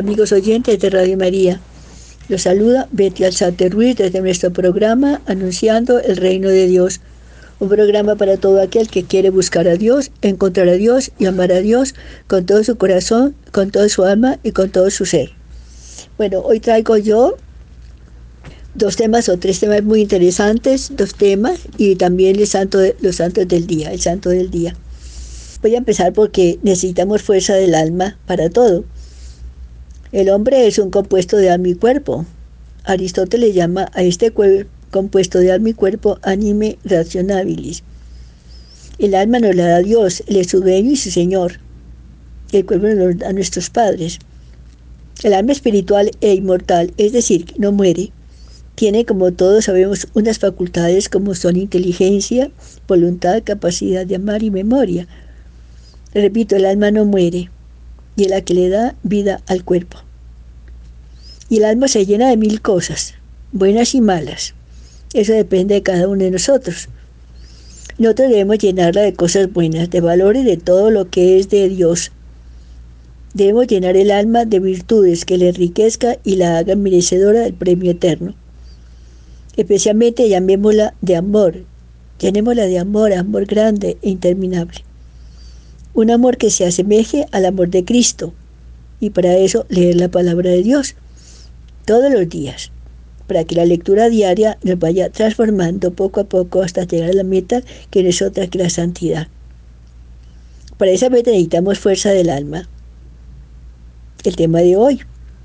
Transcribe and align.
amigos 0.00 0.32
oyentes 0.32 0.78
de 0.80 0.88
Radio 0.88 1.18
María. 1.18 1.60
Los 2.30 2.42
saluda 2.42 2.88
Betty 2.90 3.24
Alzate 3.24 3.68
Ruiz 3.68 3.96
desde 3.96 4.22
nuestro 4.22 4.50
programa 4.50 5.20
Anunciando 5.26 6.00
el 6.00 6.16
Reino 6.16 6.48
de 6.48 6.66
Dios. 6.68 7.02
Un 7.58 7.68
programa 7.68 8.16
para 8.16 8.38
todo 8.38 8.62
aquel 8.62 8.88
que 8.88 9.04
quiere 9.04 9.28
buscar 9.28 9.68
a 9.68 9.76
Dios, 9.76 10.10
encontrar 10.22 10.70
a 10.70 10.72
Dios 10.72 11.12
y 11.18 11.26
amar 11.26 11.52
a 11.52 11.60
Dios 11.60 11.94
con 12.28 12.46
todo 12.46 12.64
su 12.64 12.78
corazón, 12.78 13.36
con 13.52 13.70
toda 13.70 13.90
su 13.90 14.02
alma 14.04 14.38
y 14.42 14.52
con 14.52 14.70
todo 14.70 14.88
su 14.88 15.04
ser. 15.04 15.32
Bueno, 16.16 16.40
hoy 16.40 16.60
traigo 16.60 16.96
yo 16.96 17.36
dos 18.74 18.96
temas 18.96 19.28
o 19.28 19.36
tres 19.36 19.60
temas 19.60 19.82
muy 19.82 20.00
interesantes, 20.00 20.92
dos 20.96 21.14
temas 21.14 21.60
y 21.76 21.96
también 21.96 22.36
el 22.36 22.46
santo, 22.46 22.78
los 23.02 23.16
santos 23.16 23.46
del 23.48 23.66
día, 23.66 23.92
el 23.92 24.00
santo 24.00 24.30
del 24.30 24.50
día. 24.50 24.74
Voy 25.60 25.74
a 25.74 25.78
empezar 25.78 26.14
porque 26.14 26.58
necesitamos 26.62 27.20
fuerza 27.20 27.52
del 27.52 27.74
alma 27.74 28.16
para 28.26 28.48
todo. 28.48 28.86
El 30.12 30.28
hombre 30.30 30.66
es 30.66 30.80
un 30.80 30.90
compuesto 30.90 31.36
de 31.36 31.50
alma 31.50 31.68
y 31.68 31.74
cuerpo. 31.74 32.26
Aristóteles 32.82 33.54
llama 33.54 33.92
a 33.94 34.02
este 34.02 34.32
compuesto 34.90 35.38
de 35.38 35.52
alma 35.52 35.68
y 35.68 35.74
cuerpo 35.74 36.18
anime 36.22 36.78
rationabilis. 36.84 37.84
El 38.98 39.14
alma 39.14 39.38
nos 39.38 39.54
la 39.54 39.68
da 39.68 39.78
Dios, 39.78 40.24
Él 40.26 40.38
es 40.38 40.48
su 40.48 40.62
dueño 40.62 40.90
y 40.90 40.96
su 40.96 41.12
Señor. 41.12 41.60
El 42.50 42.66
cuerpo 42.66 42.88
nos 42.88 43.18
da 43.18 43.28
a 43.28 43.32
nuestros 43.32 43.70
padres. 43.70 44.18
El 45.22 45.32
alma 45.32 45.52
espiritual 45.52 46.10
e 46.20 46.34
inmortal, 46.34 46.92
es 46.96 47.12
decir, 47.12 47.54
no 47.56 47.70
muere, 47.70 48.10
tiene, 48.74 49.04
como 49.04 49.30
todos 49.30 49.66
sabemos, 49.66 50.08
unas 50.14 50.40
facultades 50.40 51.08
como 51.08 51.36
son 51.36 51.54
inteligencia, 51.54 52.50
voluntad, 52.88 53.42
capacidad 53.44 54.04
de 54.04 54.16
amar 54.16 54.42
y 54.42 54.50
memoria. 54.50 55.06
Repito, 56.14 56.56
el 56.56 56.64
alma 56.64 56.90
no 56.90 57.04
muere 57.04 57.48
y 58.20 58.24
es 58.24 58.30
la 58.30 58.42
que 58.42 58.52
le 58.52 58.68
da 58.68 58.94
vida 59.02 59.40
al 59.46 59.64
cuerpo. 59.64 59.96
Y 61.48 61.56
el 61.56 61.64
alma 61.64 61.88
se 61.88 62.04
llena 62.04 62.28
de 62.28 62.36
mil 62.36 62.60
cosas, 62.60 63.14
buenas 63.50 63.94
y 63.94 64.02
malas. 64.02 64.52
Eso 65.14 65.32
depende 65.32 65.76
de 65.76 65.82
cada 65.82 66.06
uno 66.06 66.22
de 66.22 66.30
nosotros. 66.30 66.90
Nosotros 67.96 68.28
debemos 68.28 68.58
llenarla 68.58 69.00
de 69.00 69.14
cosas 69.14 69.50
buenas, 69.50 69.88
de 69.88 70.02
valores, 70.02 70.44
de 70.44 70.58
todo 70.58 70.90
lo 70.90 71.08
que 71.08 71.38
es 71.38 71.48
de 71.48 71.70
Dios. 71.70 72.12
Debemos 73.32 73.68
llenar 73.68 73.96
el 73.96 74.10
alma 74.10 74.44
de 74.44 74.60
virtudes 74.60 75.24
que 75.24 75.38
le 75.38 75.48
enriquezca 75.48 76.18
y 76.22 76.36
la 76.36 76.58
haga 76.58 76.76
merecedora 76.76 77.40
del 77.40 77.54
premio 77.54 77.92
eterno. 77.92 78.34
Especialmente 79.56 80.28
llamémosla 80.28 80.92
de 81.00 81.16
amor. 81.16 81.64
Llenémosla 82.18 82.66
de 82.66 82.80
amor, 82.80 83.14
amor 83.14 83.46
grande 83.46 83.96
e 84.02 84.10
interminable. 84.10 84.89
Un 85.94 86.10
amor 86.10 86.36
que 86.36 86.50
se 86.50 86.66
asemeje 86.66 87.26
al 87.32 87.46
amor 87.46 87.68
de 87.68 87.84
Cristo. 87.84 88.32
Y 89.00 89.10
para 89.10 89.36
eso 89.36 89.66
leer 89.68 89.96
la 89.96 90.08
palabra 90.08 90.50
de 90.50 90.62
Dios 90.62 90.94
todos 91.84 92.12
los 92.12 92.28
días, 92.28 92.70
para 93.26 93.44
que 93.44 93.54
la 93.54 93.64
lectura 93.64 94.08
diaria 94.08 94.58
nos 94.62 94.78
vaya 94.78 95.10
transformando 95.10 95.92
poco 95.92 96.20
a 96.20 96.24
poco 96.24 96.62
hasta 96.62 96.84
llegar 96.84 97.10
a 97.10 97.14
la 97.14 97.24
meta 97.24 97.62
que 97.90 98.02
no 98.02 98.10
es 98.10 98.22
otra 98.22 98.46
que 98.46 98.58
la 98.58 98.70
santidad. 98.70 99.28
Para 100.76 100.92
esa 100.92 101.10
meta 101.10 101.30
necesitamos 101.30 101.78
fuerza 101.78 102.10
del 102.10 102.30
alma. 102.30 102.68
El 104.24 104.36
tema 104.36 104.60
de 104.60 104.76
hoy, 104.76 105.00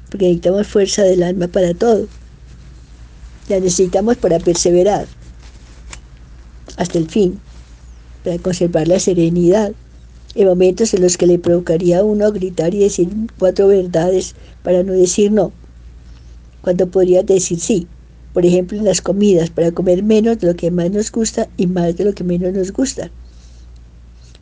porque 0.09 0.25
necesitamos 0.25 0.67
fuerza 0.67 1.03
del 1.03 1.23
alma 1.23 1.47
para 1.47 1.73
todo. 1.73 2.07
La 3.49 3.59
necesitamos 3.59 4.17
para 4.17 4.39
perseverar 4.39 5.07
hasta 6.77 6.97
el 6.97 7.09
fin, 7.09 7.39
para 8.23 8.37
conservar 8.37 8.87
la 8.87 8.99
serenidad 8.99 9.71
en 10.35 10.47
momentos 10.47 10.93
en 10.93 11.01
los 11.01 11.17
que 11.17 11.27
le 11.27 11.39
provocaría 11.39 11.99
a 11.99 12.03
uno 12.03 12.31
gritar 12.31 12.75
y 12.75 12.79
decir 12.79 13.09
cuatro 13.39 13.67
verdades 13.67 14.35
para 14.63 14.83
no 14.83 14.91
decir 14.91 15.31
no, 15.31 15.53
cuando 16.61 16.87
podría 16.87 17.23
decir 17.23 17.59
sí. 17.59 17.87
Por 18.33 18.45
ejemplo, 18.45 18.77
en 18.77 18.83
las 18.83 18.99
comidas, 18.99 19.49
para 19.49 19.71
comer 19.71 20.03
menos 20.03 20.39
de 20.39 20.47
lo 20.47 20.55
que 20.55 20.69
más 20.69 20.91
nos 20.91 21.09
gusta 21.09 21.47
y 21.55 21.67
más 21.67 21.95
de 21.95 22.03
lo 22.03 22.13
que 22.13 22.25
menos 22.25 22.51
nos 22.53 22.73
gusta. 22.73 23.09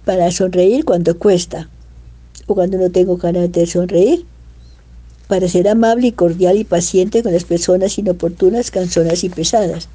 Para 0.04 0.32
sonreír 0.32 0.84
cuando 0.84 1.20
cuesta 1.20 1.70
o 2.48 2.56
cuando 2.56 2.80
no 2.80 2.90
tengo 2.90 3.18
ganas 3.18 3.52
de 3.52 3.68
sonreír. 3.68 4.26
Para 5.28 5.48
ser 5.48 5.68
amable 5.68 6.08
y 6.08 6.12
cordial 6.12 6.58
y 6.58 6.64
paciente 6.64 7.22
con 7.22 7.34
las 7.34 7.44
personas 7.44 7.96
inoportunas, 8.00 8.72
cansonas 8.72 9.24
y 9.24 9.30
pesadas. 9.30 9.90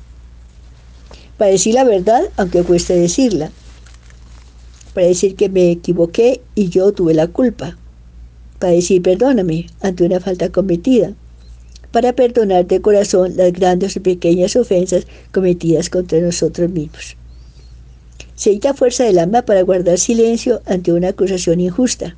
Para 1.37 1.51
decir 1.51 1.75
la 1.75 1.83
verdad, 1.83 2.23
aunque 2.37 2.63
cueste 2.63 2.95
decirla 2.95 3.51
para 4.99 5.07
decir 5.07 5.37
que 5.37 5.49
me 5.49 5.71
equivoqué 5.71 6.41
y 6.57 6.71
yo 6.71 6.91
tuve 6.91 7.15
la 7.15 7.29
culpa, 7.29 7.79
para 8.59 8.73
decir 8.73 9.01
perdóname 9.01 9.67
ante 9.81 10.03
una 10.03 10.19
falta 10.19 10.49
cometida, 10.49 11.15
para 11.93 12.15
perdonar 12.15 12.67
de 12.67 12.81
corazón 12.81 13.37
las 13.37 13.53
grandes 13.53 13.95
y 13.95 14.01
pequeñas 14.01 14.57
ofensas 14.57 15.07
cometidas 15.31 15.89
contra 15.89 16.19
nosotros 16.19 16.69
mismos. 16.73 17.17
Se 18.35 18.51
necesita 18.51 18.75
fuerza 18.75 19.05
del 19.05 19.21
alma 19.21 19.43
para 19.43 19.63
guardar 19.63 19.99
silencio 19.99 20.63
ante 20.67 20.93
una 20.93 21.11
acusación 21.11 21.61
injusta. 21.61 22.17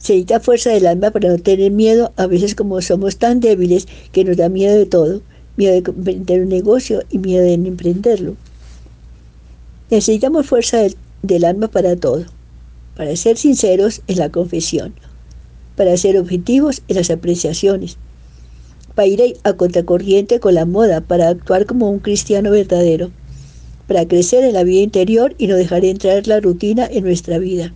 Se 0.00 0.14
necesita 0.14 0.40
fuerza 0.40 0.70
del 0.70 0.88
alma 0.88 1.12
para 1.12 1.28
no 1.28 1.38
tener 1.38 1.70
miedo, 1.70 2.12
a 2.16 2.26
veces 2.26 2.56
como 2.56 2.82
somos 2.82 3.18
tan 3.18 3.38
débiles 3.38 3.86
que 4.10 4.24
nos 4.24 4.36
da 4.36 4.48
miedo 4.48 4.76
de 4.76 4.86
todo, 4.86 5.22
miedo 5.56 5.74
de 5.74 5.78
emprender 5.78 6.42
un 6.42 6.48
negocio 6.48 7.04
y 7.08 7.18
miedo 7.18 7.44
de 7.44 7.54
emprenderlo. 7.54 8.34
Necesitamos 9.88 10.44
fuerza 10.44 10.78
del 10.78 10.96
del 11.26 11.44
alma 11.44 11.68
para 11.68 11.96
todo, 11.96 12.24
para 12.96 13.14
ser 13.16 13.36
sinceros 13.36 14.02
en 14.06 14.18
la 14.18 14.30
confesión, 14.30 14.94
para 15.76 15.96
ser 15.96 16.18
objetivos 16.18 16.82
en 16.88 16.96
las 16.96 17.10
apreciaciones, 17.10 17.98
para 18.94 19.08
ir 19.08 19.36
a 19.44 19.52
contracorriente 19.52 20.40
con 20.40 20.54
la 20.54 20.64
moda, 20.64 21.02
para 21.02 21.28
actuar 21.28 21.66
como 21.66 21.90
un 21.90 21.98
cristiano 21.98 22.50
verdadero, 22.50 23.10
para 23.86 24.08
crecer 24.08 24.44
en 24.44 24.54
la 24.54 24.64
vida 24.64 24.80
interior 24.80 25.34
y 25.38 25.46
no 25.46 25.56
dejar 25.56 25.84
entrar 25.84 26.26
la 26.26 26.40
rutina 26.40 26.88
en 26.90 27.04
nuestra 27.04 27.38
vida. 27.38 27.72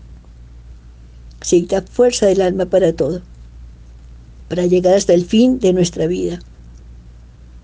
Necesita 1.39 1.83
fuerza 1.83 2.27
del 2.27 2.41
alma 2.43 2.67
para 2.67 2.95
todo, 2.95 3.23
para 4.49 4.67
llegar 4.67 4.95
hasta 4.95 5.15
el 5.15 5.25
fin 5.25 5.61
de 5.61 5.73
nuestra 5.73 6.07
vida, 6.07 6.41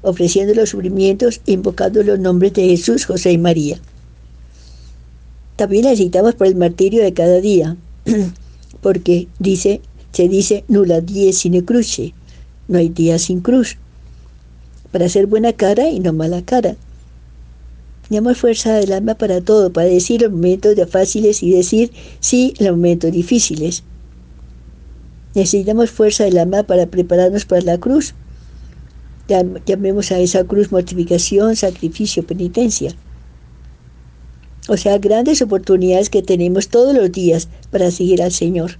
ofreciendo 0.02 0.54
los 0.54 0.70
sufrimientos, 0.70 1.40
invocando 1.46 2.02
los 2.02 2.18
nombres 2.18 2.52
de 2.52 2.68
Jesús, 2.68 3.06
José 3.06 3.32
y 3.32 3.38
María. 3.38 3.80
También 5.56 5.84
necesitamos 5.84 6.34
por 6.34 6.46
el 6.46 6.54
martirio 6.54 7.02
de 7.02 7.14
cada 7.14 7.40
día, 7.40 7.76
porque 8.82 9.26
dice, 9.38 9.80
se 10.12 10.28
dice 10.28 10.64
nula 10.68 11.00
die 11.00 11.32
sine 11.32 11.64
cruce, 11.64 12.12
no 12.68 12.78
hay 12.78 12.90
día 12.90 13.18
sin 13.18 13.40
cruz, 13.40 13.78
para 14.92 15.06
hacer 15.06 15.26
buena 15.26 15.54
cara 15.54 15.88
y 15.88 16.00
no 16.00 16.12
mala 16.12 16.42
cara. 16.42 16.76
Tenemos 18.08 18.38
fuerza 18.38 18.74
del 18.74 18.92
alma 18.92 19.14
para 19.14 19.40
todo, 19.40 19.72
para 19.72 19.88
decir 19.88 20.22
los 20.22 20.30
momentos 20.30 20.76
fáciles 20.90 21.42
y 21.42 21.50
decir 21.50 21.90
sí 22.20 22.54
los 22.60 22.70
momentos 22.70 23.10
difíciles. 23.10 23.82
Necesitamos 25.34 25.90
fuerza 25.90 26.24
del 26.24 26.38
alma 26.38 26.62
para 26.62 26.86
prepararnos 26.86 27.44
para 27.46 27.62
la 27.62 27.78
cruz. 27.78 28.14
Llamemos 29.66 30.12
a 30.12 30.20
esa 30.20 30.44
cruz 30.44 30.70
mortificación, 30.70 31.56
sacrificio, 31.56 32.24
penitencia. 32.24 32.94
O 34.68 34.76
sea, 34.76 34.98
grandes 34.98 35.42
oportunidades 35.42 36.10
que 36.10 36.22
tenemos 36.22 36.68
todos 36.68 36.94
los 36.94 37.12
días 37.12 37.48
para 37.70 37.90
seguir 37.92 38.20
al 38.20 38.32
Señor, 38.32 38.78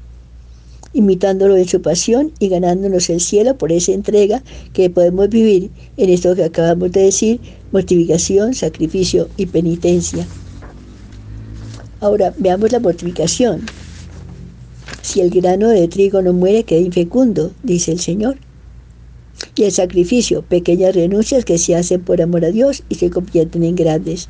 imitándolo 0.92 1.56
en 1.56 1.68
su 1.68 1.80
pasión 1.80 2.32
y 2.40 2.48
ganándonos 2.48 3.08
el 3.08 3.20
cielo 3.20 3.56
por 3.56 3.70
esa 3.70 3.92
entrega 3.92 4.42
que 4.72 4.90
podemos 4.90 5.28
vivir 5.28 5.70
en 5.96 6.10
esto 6.10 6.34
que 6.34 6.42
acabamos 6.42 6.90
de 6.90 7.02
decir, 7.02 7.40
mortificación, 7.70 8.54
sacrificio 8.54 9.28
y 9.36 9.46
penitencia. 9.46 10.26
Ahora 12.00 12.34
veamos 12.36 12.72
la 12.72 12.80
mortificación. 12.80 13.64
Si 15.02 15.20
el 15.20 15.30
grano 15.30 15.68
de 15.68 15.86
trigo 15.86 16.20
no 16.20 16.32
muere, 16.32 16.64
queda 16.64 16.80
infecundo, 16.80 17.52
dice 17.62 17.92
el 17.92 18.00
Señor. 18.00 18.38
Y 19.54 19.64
el 19.64 19.72
sacrificio, 19.72 20.42
pequeñas 20.42 20.96
renuncias 20.96 21.44
que 21.44 21.58
se 21.58 21.76
hacen 21.76 22.02
por 22.02 22.20
amor 22.20 22.44
a 22.44 22.50
Dios 22.50 22.82
y 22.88 22.96
se 22.96 23.08
convierten 23.10 23.62
en 23.62 23.76
grandes 23.76 24.28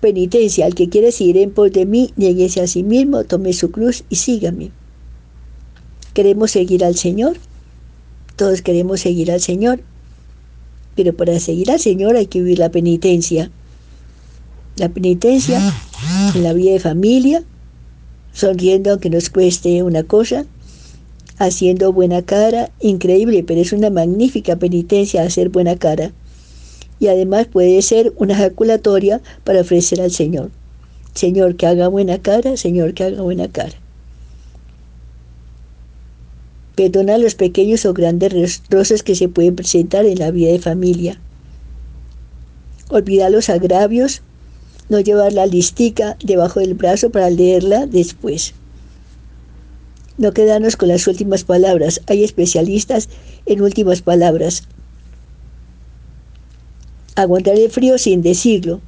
penitencia, 0.00 0.66
al 0.66 0.74
que 0.74 0.88
quiere 0.88 1.12
seguir 1.12 1.38
en 1.38 1.50
pos 1.50 1.72
de 1.72 1.86
mí, 1.86 2.12
nieguese 2.16 2.60
a 2.60 2.66
sí 2.66 2.82
mismo, 2.82 3.24
tome 3.24 3.52
su 3.52 3.70
cruz 3.70 4.04
y 4.08 4.16
sígame. 4.16 4.70
¿Queremos 6.14 6.50
seguir 6.50 6.84
al 6.84 6.96
Señor? 6.96 7.36
Todos 8.36 8.62
queremos 8.62 9.00
seguir 9.00 9.30
al 9.30 9.40
Señor, 9.40 9.80
pero 10.94 11.14
para 11.14 11.38
seguir 11.40 11.70
al 11.70 11.80
Señor 11.80 12.16
hay 12.16 12.26
que 12.26 12.40
vivir 12.40 12.58
la 12.58 12.70
penitencia. 12.70 13.50
La 14.76 14.88
penitencia 14.90 15.60
en 16.34 16.42
la 16.42 16.52
vida 16.52 16.72
de 16.72 16.80
familia, 16.80 17.42
sonriendo 18.32 18.90
aunque 18.90 19.10
nos 19.10 19.30
cueste 19.30 19.82
una 19.82 20.02
cosa, 20.02 20.44
haciendo 21.38 21.92
buena 21.92 22.22
cara, 22.22 22.70
increíble, 22.80 23.42
pero 23.42 23.60
es 23.60 23.72
una 23.72 23.90
magnífica 23.90 24.56
penitencia 24.56 25.22
hacer 25.22 25.48
buena 25.48 25.76
cara 25.76 26.12
y 26.98 27.08
además 27.08 27.46
puede 27.46 27.80
ser 27.82 28.12
una 28.16 28.34
ejaculatoria 28.34 29.20
para 29.44 29.60
ofrecer 29.60 30.00
al 30.00 30.10
Señor. 30.10 30.50
Señor, 31.14 31.56
que 31.56 31.66
haga 31.66 31.88
buena 31.88 32.18
cara, 32.18 32.56
Señor, 32.56 32.94
que 32.94 33.04
haga 33.04 33.22
buena 33.22 33.48
cara. 33.48 33.74
Perdona 36.74 37.16
los 37.16 37.34
pequeños 37.34 37.86
o 37.86 37.94
grandes 37.94 38.60
roces 38.68 39.02
que 39.02 39.14
se 39.14 39.28
pueden 39.28 39.56
presentar 39.56 40.04
en 40.04 40.18
la 40.18 40.30
vida 40.30 40.52
de 40.52 40.58
familia. 40.58 41.18
Olvida 42.90 43.30
los 43.30 43.48
agravios, 43.48 44.20
no 44.90 45.00
llevar 45.00 45.32
la 45.32 45.46
listica 45.46 46.18
debajo 46.22 46.60
del 46.60 46.74
brazo 46.74 47.10
para 47.10 47.30
leerla 47.30 47.86
después. 47.86 48.54
No 50.18 50.32
quedarnos 50.32 50.76
con 50.76 50.88
las 50.88 51.06
últimas 51.06 51.44
palabras. 51.44 52.00
Hay 52.06 52.24
especialistas 52.24 53.08
en 53.46 53.62
últimas 53.62 54.02
palabras. 54.02 54.64
Aguantar 57.16 57.58
el 57.58 57.70
frío 57.70 57.96
sin 57.96 58.20
decirlo. 58.20 58.82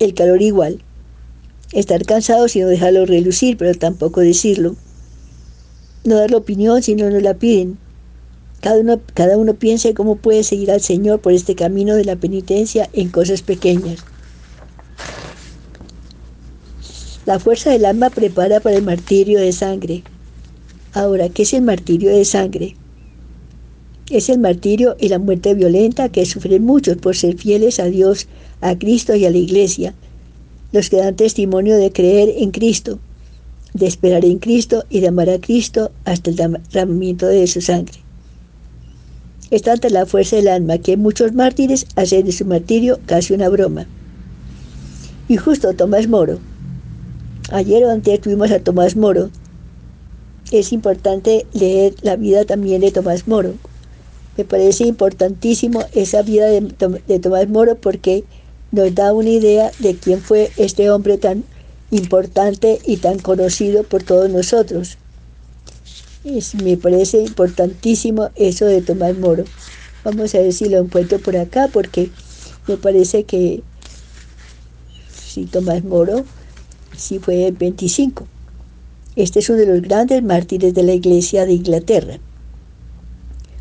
El 0.00 0.12
calor 0.12 0.42
igual. 0.42 0.82
Estar 1.70 2.04
cansado 2.04 2.48
sin 2.48 2.66
dejarlo 2.66 3.06
relucir, 3.06 3.56
pero 3.56 3.74
tampoco 3.74 4.20
decirlo. 4.20 4.74
No 6.02 6.16
dar 6.16 6.32
la 6.32 6.38
opinión 6.38 6.82
si 6.82 6.96
no 6.96 7.08
nos 7.08 7.22
la 7.22 7.34
piden. 7.34 7.78
Cada 8.60 8.80
uno, 8.80 9.00
cada 9.14 9.38
uno 9.38 9.54
piensa 9.54 9.94
cómo 9.94 10.16
puede 10.16 10.42
seguir 10.42 10.72
al 10.72 10.80
Señor 10.80 11.20
por 11.20 11.32
este 11.32 11.54
camino 11.54 11.94
de 11.94 12.04
la 12.04 12.16
penitencia 12.16 12.90
en 12.92 13.08
cosas 13.08 13.42
pequeñas. 13.42 14.04
La 17.24 17.38
fuerza 17.38 17.70
del 17.70 17.84
alma 17.84 18.10
prepara 18.10 18.58
para 18.58 18.74
el 18.74 18.82
martirio 18.82 19.38
de 19.38 19.52
sangre. 19.52 20.02
Ahora, 20.92 21.28
¿qué 21.28 21.42
es 21.42 21.52
el 21.52 21.62
martirio 21.62 22.10
de 22.10 22.24
sangre? 22.24 22.74
Es 24.10 24.30
el 24.30 24.38
martirio 24.38 24.96
y 24.98 25.08
la 25.08 25.18
muerte 25.18 25.52
violenta 25.52 26.08
que 26.08 26.24
sufren 26.24 26.64
muchos 26.64 26.96
por 26.96 27.14
ser 27.14 27.36
fieles 27.36 27.78
a 27.78 27.84
Dios, 27.84 28.26
a 28.62 28.78
Cristo 28.78 29.14
y 29.14 29.26
a 29.26 29.30
la 29.30 29.36
Iglesia, 29.36 29.94
los 30.72 30.88
que 30.88 30.96
dan 30.96 31.16
testimonio 31.16 31.76
de 31.76 31.92
creer 31.92 32.32
en 32.38 32.50
Cristo, 32.50 32.98
de 33.74 33.86
esperar 33.86 34.24
en 34.24 34.38
Cristo 34.38 34.84
y 34.88 35.00
de 35.00 35.08
amar 35.08 35.28
a 35.28 35.38
Cristo 35.38 35.90
hasta 36.06 36.30
el 36.30 36.36
derramamiento 36.36 37.26
de 37.26 37.46
su 37.46 37.60
sangre. 37.60 37.98
Es 39.50 39.62
tanta 39.62 39.90
la 39.90 40.06
fuerza 40.06 40.36
del 40.36 40.48
alma 40.48 40.78
que 40.78 40.96
muchos 40.96 41.32
mártires 41.32 41.86
hacen 41.96 42.24
de 42.24 42.32
su 42.32 42.46
martirio 42.46 43.00
casi 43.04 43.34
una 43.34 43.50
broma. 43.50 43.86
Y 45.28 45.36
justo 45.36 45.74
Tomás 45.74 46.08
Moro. 46.08 46.38
Ayer 47.50 47.84
o 47.84 47.90
antes 47.90 48.20
tuvimos 48.22 48.50
a 48.50 48.60
Tomás 48.60 48.96
Moro. 48.96 49.30
Es 50.50 50.72
importante 50.72 51.46
leer 51.52 51.94
la 52.00 52.16
vida 52.16 52.46
también 52.46 52.80
de 52.80 52.90
Tomás 52.90 53.28
Moro. 53.28 53.54
Me 54.38 54.44
parece 54.44 54.84
importantísimo 54.84 55.84
esa 55.94 56.22
vida 56.22 56.46
de, 56.46 57.18
Tomás 57.18 57.48
Moro 57.48 57.74
porque 57.74 58.22
nos 58.70 58.94
da 58.94 59.12
una 59.12 59.30
idea 59.30 59.72
de 59.80 59.96
quién 59.96 60.20
fue 60.20 60.52
este 60.56 60.90
hombre 60.90 61.18
tan 61.18 61.42
importante 61.90 62.78
y 62.86 62.98
tan 62.98 63.18
conocido 63.18 63.82
por 63.82 64.04
todos 64.04 64.30
nosotros. 64.30 64.96
me 66.62 66.76
parece 66.76 67.22
importantísimo 67.22 68.30
eso 68.36 68.66
de 68.66 68.80
Tomás 68.80 69.18
Moro. 69.18 69.42
Vamos 70.04 70.32
a 70.36 70.38
ver 70.38 70.52
si 70.52 70.68
lo 70.68 70.78
encuentro 70.78 71.18
por 71.18 71.36
acá 71.36 71.68
porque 71.72 72.08
me 72.68 72.76
parece 72.76 73.24
que 73.24 73.64
si 75.20 75.46
Tomás 75.46 75.82
Moro 75.82 76.24
sí 76.96 77.18
fue 77.18 77.48
el 77.48 77.56
25. 77.56 78.24
Este 79.16 79.40
es 79.40 79.50
uno 79.50 79.58
de 79.58 79.66
los 79.66 79.82
grandes 79.82 80.22
mártires 80.22 80.74
de 80.74 80.84
la 80.84 80.92
iglesia 80.92 81.44
de 81.44 81.54
Inglaterra. 81.54 82.20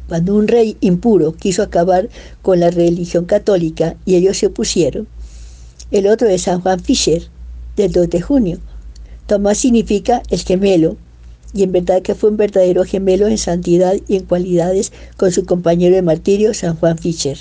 Cuando 0.07 0.35
un 0.35 0.47
rey 0.47 0.77
impuro 0.79 1.33
quiso 1.33 1.63
acabar 1.63 2.09
con 2.41 2.59
la 2.59 2.71
religión 2.71 3.25
católica 3.25 3.97
y 4.05 4.15
ellos 4.15 4.37
se 4.37 4.47
opusieron, 4.47 5.07
el 5.91 6.07
otro 6.07 6.27
es 6.29 6.43
San 6.43 6.61
Juan 6.61 6.79
Fisher, 6.79 7.23
del 7.75 7.91
2 7.91 8.09
de 8.09 8.21
junio. 8.21 8.59
Tomás 9.25 9.57
significa 9.57 10.23
el 10.29 10.39
gemelo, 10.39 10.97
y 11.53 11.63
en 11.63 11.71
verdad 11.71 12.01
que 12.01 12.15
fue 12.15 12.29
un 12.29 12.37
verdadero 12.37 12.83
gemelo 12.83 13.27
en 13.27 13.37
santidad 13.37 13.95
y 14.07 14.15
en 14.15 14.23
cualidades 14.23 14.93
con 15.17 15.31
su 15.31 15.45
compañero 15.45 15.95
de 15.95 16.01
martirio, 16.01 16.53
San 16.53 16.75
Juan 16.75 16.97
Fisher. 16.97 17.37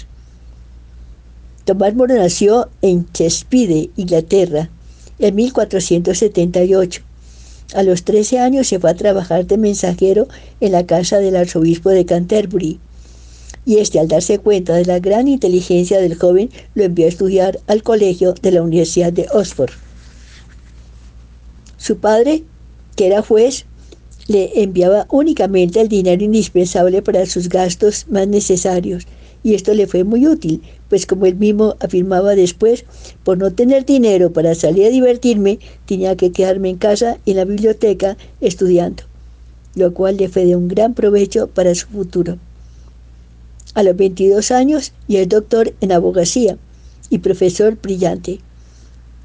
Tomás 1.64 1.94
Moro 1.94 2.14
nació 2.14 2.68
en 2.82 3.10
Chespide, 3.12 3.90
Inglaterra, 3.96 4.70
en 5.18 5.34
1478 5.34 7.05
a 7.74 7.82
los 7.82 8.04
13 8.04 8.38
años 8.38 8.68
se 8.68 8.78
fue 8.78 8.90
a 8.90 8.94
trabajar 8.94 9.46
de 9.46 9.58
mensajero 9.58 10.28
en 10.60 10.72
la 10.72 10.86
casa 10.86 11.18
del 11.18 11.36
arzobispo 11.36 11.90
de 11.90 12.06
Canterbury. 12.06 12.78
Y 13.64 13.78
este, 13.78 13.98
al 13.98 14.08
darse 14.08 14.38
cuenta 14.38 14.74
de 14.74 14.84
la 14.84 15.00
gran 15.00 15.26
inteligencia 15.26 16.00
del 16.00 16.16
joven, 16.16 16.50
lo 16.74 16.84
envió 16.84 17.06
a 17.06 17.08
estudiar 17.08 17.58
al 17.66 17.82
colegio 17.82 18.34
de 18.34 18.52
la 18.52 18.62
Universidad 18.62 19.12
de 19.12 19.26
Oxford. 19.32 19.72
Su 21.76 21.98
padre, 21.98 22.44
que 22.94 23.06
era 23.06 23.22
juez, 23.22 23.66
le 24.28 24.62
enviaba 24.62 25.06
únicamente 25.10 25.80
el 25.80 25.88
dinero 25.88 26.22
indispensable 26.22 27.02
para 27.02 27.26
sus 27.26 27.48
gastos 27.48 28.06
más 28.08 28.26
necesarios, 28.28 29.06
y 29.42 29.54
esto 29.54 29.74
le 29.74 29.86
fue 29.86 30.04
muy 30.04 30.26
útil, 30.26 30.62
pues 30.88 31.06
como 31.06 31.26
él 31.26 31.36
mismo 31.36 31.76
afirmaba 31.80 32.34
después, 32.34 32.84
por 33.24 33.38
no 33.38 33.52
tener 33.52 33.84
dinero 33.84 34.32
para 34.32 34.54
salir 34.54 34.86
a 34.86 34.90
divertirme, 34.90 35.58
tenía 35.86 36.16
que 36.16 36.32
quedarme 36.32 36.70
en 36.70 36.76
casa 36.76 37.18
en 37.26 37.36
la 37.36 37.44
biblioteca 37.44 38.16
estudiando, 38.40 39.04
lo 39.74 39.94
cual 39.94 40.16
le 40.16 40.28
fue 40.28 40.44
de 40.44 40.56
un 40.56 40.68
gran 40.68 40.94
provecho 40.94 41.48
para 41.48 41.74
su 41.74 41.86
futuro. 41.88 42.38
A 43.74 43.82
los 43.82 43.96
22 43.96 44.50
años 44.52 44.92
y 45.06 45.16
es 45.16 45.28
doctor 45.28 45.74
en 45.80 45.92
abogacía 45.92 46.56
y 47.10 47.18
profesor 47.18 47.76
brillante. 47.80 48.40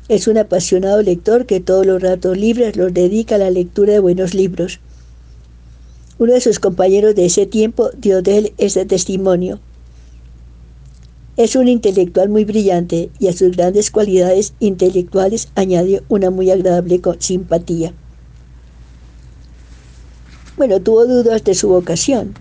Es 0.09 0.27
un 0.27 0.37
apasionado 0.37 1.01
lector 1.01 1.45
que 1.45 1.61
todos 1.61 1.85
los 1.85 2.01
ratos 2.01 2.37
libres 2.37 2.75
los 2.75 2.93
dedica 2.93 3.35
a 3.35 3.37
la 3.37 3.49
lectura 3.49 3.93
de 3.93 3.99
buenos 3.99 4.33
libros. 4.33 4.79
Uno 6.19 6.33
de 6.33 6.41
sus 6.41 6.59
compañeros 6.59 7.15
de 7.15 7.25
ese 7.25 7.45
tiempo 7.45 7.89
dio 7.97 8.21
de 8.21 8.37
él 8.37 8.53
este 8.57 8.85
testimonio. 8.85 9.59
Es 11.37 11.55
un 11.55 11.69
intelectual 11.69 12.27
muy 12.27 12.43
brillante 12.43 13.09
y 13.17 13.27
a 13.27 13.33
sus 13.33 13.55
grandes 13.55 13.89
cualidades 13.89 14.53
intelectuales 14.59 15.47
añade 15.55 16.03
una 16.09 16.29
muy 16.29 16.51
agradable 16.51 17.01
simpatía. 17.19 17.93
Bueno, 20.57 20.81
tuvo 20.81 21.05
dudas 21.05 21.43
de 21.45 21.55
su 21.55 21.69
vocación. 21.69 22.33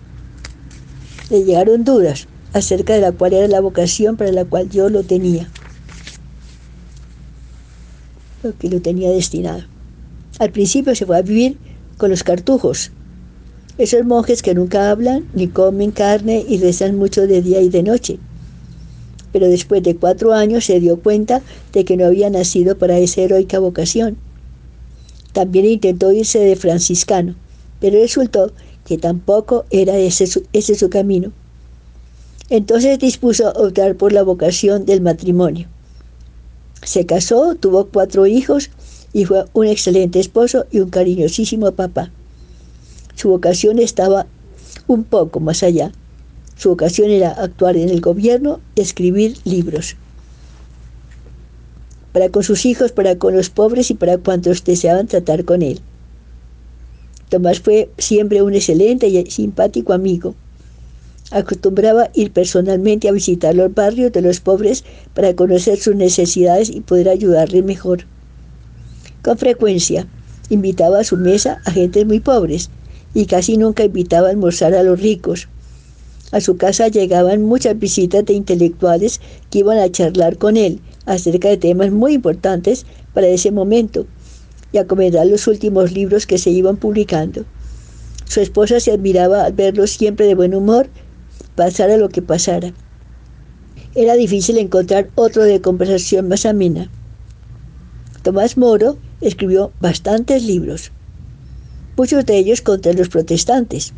Le 1.29 1.45
llegaron 1.45 1.85
dudas 1.85 2.27
acerca 2.51 2.93
de 2.93 2.99
la 2.99 3.13
cual 3.13 3.33
era 3.33 3.47
la 3.47 3.61
vocación 3.61 4.17
para 4.17 4.33
la 4.33 4.43
cual 4.43 4.69
yo 4.69 4.89
lo 4.89 5.03
tenía. 5.03 5.49
Lo 8.43 8.57
que 8.57 8.69
lo 8.69 8.81
tenía 8.81 9.09
destinado. 9.09 9.63
Al 10.37 10.51
principio 10.51 10.95
se 10.95 11.05
fue 11.05 11.17
a 11.17 11.21
vivir 11.21 11.57
con 11.97 12.09
los 12.09 12.23
cartujos, 12.23 12.91
esos 13.77 14.03
monjes 14.03 14.41
que 14.41 14.53
nunca 14.53 14.91
hablan 14.91 15.29
ni 15.33 15.47
comen 15.47 15.91
carne 15.91 16.43
y 16.47 16.57
rezan 16.57 16.97
mucho 16.97 17.25
de 17.25 17.41
día 17.41 17.61
y 17.61 17.69
de 17.69 17.83
noche 17.83 18.19
pero 19.31 19.47
después 19.47 19.83
de 19.83 19.95
cuatro 19.95 20.33
años 20.33 20.65
se 20.65 20.79
dio 20.79 20.99
cuenta 20.99 21.41
de 21.73 21.85
que 21.85 21.97
no 21.97 22.05
había 22.05 22.29
nacido 22.29 22.77
para 22.77 22.97
esa 22.97 23.21
heroica 23.21 23.59
vocación. 23.59 24.17
También 25.33 25.65
intentó 25.65 26.11
irse 26.11 26.39
de 26.39 26.55
franciscano, 26.55 27.35
pero 27.79 27.99
resultó 27.99 28.51
que 28.85 28.97
tampoco 28.97 29.65
era 29.69 29.97
ese 29.97 30.27
su, 30.27 30.43
ese 30.53 30.75
su 30.75 30.89
camino. 30.89 31.31
Entonces 32.49 32.99
dispuso 32.99 33.47
a 33.47 33.51
optar 33.51 33.95
por 33.95 34.11
la 34.11 34.23
vocación 34.23 34.85
del 34.85 35.01
matrimonio. 35.01 35.67
Se 36.83 37.05
casó, 37.05 37.55
tuvo 37.55 37.85
cuatro 37.85 38.25
hijos 38.25 38.69
y 39.13 39.25
fue 39.25 39.45
un 39.53 39.67
excelente 39.67 40.19
esposo 40.19 40.65
y 40.71 40.79
un 40.79 40.89
cariñosísimo 40.89 41.71
papá. 41.71 42.11
Su 43.15 43.29
vocación 43.29 43.79
estaba 43.79 44.25
un 44.87 45.03
poco 45.03 45.39
más 45.39 45.63
allá. 45.63 45.91
Su 46.61 46.69
ocasión 46.69 47.09
era 47.09 47.31
actuar 47.31 47.75
en 47.75 47.89
el 47.89 48.01
gobierno 48.01 48.59
y 48.75 48.81
escribir 48.81 49.35
libros. 49.45 49.95
Para 52.13 52.29
con 52.29 52.43
sus 52.43 52.67
hijos, 52.67 52.91
para 52.91 53.15
con 53.15 53.35
los 53.35 53.49
pobres 53.49 53.89
y 53.89 53.95
para 53.95 54.19
cuantos 54.19 54.63
deseaban 54.63 55.07
tratar 55.07 55.43
con 55.43 55.63
él. 55.63 55.79
Tomás 57.29 57.61
fue 57.61 57.89
siempre 57.97 58.43
un 58.43 58.53
excelente 58.53 59.07
y 59.07 59.25
simpático 59.31 59.91
amigo. 59.91 60.35
Acostumbraba 61.31 62.11
ir 62.13 62.31
personalmente 62.31 63.09
a 63.09 63.11
visitar 63.11 63.55
los 63.55 63.73
barrios 63.73 64.11
de 64.11 64.21
los 64.21 64.39
pobres 64.39 64.83
para 65.15 65.35
conocer 65.35 65.79
sus 65.79 65.95
necesidades 65.95 66.69
y 66.69 66.81
poder 66.81 67.09
ayudarles 67.09 67.65
mejor. 67.65 68.05
Con 69.23 69.35
frecuencia 69.39 70.05
invitaba 70.51 70.99
a 70.99 71.05
su 71.05 71.17
mesa 71.17 71.59
a 71.65 71.71
gentes 71.71 72.05
muy 72.05 72.19
pobres 72.19 72.69
y 73.15 73.25
casi 73.25 73.57
nunca 73.57 73.83
invitaba 73.83 74.27
a 74.27 74.29
almorzar 74.29 74.75
a 74.75 74.83
los 74.83 75.01
ricos, 75.01 75.47
a 76.31 76.41
su 76.41 76.57
casa 76.57 76.87
llegaban 76.87 77.43
muchas 77.43 77.77
visitas 77.77 78.25
de 78.25 78.33
intelectuales 78.33 79.19
que 79.49 79.59
iban 79.59 79.77
a 79.77 79.91
charlar 79.91 80.37
con 80.37 80.57
él 80.57 80.79
acerca 81.05 81.49
de 81.49 81.57
temas 81.57 81.91
muy 81.91 82.13
importantes 82.13 82.85
para 83.13 83.27
ese 83.27 83.51
momento 83.51 84.05
y 84.71 84.77
a 84.77 84.87
comentar 84.87 85.25
los 85.27 85.47
últimos 85.47 85.91
libros 85.91 86.25
que 86.25 86.37
se 86.37 86.49
iban 86.49 86.77
publicando. 86.77 87.45
Su 88.25 88.39
esposa 88.39 88.79
se 88.79 88.91
admiraba 88.91 89.43
al 89.43 89.53
verlo 89.53 89.87
siempre 89.87 90.25
de 90.25 90.35
buen 90.35 90.55
humor, 90.55 90.89
pasara 91.55 91.97
lo 91.97 92.09
que 92.09 92.21
pasara. 92.21 92.73
Era 93.93 94.15
difícil 94.15 94.57
encontrar 94.57 95.09
otro 95.15 95.43
de 95.43 95.59
conversación 95.59 96.29
más 96.29 96.45
amena. 96.45 96.89
Tomás 98.23 98.55
Moro 98.55 98.97
escribió 99.19 99.73
bastantes 99.81 100.43
libros, 100.43 100.91
muchos 101.97 102.25
de 102.25 102.37
ellos 102.37 102.61
contra 102.61 102.93
los 102.93 103.09
protestantes, 103.09 103.93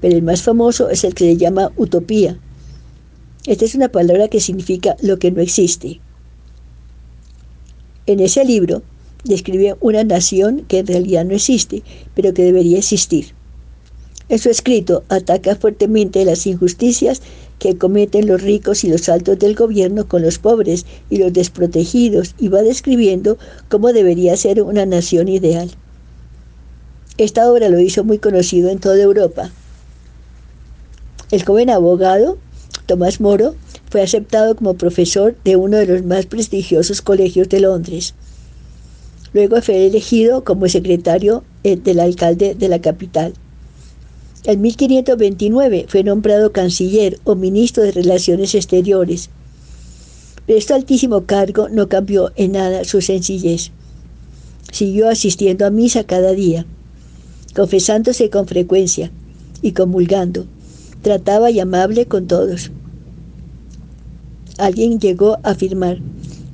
pero 0.00 0.14
el 0.14 0.22
más 0.22 0.42
famoso 0.42 0.90
es 0.90 1.04
el 1.04 1.14
que 1.14 1.24
se 1.24 1.36
llama 1.36 1.72
utopía. 1.76 2.38
Esta 3.46 3.64
es 3.64 3.74
una 3.74 3.88
palabra 3.88 4.28
que 4.28 4.40
significa 4.40 4.96
lo 5.02 5.18
que 5.18 5.30
no 5.30 5.40
existe. 5.40 6.00
En 8.06 8.20
ese 8.20 8.44
libro 8.44 8.82
describe 9.24 9.76
una 9.80 10.04
nación 10.04 10.64
que 10.68 10.78
en 10.78 10.86
realidad 10.86 11.24
no 11.24 11.34
existe, 11.34 11.82
pero 12.14 12.32
que 12.34 12.44
debería 12.44 12.78
existir. 12.78 13.34
En 14.28 14.40
su 14.40 14.50
escrito 14.50 15.04
ataca 15.08 15.54
fuertemente 15.54 16.24
las 16.24 16.46
injusticias 16.46 17.22
que 17.60 17.78
cometen 17.78 18.26
los 18.26 18.42
ricos 18.42 18.82
y 18.82 18.88
los 18.88 19.08
altos 19.08 19.38
del 19.38 19.54
gobierno 19.54 20.08
con 20.08 20.22
los 20.22 20.38
pobres 20.38 20.84
y 21.10 21.18
los 21.18 21.32
desprotegidos 21.32 22.34
y 22.38 22.48
va 22.48 22.62
describiendo 22.62 23.38
cómo 23.68 23.92
debería 23.92 24.36
ser 24.36 24.62
una 24.62 24.84
nación 24.84 25.28
ideal. 25.28 25.70
Esta 27.18 27.50
obra 27.50 27.68
lo 27.68 27.78
hizo 27.78 28.04
muy 28.04 28.18
conocido 28.18 28.68
en 28.68 28.78
toda 28.78 29.00
Europa. 29.00 29.52
El 31.32 31.44
joven 31.44 31.70
abogado 31.70 32.38
Tomás 32.86 33.20
Moro 33.20 33.56
fue 33.90 34.00
aceptado 34.00 34.54
como 34.54 34.74
profesor 34.74 35.36
de 35.44 35.56
uno 35.56 35.76
de 35.76 35.86
los 35.86 36.04
más 36.04 36.26
prestigiosos 36.26 37.02
colegios 37.02 37.48
de 37.48 37.58
Londres. 37.60 38.14
Luego 39.32 39.60
fue 39.60 39.86
elegido 39.86 40.44
como 40.44 40.68
secretario 40.68 41.42
eh, 41.64 41.76
del 41.76 41.98
alcalde 41.98 42.54
de 42.54 42.68
la 42.68 42.80
capital. 42.80 43.34
En 44.44 44.60
1529 44.60 45.86
fue 45.88 46.04
nombrado 46.04 46.52
canciller 46.52 47.18
o 47.24 47.34
ministro 47.34 47.82
de 47.82 47.90
Relaciones 47.90 48.54
Exteriores. 48.54 49.28
Pero 50.46 50.58
este 50.60 50.74
altísimo 50.74 51.26
cargo 51.26 51.68
no 51.68 51.88
cambió 51.88 52.30
en 52.36 52.52
nada 52.52 52.84
su 52.84 53.00
sencillez. 53.00 53.72
Siguió 54.70 55.08
asistiendo 55.08 55.66
a 55.66 55.70
misa 55.70 56.04
cada 56.04 56.32
día, 56.32 56.66
confesándose 57.56 58.30
con 58.30 58.46
frecuencia 58.46 59.10
y 59.60 59.72
comulgando. 59.72 60.46
Trataba 61.06 61.52
y 61.52 61.60
amable 61.60 62.06
con 62.06 62.26
todos. 62.26 62.72
Alguien 64.58 64.98
llegó 64.98 65.34
a 65.44 65.50
afirmar, 65.50 65.98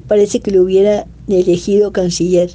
parece 0.09 0.41
que 0.41 0.51
lo 0.51 0.61
hubiera 0.61 1.07
elegido 1.27 1.91
canciller, 1.91 2.51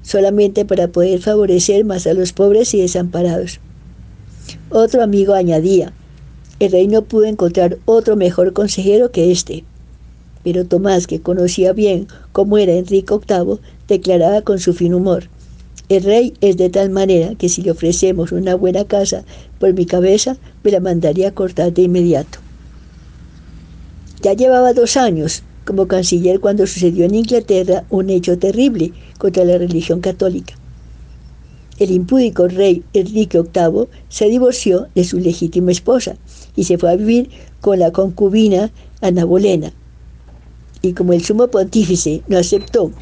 solamente 0.00 0.64
para 0.64 0.88
poder 0.88 1.20
favorecer 1.20 1.84
más 1.84 2.06
a 2.06 2.14
los 2.14 2.32
pobres 2.32 2.72
y 2.72 2.80
desamparados. 2.80 3.60
Otro 4.70 5.02
amigo 5.02 5.34
añadía, 5.34 5.92
el 6.58 6.72
rey 6.72 6.88
no 6.88 7.02
pudo 7.02 7.26
encontrar 7.26 7.76
otro 7.84 8.16
mejor 8.16 8.54
consejero 8.54 9.10
que 9.10 9.30
este. 9.30 9.62
Pero 10.42 10.64
Tomás, 10.64 11.06
que 11.06 11.20
conocía 11.20 11.74
bien 11.74 12.06
cómo 12.32 12.56
era 12.56 12.72
Enrique 12.72 13.14
VIII, 13.28 13.58
declaraba 13.88 14.40
con 14.40 14.58
su 14.58 14.72
fin 14.72 14.94
humor, 14.94 15.24
el 15.88 16.02
rey 16.02 16.34
es 16.40 16.56
de 16.56 16.70
tal 16.70 16.90
manera 16.90 17.34
que 17.34 17.48
si 17.48 17.62
le 17.62 17.70
ofrecemos 17.70 18.32
una 18.32 18.54
buena 18.54 18.84
casa 18.84 19.24
por 19.58 19.74
mi 19.74 19.86
cabeza, 19.86 20.36
me 20.62 20.70
la 20.70 20.80
mandaría 20.80 21.34
cortar 21.34 21.72
de 21.72 21.82
inmediato. 21.82 22.38
Ya 24.22 24.34
llevaba 24.34 24.72
dos 24.72 24.96
años 24.96 25.42
como 25.64 25.86
canciller 25.88 26.40
cuando 26.40 26.66
sucedió 26.66 27.04
en 27.04 27.14
Inglaterra 27.14 27.84
un 27.90 28.10
hecho 28.10 28.38
terrible 28.38 28.92
contra 29.18 29.44
la 29.44 29.58
religión 29.58 30.00
católica 30.00 30.54
el 31.82 31.90
impúdico 31.90 32.48
rey 32.48 32.84
Enrique 32.92 33.40
VIII 33.40 33.88
se 34.08 34.28
divorció 34.28 34.88
de 34.94 35.04
su 35.04 35.18
legítima 35.18 35.72
esposa 35.72 36.16
y 36.54 36.64
se 36.64 36.78
fue 36.78 36.90
a 36.90 36.96
vivir 36.96 37.30
con 37.60 37.78
la 37.78 37.90
concubina 37.90 38.70
Ana 39.00 39.24
Bolena. 39.24 39.72
Y 40.80 40.92
como 40.92 41.12
el 41.12 41.24
sumo 41.24 41.48
pontífice 41.48 42.22
no 42.28 42.38
aceptó 42.38 42.92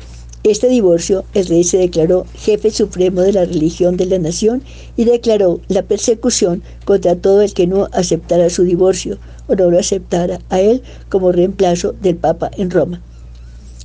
este 0.42 0.68
divorcio, 0.68 1.24
el 1.34 1.46
rey 1.46 1.64
se 1.64 1.76
declaró 1.76 2.24
jefe 2.34 2.70
supremo 2.70 3.20
de 3.20 3.34
la 3.34 3.44
religión 3.44 3.98
de 3.98 4.06
la 4.06 4.18
nación 4.18 4.62
y 4.96 5.04
declaró 5.04 5.60
la 5.68 5.82
persecución 5.82 6.62
contra 6.86 7.14
todo 7.14 7.42
el 7.42 7.52
que 7.52 7.66
no 7.66 7.88
aceptara 7.92 8.48
su 8.48 8.64
divorcio 8.64 9.18
o 9.48 9.54
no 9.54 9.70
lo 9.70 9.78
aceptara 9.78 10.40
a 10.48 10.60
él 10.60 10.82
como 11.10 11.30
reemplazo 11.30 11.92
del 12.00 12.16
Papa 12.16 12.50
en 12.56 12.70
Roma. 12.70 13.02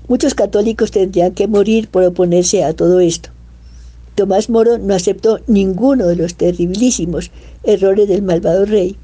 Muchos 0.08 0.34
católicos 0.34 0.92
tendrían 0.92 1.34
que 1.34 1.48
morir 1.48 1.90
por 1.90 2.04
oponerse 2.04 2.64
a 2.64 2.74
todo 2.74 3.02
esto. 3.02 3.32
Tomás 4.16 4.50
Moro 4.50 4.78
no 4.78 4.94
aceptó 4.94 5.42
ninguno 5.48 6.08
de 6.08 6.16
los 6.16 6.36
terribilísimos 6.36 7.32
errores 7.64 8.08
del 8.08 8.22
malvado 8.22 8.66
rey, 8.66 8.96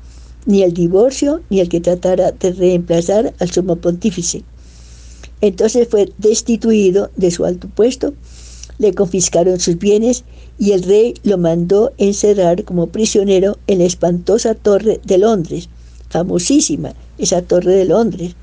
ni 0.46 0.64
el 0.64 0.74
divorcio, 0.74 1.42
ni 1.50 1.60
el 1.60 1.68
que 1.68 1.82
tratara 1.82 2.32
de 2.32 2.54
reemplazar 2.54 3.34
al 3.40 3.52
sumo 3.52 3.76
pontífice. 3.76 4.44
Entonces 5.42 5.88
fue 5.90 6.12
destituido 6.18 7.10
de 7.16 7.32
su 7.32 7.46
alto 7.46 7.68
puesto, 7.68 8.14
le 8.78 8.94
confiscaron 8.94 9.60
sus 9.60 9.78
bienes 9.78 10.24
y 10.58 10.72
el 10.72 10.84
rey 10.84 11.16
lo 11.24 11.38
mandó 11.38 11.92
encerrar 11.98 12.64
como 12.64 12.88
prisionero 12.88 13.58
en 13.68 13.80
la 13.80 13.86
espantosa 13.86 14.56
torre 14.56 15.00
de 15.04 15.18
Londres, 15.18 15.70
famosísima 16.10 16.94
esa 17.18 17.42
torre 17.42 17.74
de 17.74 17.86
Londres. 17.86 18.36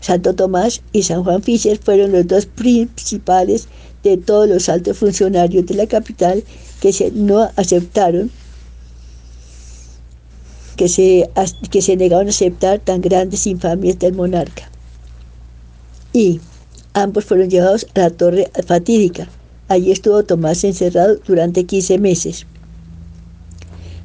Santo 0.00 0.34
Tomás 0.34 0.82
y 0.92 1.02
San 1.02 1.24
Juan 1.24 1.42
Fischer 1.42 1.78
fueron 1.78 2.12
los 2.12 2.26
dos 2.26 2.46
principales 2.46 3.68
de 4.02 4.16
todos 4.16 4.48
los 4.48 4.68
altos 4.68 4.96
funcionarios 4.96 5.66
de 5.66 5.74
la 5.74 5.86
capital 5.86 6.44
que 6.80 6.92
se, 6.92 7.10
no 7.10 7.50
aceptaron, 7.56 8.30
que 10.76 10.88
se, 10.88 11.28
que 11.70 11.82
se 11.82 11.96
negaron 11.96 12.28
a 12.28 12.30
aceptar 12.30 12.78
tan 12.78 13.00
grandes 13.00 13.46
infamias 13.46 13.98
del 13.98 14.14
monarca. 14.14 14.70
Y 16.12 16.40
ambos 16.94 17.24
fueron 17.24 17.50
llevados 17.50 17.86
a 17.94 18.00
la 18.00 18.10
torre 18.10 18.50
fatídica. 18.66 19.28
Allí 19.68 19.92
estuvo 19.92 20.22
Tomás 20.22 20.64
encerrado 20.64 21.18
durante 21.26 21.64
15 21.64 21.98
meses. 21.98 22.46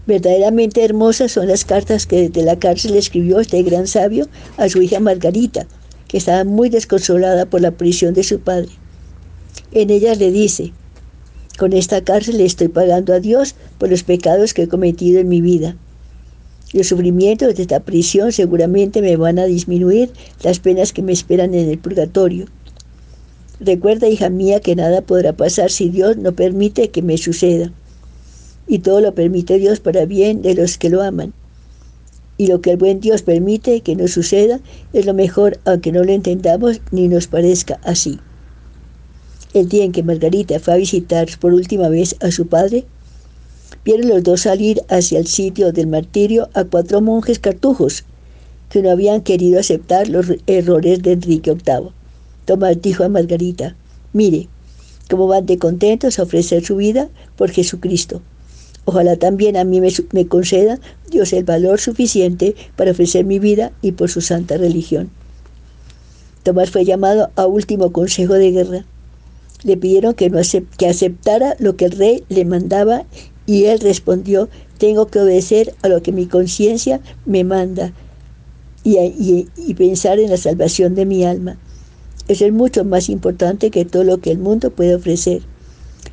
Verdaderamente 0.06 0.84
hermosas 0.84 1.32
son 1.32 1.48
las 1.48 1.64
cartas 1.64 2.06
que 2.06 2.28
desde 2.28 2.44
la 2.44 2.60
cárcel 2.60 2.96
escribió 2.96 3.40
este 3.40 3.64
gran 3.64 3.88
sabio 3.88 4.28
a 4.58 4.68
su 4.68 4.82
hija 4.82 5.00
Margarita, 5.00 5.66
que 6.10 6.18
estaba 6.18 6.44
muy 6.44 6.68
desconsolada 6.70 7.46
por 7.46 7.62
la 7.62 7.72
prisión 7.72 8.14
de 8.14 8.24
su 8.24 8.42
padre. 8.42 8.70
En 9.72 9.90
ella 9.90 10.14
le 10.16 10.32
dice, 10.32 10.74
con 11.58 11.72
esta 11.72 12.04
cárcel 12.04 12.38
le 12.40 12.46
estoy 12.46 12.68
pagando 12.68 13.14
a 13.14 13.22
Dios 13.22 13.56
por 13.78 13.90
los 13.90 14.04
pecados 14.04 14.54
que 14.54 14.64
he 14.64 14.68
cometido 14.68 15.20
en 15.20 15.30
mi 15.30 15.40
vida. 15.40 15.78
Los 16.74 16.88
sufrimientos 16.88 17.56
de 17.56 17.62
esta 17.62 17.82
prisión 17.82 18.32
seguramente 18.32 19.04
me 19.04 19.16
van 19.16 19.38
a 19.38 19.46
disminuir 19.46 20.12
las 20.42 20.60
penas 20.60 20.92
que 20.92 21.04
me 21.04 21.14
esperan 21.14 21.54
en 21.54 21.70
el 21.70 21.78
purgatorio. 21.78 22.48
Recuerda, 23.60 24.10
hija 24.10 24.30
mía, 24.30 24.60
que 24.60 24.76
nada 24.76 25.02
podrá 25.02 25.34
pasar 25.34 25.70
si 25.70 25.90
Dios 25.90 26.18
no 26.18 26.34
permite 26.34 26.90
que 26.90 27.04
me 27.04 27.18
suceda. 27.18 27.72
Y 28.68 28.80
todo 28.80 29.02
lo 29.02 29.14
permite 29.14 29.60
Dios 29.60 29.80
para 29.80 30.06
bien 30.06 30.42
de 30.42 30.56
los 30.56 30.80
que 30.80 30.90
lo 30.90 31.04
aman. 31.04 31.34
Y 32.40 32.48
lo 32.48 32.62
que 32.62 32.72
el 32.72 32.78
buen 32.78 33.00
Dios 33.00 33.22
permite 33.22 33.82
que 33.82 33.96
nos 33.96 34.12
suceda 34.12 34.60
es 34.94 35.06
lo 35.06 35.14
mejor, 35.14 35.60
aunque 35.66 35.92
no 35.92 36.04
lo 36.04 36.12
entendamos 36.12 36.82
ni 36.92 37.08
nos 37.08 37.28
parezca 37.28 37.80
así. 37.84 38.20
El 39.54 39.70
día 39.70 39.84
en 39.84 39.92
que 39.92 40.02
Margarita 40.02 40.60
fue 40.60 40.74
a 40.74 40.78
visitar 40.78 41.28
por 41.40 41.54
última 41.54 41.88
vez 41.90 42.16
a 42.22 42.32
su 42.32 42.48
padre, 42.48 42.86
vieron 43.86 44.10
los 44.10 44.24
dos 44.24 44.42
salir 44.42 44.82
hacia 44.90 45.20
el 45.20 45.28
sitio 45.28 45.72
del 45.72 45.88
martirio 45.88 46.50
a 46.54 46.64
cuatro 46.64 47.02
monjes 47.02 47.40
cartujos 47.40 48.04
que 48.70 48.82
no 48.82 48.90
habían 48.90 49.22
querido 49.22 49.60
aceptar 49.60 50.08
los 50.08 50.28
errores 50.48 51.02
de 51.04 51.14
Enrique 51.14 51.52
VIII. 51.52 51.90
Tomás 52.46 52.82
dijo 52.82 53.04
a 53.04 53.10
Margarita, 53.10 53.76
mire, 54.14 54.48
cómo 55.10 55.28
van 55.28 55.46
de 55.46 55.58
contentos 55.58 56.18
a 56.18 56.24
ofrecer 56.24 56.66
su 56.66 56.78
vida 56.78 57.10
por 57.36 57.52
Jesucristo. 57.52 58.22
Ojalá 58.86 59.16
también 59.16 59.56
a 59.56 59.64
mí 59.64 59.80
me, 59.80 60.28
conceda 60.28 60.80
Dios 61.10 61.32
el 61.34 61.44
valor 61.44 61.80
suficiente 61.80 62.56
para 62.76 62.92
ofrecer 62.92 63.26
mi 63.26 63.40
vida 63.40 63.72
y 63.82 63.94
por 63.94 64.10
su 64.10 64.22
santa 64.22 64.58
religión. 64.58 65.10
Tomás 66.44 66.72
fue 66.72 66.84
llamado 66.84 67.32
a 67.36 67.46
último 67.46 67.94
consejo 67.94 68.34
de 68.34 68.52
guerra 68.52 68.86
le 69.64 69.78
pidieron 69.78 70.14
que, 70.14 70.30
no 70.30 70.40
que 70.78 70.88
aceptara 70.88 71.56
lo 71.60 71.76
que 71.76 71.86
el 71.86 71.92
rey 71.92 72.24
le 72.30 72.46
mandaba 72.46 73.06
y 73.46 73.66
él 73.66 73.80
respondió, 73.80 74.50
tengo 74.78 75.08
que 75.08 75.20
obedecer 75.20 75.76
a 75.82 75.90
lo 75.90 76.02
que 76.02 76.12
mi 76.12 76.28
conciencia 76.28 77.02
me 77.26 77.44
manda 77.44 77.94
y, 78.84 79.74
pensar 79.76 80.20
en 80.20 80.30
la 80.30 80.38
salvación 80.38 80.96
de 80.96 81.06
mi 81.06 81.24
alma. 81.24 81.58
Eso 82.28 82.46
es 82.46 82.54
mucho 82.54 82.84
más 82.84 83.10
importante 83.10 83.72
que 83.72 83.86
todo 83.86 84.04
lo 84.04 84.20
que 84.20 84.32
el 84.32 84.38
mundo 84.38 84.72
puede 84.72 84.96
ofrecer. 84.96 85.42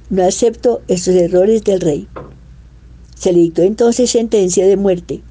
No 0.09 0.25
acepto 0.25 0.83
estos 0.89 1.15
errores 1.15 1.63
del 1.65 1.81
rey. 1.81 2.09
Se 3.17 3.33
le 3.33 3.41
dictó 3.41 3.63
entonces 3.63 4.11
sentencia 4.11 4.67
de 4.67 4.77
muerte. 4.77 5.23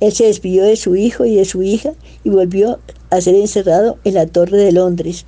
Él 0.00 0.12
se 0.12 0.26
despidió 0.26 0.64
de 0.64 0.76
su 0.76 0.94
hijo 0.94 1.24
y 1.24 1.36
de 1.36 1.44
su 1.44 1.62
hija 1.62 1.92
y 2.22 2.30
volvió 2.30 2.78
a 3.10 3.20
ser 3.20 3.34
encerrado 3.34 3.98
en 4.04 4.14
la 4.14 4.26
Torre 4.26 4.58
de 4.58 4.72
Londres 4.72 5.26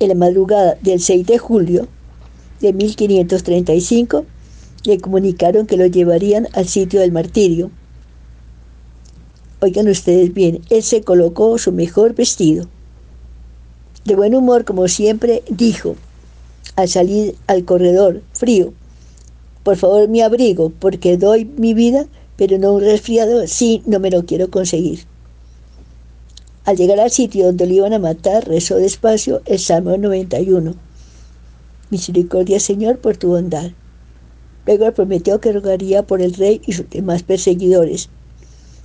en 0.00 0.08
la 0.08 0.14
madrugada 0.14 0.76
del 0.80 0.98
6 1.00 1.26
de 1.26 1.38
julio 1.38 1.86
de 2.60 2.72
1535, 2.72 4.24
le 4.84 4.98
comunicaron 4.98 5.66
que 5.66 5.76
lo 5.76 5.86
llevarían 5.86 6.48
al 6.52 6.66
sitio 6.66 7.00
del 7.00 7.12
martirio. 7.12 7.70
Oigan 9.60 9.88
ustedes 9.88 10.32
bien, 10.32 10.62
él 10.70 10.82
se 10.82 11.02
colocó 11.02 11.58
su 11.58 11.72
mejor 11.72 12.14
vestido. 12.14 12.66
De 14.04 14.14
buen 14.14 14.34
humor, 14.34 14.64
como 14.64 14.88
siempre, 14.88 15.42
dijo, 15.50 15.96
al 16.76 16.88
salir 16.88 17.36
al 17.46 17.64
corredor 17.64 18.22
frío, 18.32 18.72
por 19.62 19.76
favor 19.76 20.08
mi 20.08 20.22
abrigo, 20.22 20.70
porque 20.70 21.18
doy 21.18 21.44
mi 21.44 21.74
vida, 21.74 22.06
pero 22.36 22.58
no 22.58 22.72
un 22.72 22.80
resfriado, 22.80 23.46
sí, 23.46 23.82
no 23.84 24.00
me 24.00 24.10
lo 24.10 24.24
quiero 24.24 24.50
conseguir. 24.50 25.04
Al 26.64 26.76
llegar 26.76 27.00
al 27.00 27.10
sitio 27.10 27.46
donde 27.46 27.66
lo 27.66 27.74
iban 27.74 27.92
a 27.92 27.98
matar, 27.98 28.48
rezó 28.48 28.76
despacio 28.76 29.42
el 29.44 29.58
Salmo 29.58 29.96
91. 29.96 30.74
Misericordia, 31.90 32.60
Señor, 32.60 32.98
por 32.98 33.16
tu 33.16 33.28
bondad. 33.28 33.70
Luego 34.66 34.92
prometió 34.92 35.40
que 35.40 35.52
rogaría 35.52 36.02
por 36.04 36.22
el 36.22 36.34
rey 36.34 36.60
y 36.66 36.72
sus 36.72 36.88
demás 36.88 37.22
perseguidores, 37.22 38.08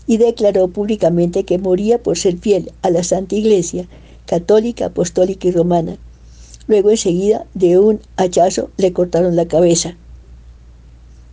y 0.07 0.17
declaró 0.17 0.67
públicamente 0.67 1.43
que 1.43 1.57
moría 1.57 2.01
por 2.01 2.17
ser 2.17 2.37
fiel 2.37 2.71
a 2.81 2.89
la 2.89 3.03
Santa 3.03 3.35
Iglesia, 3.35 3.87
católica, 4.25 4.87
apostólica 4.87 5.47
y 5.47 5.51
romana. 5.51 5.97
Luego 6.67 6.89
enseguida, 6.89 7.45
de 7.53 7.77
un 7.77 7.99
hachazo, 8.17 8.69
le 8.77 8.93
cortaron 8.93 9.35
la 9.35 9.47
cabeza. 9.47 9.95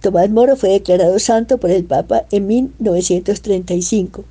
Tomás 0.01 0.29
Moro 0.31 0.57
fue 0.57 0.71
declarado 0.71 1.19
santo 1.19 1.59
por 1.59 1.71
el 1.71 1.85
Papa 1.85 2.27
en 2.31 2.47
1935. 2.47 4.25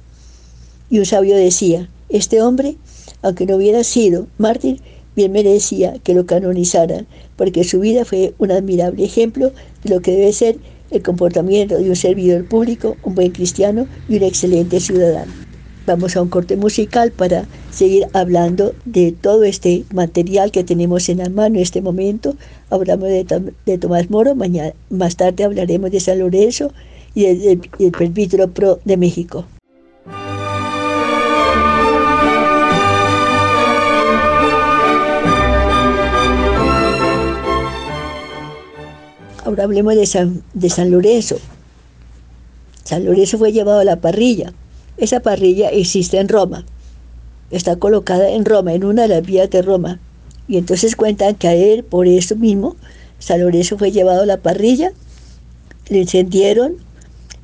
Y 0.90 1.00
un 1.00 1.06
sabio 1.06 1.36
decía, 1.36 1.90
este 2.10 2.42
hombre, 2.42 2.76
aunque 3.22 3.46
no 3.46 3.56
hubiera 3.56 3.84
sido 3.84 4.28
mártir, 4.38 4.82
bien 5.16 5.32
merecía 5.32 5.94
que 6.04 6.14
lo 6.14 6.26
canonizaran, 6.26 7.08
porque 7.36 7.64
su 7.64 7.80
vida 7.80 8.06
fue 8.06 8.34
un 8.38 8.52
admirable 8.52 9.04
ejemplo 9.04 9.52
de 9.84 9.90
lo 9.90 10.02
que 10.02 10.12
debe 10.12 10.34
ser 10.34 10.58
el 10.92 11.02
comportamiento 11.02 11.78
de 11.78 11.90
un 11.90 11.96
servidor 11.96 12.46
público, 12.46 12.98
un 13.04 13.16
buen 13.16 13.32
cristiano 13.32 13.88
y 14.10 14.18
un 14.18 14.24
excelente 14.24 14.80
ciudadano. 14.80 15.32
Vamos 15.88 16.16
a 16.16 16.22
un 16.22 16.30
corte 16.30 16.58
musical 16.58 17.12
para 17.12 17.46
seguir 17.72 18.06
hablando 18.14 18.76
de 18.86 19.12
todo 19.12 19.44
este 19.44 19.84
material 19.92 20.52
que 20.52 20.64
tenemos 20.64 21.10
en 21.10 21.18
la 21.18 21.30
mano 21.30 21.56
en 21.56 21.62
este 21.62 21.82
momento. 21.82 22.36
Hablamos 22.70 23.10
de, 23.10 23.78
Tomás 23.78 24.10
Moro, 24.10 24.36
mañana, 24.36 24.74
más 24.90 25.16
tarde 25.16 25.44
hablaremos 25.44 25.90
de 25.92 26.00
San 26.00 26.20
Lorenzo 26.20 26.72
y 27.16 27.24
del, 27.24 27.62
del 27.80 28.50
Pro 28.50 28.80
de 28.86 28.98
México. 28.98 29.46
Ahora 39.52 39.66
hablemos 39.66 39.96
de 39.96 40.06
San, 40.06 40.44
de 40.54 40.70
San 40.70 40.92
Lorenzo. 40.92 41.38
San 42.86 43.04
Lorenzo 43.04 43.38
fue 43.38 43.52
llevado 43.52 43.80
a 43.80 43.84
la 43.84 44.00
parrilla. 44.00 44.54
Esa 44.96 45.20
parrilla 45.20 45.68
existe 45.72 46.20
en 46.20 46.30
Roma. 46.30 46.66
Está 47.50 47.76
colocada 47.76 48.30
en 48.30 48.46
Roma, 48.46 48.74
en 48.74 48.86
una 48.86 49.02
de 49.02 49.08
las 49.10 49.24
vías 49.24 49.50
de 49.50 49.62
Roma. 49.62 50.00
Y 50.48 50.56
entonces 50.56 50.96
cuentan 50.96 51.36
que 51.36 51.50
a 51.50 51.54
él, 51.54 51.84
por 51.84 52.08
eso 52.08 52.38
mismo, 52.38 52.78
San 53.20 53.42
Lorenzo 53.42 53.78
fue 53.78 53.92
llevado 53.92 54.22
a 54.22 54.26
la 54.26 54.38
parrilla, 54.38 54.94
le 55.90 56.00
encendieron, 56.00 56.78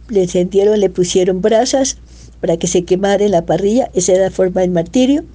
le 0.08 0.24
encendieron, 0.24 0.80
le 0.80 0.90
pusieron 0.90 1.42
brasas 1.42 1.98
para 2.40 2.56
que 2.56 2.68
se 2.68 2.86
quemara 2.86 3.26
en 3.26 3.32
la 3.32 3.46
parrilla, 3.46 3.92
esa 3.94 4.14
era 4.14 4.24
la 4.24 4.32
forma 4.32 4.62
del 4.62 4.72
martirio. 4.72 5.26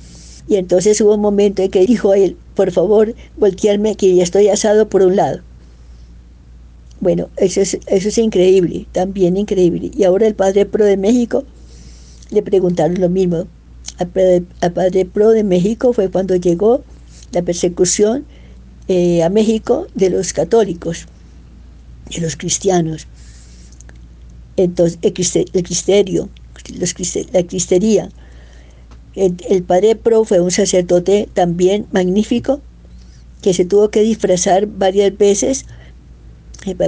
Y 0.49 0.57
entonces 0.57 0.99
hubo 1.02 1.17
un 1.17 1.21
momento 1.21 1.61
en 1.61 1.71
que 1.71 1.85
dijo 1.85 2.12
a 2.12 2.17
él, 2.17 2.38
por 2.55 2.71
favor, 2.71 3.14
voltearme 3.37 3.95
que 3.95 4.14
ya 4.14 4.23
estoy 4.23 4.49
asado 4.49 4.88
por 4.88 5.02
un 5.02 5.17
lado. 5.17 5.43
Bueno, 7.02 7.30
eso 7.37 7.61
es, 7.61 7.76
eso 7.88 8.09
es 8.09 8.18
increíble, 8.18 8.87
también 8.92 9.37
increíble. 9.37 9.90
Y 9.92 10.04
ahora 10.04 10.28
el 10.28 10.37
Padre 10.37 10.66
Pro 10.66 10.85
de 10.85 10.97
México 10.97 11.42
le 12.30 12.42
preguntaron 12.42 13.00
lo 13.00 13.09
mismo. 13.09 13.49
Al, 13.99 14.06
Padre 14.73 15.04
Pro 15.04 15.30
de 15.30 15.42
México 15.42 15.92
fue 15.92 16.12
cuando 16.12 16.37
llegó 16.37 16.85
la 17.32 17.42
persecución 17.42 18.25
eh, 18.87 19.25
a 19.25 19.30
México 19.30 19.88
de 19.97 20.10
los 20.10 20.32
católicos, 20.32 21.08
de 22.15 22.21
los 22.21 22.36
cristianos. 22.36 23.08
Entonces, 24.56 25.00
el, 25.02 25.12
cristerio, 25.12 26.28
la 27.32 27.43
cristería. 27.43 28.10
El, 29.17 29.34
el, 29.50 29.65
Padre 29.65 29.97
Pro 29.97 30.25
fue 30.25 30.38
un 30.38 30.52
sacerdote 30.52 31.28
también 31.34 31.84
magnífico 31.91 32.60
que 33.43 33.54
se 33.54 33.65
tuvo 33.65 33.91
que 33.91 34.02
disfrazar 34.02 34.69
varias 34.69 35.19
veces 35.19 35.67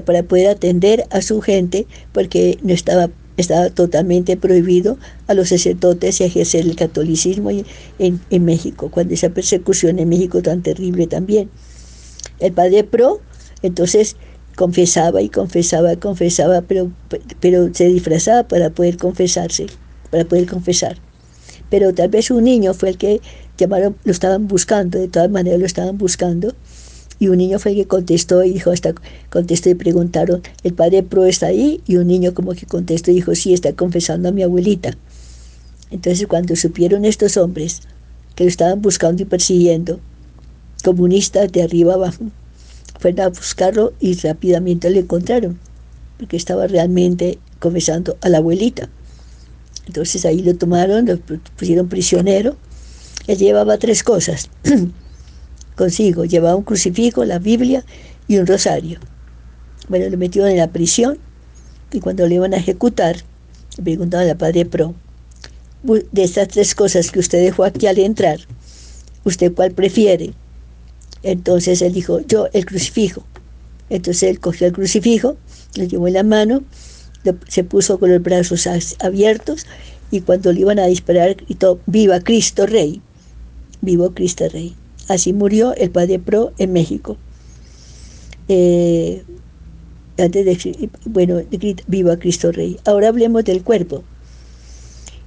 para 0.05 0.23
poder 0.23 0.49
atender 0.49 1.05
a 1.11 1.21
su 1.23 1.41
gente, 1.41 1.87
porque 2.13 2.59
no 2.63 2.73
estaba, 2.73 3.11
estaba 3.37 3.71
totalmente 3.71 4.37
prohibido 4.37 4.99
a 5.27 5.35
los 5.35 5.49
sacerdotes 5.49 6.21
ejercer 6.21 6.65
el 6.65 6.77
catolicismo 6.77 7.51
en, 7.51 7.65
en 7.99 8.45
México, 8.45 8.91
cuando 8.91 9.15
esa 9.15 9.31
persecución 9.31 9.99
en 9.99 10.09
México 10.09 10.43
tan 10.43 10.63
terrible 10.63 11.07
también. 11.07 11.51
El 12.41 12.53
padre 12.53 12.85
Pro, 12.85 13.21
entonces, 13.63 14.17
confesaba 14.57 15.23
y 15.23 15.29
confesaba, 15.29 15.97
confesaba, 15.97 16.63
pero, 16.63 16.93
pero 17.41 17.73
se 17.75 17.87
disfrazaba 17.87 18.47
para 18.47 18.71
poder 18.71 18.97
confesarse, 18.97 19.67
para 20.11 20.25
poder 20.25 20.47
confesar. 20.47 20.99
Pero 21.71 21.93
tal 21.95 22.09
vez 22.09 22.31
un 22.31 22.45
niño 22.45 22.75
fue 22.75 22.91
el 22.91 22.99
que 22.99 23.21
llamaron, 23.59 23.97
lo 24.05 24.13
estaban 24.13 24.47
buscando, 24.47 24.99
de 24.99 25.09
todas 25.09 25.31
maneras 25.31 25.61
lo 25.61 25.67
estaban 25.67 25.99
buscando, 25.99 26.55
y 27.19 27.29
un 27.29 27.39
niño 27.39 27.59
fue 27.59 27.73
el 27.73 27.79
que 27.79 27.87
contestó 27.87 28.43
y 28.43 28.53
dijo, 28.53 28.71
hasta 28.71 28.95
contestó 29.31 29.71
y 29.71 29.75
preguntaron, 29.75 30.43
¿el 30.63 30.75
padre 30.75 31.03
Pro 31.03 31.25
está 31.25 31.47
ahí? 31.47 31.81
Y 31.87 31.97
un 31.97 32.07
niño 32.07 32.35
como 32.35 32.53
que 32.55 32.67
contestó 32.67 33.11
y 33.11 33.15
dijo, 33.15 33.35
sí, 33.35 33.53
está 33.55 33.73
confesando 33.73 34.29
a 34.29 34.33
mi 34.33 34.43
abuelita. 34.43 34.97
Entonces 35.91 36.27
cuando 36.27 36.57
supieron 36.57 37.05
estos 37.05 37.37
hombres 37.37 37.83
que 38.35 38.45
lo 38.45 38.49
estaban 38.51 38.83
buscando 38.83 39.23
y 39.23 39.27
persiguiendo, 39.27 40.01
comunistas 40.83 41.51
de 41.53 41.63
arriba 41.63 41.95
abajo, 41.95 42.25
fueron 42.99 43.21
a 43.21 43.29
buscarlo 43.29 43.93
y 44.01 44.15
rápidamente 44.15 44.91
lo 44.91 44.99
encontraron, 44.99 45.59
porque 46.19 46.37
estaba 46.37 46.67
realmente 46.67 47.39
confesando 47.61 48.17
a 48.23 48.29
la 48.29 48.39
abuelita. 48.39 48.89
Entonces 49.87 50.25
ahí 50.25 50.43
lo 50.43 50.57
tomaron, 50.57 51.07
lo 51.07 51.19
pusieron 51.57 51.89
prisionero. 51.89 52.57
Él 53.27 53.39
llevaba 53.39 53.79
tres 53.79 54.03
cosas. 54.03 54.51
consigo. 55.77 56.25
Llevaba 56.25 56.57
un 56.57 56.65
crucifijo, 56.65 57.25
la 57.25 57.39
Biblia 57.39 57.85
y 58.29 58.39
un 58.39 58.47
rosario. 58.47 58.99
Bueno, 59.89 60.09
lo 60.09 60.17
metieron 60.17 60.51
en 60.51 60.59
la 60.59 60.69
prisión 60.69 61.19
y 61.93 62.01
cuando 62.01 62.27
le 62.27 62.37
iban 62.37 62.55
a 62.55 62.57
ejecutar, 62.57 63.17
le 63.77 63.83
preguntaban 63.83 64.29
al 64.29 64.37
padre 64.37 64.65
Pro, 64.65 64.95
de 65.85 66.23
estas 66.23 66.49
tres 66.49 66.75
cosas 66.75 67.11
que 67.11 67.19
usted 67.19 67.43
dejó 67.43 67.65
aquí 67.65 67.87
al 67.87 67.99
entrar, 67.99 68.41
¿usted 69.25 69.53
cuál 69.53 69.73
prefiere? 69.73 70.33
Entonces 71.23 71.83
él 71.83 71.93
dijo, 71.93 72.21
yo 72.21 72.49
el 72.53 72.65
crucifijo. 72.65 73.25
Entonces 73.91 74.25
él 74.25 74.41
cogió 74.41 74.67
el 74.67 74.73
crucifijo, 74.73 75.37
lo 75.77 75.85
llevó 75.85 76.09
en 76.09 76.15
la 76.15 76.23
mano, 76.23 76.63
se 77.49 77.65
puso 77.65 77.99
con 77.99 78.11
los 78.11 78.23
brazos 78.23 78.67
abiertos 79.01 79.67
y 80.11 80.21
cuando 80.21 80.53
le 80.53 80.61
iban 80.61 80.79
a 80.79 80.87
disparar 80.87 81.37
gritó, 81.37 81.81
viva 81.87 82.21
Cristo 82.21 82.67
Rey, 82.67 83.03
vivo 83.81 84.13
Cristo 84.13 84.49
Rey. 84.49 84.75
Así 85.09 85.33
murió 85.33 85.75
el 85.75 85.91
padre 85.91 86.19
Pro 86.19 86.53
en 86.59 86.73
México. 86.73 87.17
Eh, 88.49 89.25
antes 90.19 90.45
de, 90.45 90.91
bueno, 91.07 91.43
viva 91.87 92.17
Cristo 92.19 92.53
Rey. 92.53 92.79
Ahora 92.85 93.09
hablemos 93.09 93.45
del 93.45 93.63
cuerpo. 93.63 94.05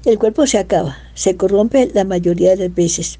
El 0.06 0.18
cuerpo 0.18 0.48
se 0.48 0.58
acaba, 0.58 0.98
se 1.14 1.36
corrompe 1.36 1.92
la 1.94 2.06
mayoría 2.06 2.52
de 2.52 2.68
las 2.68 2.76
veces. 2.76 3.20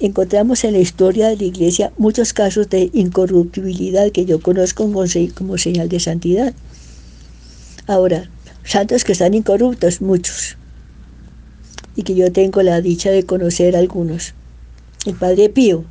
Encontramos 0.00 0.64
en 0.64 0.72
la 0.72 0.78
historia 0.78 1.28
de 1.28 1.36
la 1.36 1.44
iglesia 1.44 1.92
muchos 1.98 2.32
casos 2.32 2.68
de 2.68 2.90
incorruptibilidad 2.92 4.10
que 4.12 4.24
yo 4.24 4.40
conozco 4.40 4.90
como 5.34 5.58
señal 5.58 5.88
de 5.88 6.00
santidad. 6.00 6.54
Ahora, 7.86 8.30
santos 8.64 9.04
que 9.04 9.12
están 9.12 9.34
incorruptos, 9.34 10.00
muchos. 10.00 10.56
Y 11.96 12.02
que 12.02 12.14
yo 12.14 12.32
tengo 12.32 12.62
la 12.62 12.80
dicha 12.80 13.10
de 13.10 13.24
conocer 13.24 13.76
algunos 13.76 14.34
el 15.04 15.14
Padre 15.14 15.48
Pío, 15.50 15.84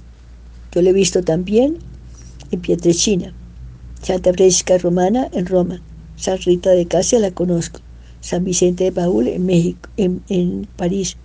yo 0.71 0.81
lo 0.81 0.89
he 0.89 0.93
visto 0.93 1.23
también 1.23 1.77
en 2.51 2.61
Pietrechina, 2.61 3.33
Santa 4.01 4.33
Francisca 4.33 4.77
Romana 4.77 5.29
en 5.33 5.45
Roma, 5.45 5.81
San 6.15 6.39
Rita 6.39 6.71
de 6.71 6.87
Casia 6.87 7.19
la 7.19 7.31
conozco, 7.31 7.79
San 8.21 8.43
Vicente 8.43 8.85
de 8.85 8.91
Paul 8.91 9.27
en 9.27 9.45
México, 9.45 9.89
en, 9.97 10.67
París, 10.75 11.17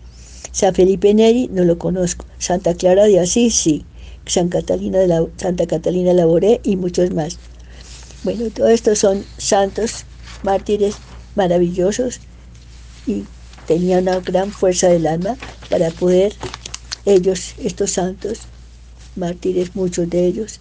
San 0.53 0.74
Felipe 0.74 1.14
Neri 1.14 1.48
no 1.53 1.64
lo 1.64 1.79
conozco, 1.79 2.27
Santa 2.38 2.74
Clara 2.74 3.05
de 3.05 3.20
Asís 3.20 3.55
sí, 3.55 3.85
San 4.27 4.48
Catalina 4.48 4.98
de 4.98 5.07
la, 5.07 5.24
Santa 5.37 5.66
Catalina 5.66 6.12
Laboré 6.12 6.61
y 6.64 6.77
muchos 6.77 7.12
más. 7.12 7.38
Bueno, 8.24 8.51
todos 8.51 8.70
estos 8.70 8.98
son 8.98 9.24
santos, 9.38 10.05
mártires 10.42 10.96
maravillosos 11.37 12.20
y 13.07 13.24
tenían 13.66 14.03
una 14.03 14.20
gran 14.20 14.51
fuerza 14.51 14.88
del 14.88 15.07
alma 15.07 15.37
para 15.70 15.90
poder 15.90 16.35
ellos, 17.05 17.55
estos 17.63 17.93
santos, 17.93 18.41
mártires, 19.17 19.75
muchos 19.75 20.09
de 20.09 20.27
ellos, 20.27 20.61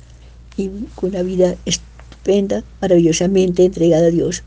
y 0.57 0.69
con 0.95 1.11
una 1.11 1.23
vida 1.23 1.55
estupenda, 1.65 2.63
maravillosamente 2.81 3.65
entregada 3.65 4.07
a 4.07 4.11
Dios. 4.11 4.43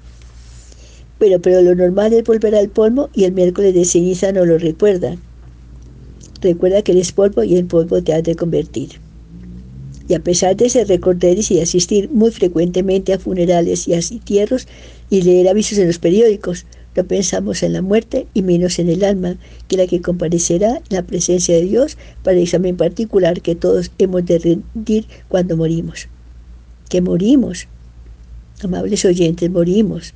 Pero, 1.19 1.41
pero 1.41 1.63
lo 1.63 1.75
normal 1.75 2.13
es 2.13 2.25
volver 2.25 2.55
al 2.55 2.69
polvo 2.69 3.11
y 3.15 3.25
el 3.25 3.33
miércoles 3.33 3.75
de 3.75 3.85
ceniza 3.85 4.33
no 4.33 4.45
lo 4.45 4.59
recuerdan. 4.59 5.19
Recuerda 6.41 6.83
que 6.83 6.93
eres 6.93 7.13
polvo 7.13 7.45
y 7.45 7.57
en 7.57 7.69
polvo 7.69 8.03
te 8.03 8.15
has 8.15 8.23
de 8.23 8.35
convertir. 8.35 9.01
Y 10.09 10.15
a 10.15 10.21
pesar 10.21 10.57
de 10.57 10.69
ser 10.69 10.89
recorderis 10.89 11.51
y 11.51 11.61
asistir 11.61 12.11
muy 12.11 12.31
frecuentemente 12.33 13.13
a 13.13 13.19
funerales 13.19 13.87
y 13.87 13.95
a 13.95 14.01
entierros 14.01 14.67
y 15.11 15.23
leer 15.23 15.49
avisos 15.49 15.79
en 15.79 15.87
los 15.87 15.99
periódicos, 15.99 16.65
no 16.97 17.05
pensamos 17.05 17.63
en 17.63 17.73
la 17.73 17.83
muerte 17.83 18.27
y 18.35 18.43
menos 18.43 18.79
en 18.79 18.89
el 18.89 19.05
alma, 19.05 19.37
que 19.69 19.77
la 19.77 19.87
que 19.87 20.01
comparecerá 20.01 20.77
en 20.77 20.97
la 20.97 21.03
presencia 21.03 21.55
de 21.55 21.63
Dios 21.63 21.97
para 22.23 22.37
el 22.37 22.43
examen 22.43 22.77
particular 22.77 23.41
que 23.41 23.55
todos 23.55 23.93
hemos 23.99 24.27
de 24.27 24.39
rendir 24.39 25.07
cuando 25.29 25.57
morimos. 25.57 26.09
Que 26.89 27.01
morimos, 27.01 27.69
amables 28.63 29.05
oyentes, 29.05 29.51
morimos, 29.51 30.15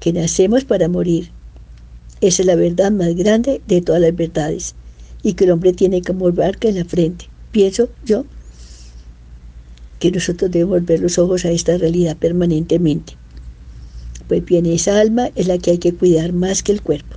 que 0.00 0.12
nacemos 0.12 0.64
para 0.64 0.88
morir. 0.88 1.30
Esa 2.22 2.42
es 2.42 2.46
la 2.46 2.56
verdad 2.56 2.90
más 2.90 3.14
grande 3.14 3.60
de 3.66 3.82
todas 3.82 4.00
las 4.00 4.16
verdades 4.16 4.74
y 5.22 5.34
que 5.34 5.44
el 5.44 5.50
hombre 5.50 5.74
tiene 5.74 6.02
como 6.02 6.32
barca 6.32 6.68
en 6.68 6.76
la 6.76 6.84
frente. 6.84 7.26
Pienso 7.52 7.90
yo 8.04 8.24
que 9.98 10.10
nosotros 10.10 10.50
debemos 10.50 10.84
ver 10.84 11.00
los 11.00 11.18
ojos 11.18 11.44
a 11.44 11.50
esta 11.50 11.76
realidad 11.76 12.16
permanentemente. 12.16 13.14
Pues 14.28 14.44
bien, 14.44 14.66
esa 14.66 14.98
alma 14.98 15.30
es 15.36 15.46
la 15.46 15.58
que 15.58 15.72
hay 15.72 15.78
que 15.78 15.94
cuidar 15.94 16.32
más 16.32 16.62
que 16.62 16.72
el 16.72 16.82
cuerpo. 16.82 17.16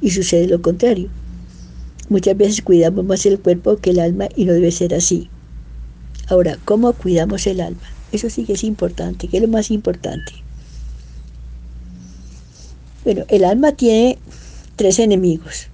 Y 0.00 0.10
sucede 0.10 0.46
lo 0.46 0.62
contrario. 0.62 1.08
Muchas 2.08 2.36
veces 2.36 2.62
cuidamos 2.62 3.04
más 3.04 3.26
el 3.26 3.38
cuerpo 3.38 3.76
que 3.76 3.90
el 3.90 4.00
alma 4.00 4.28
y 4.34 4.46
no 4.46 4.54
debe 4.54 4.70
ser 4.70 4.94
así. 4.94 5.28
Ahora, 6.28 6.58
¿cómo 6.64 6.92
cuidamos 6.94 7.46
el 7.46 7.60
alma? 7.60 7.82
Eso 8.12 8.30
sí 8.30 8.44
que 8.44 8.54
es 8.54 8.64
importante, 8.64 9.28
que 9.28 9.36
es 9.36 9.42
lo 9.42 9.48
más 9.48 9.70
importante. 9.70 10.32
Bueno, 13.04 13.24
el 13.28 13.44
alma 13.44 13.72
tiene 13.72 14.18
tres 14.76 14.98
enemigos. 14.98 15.68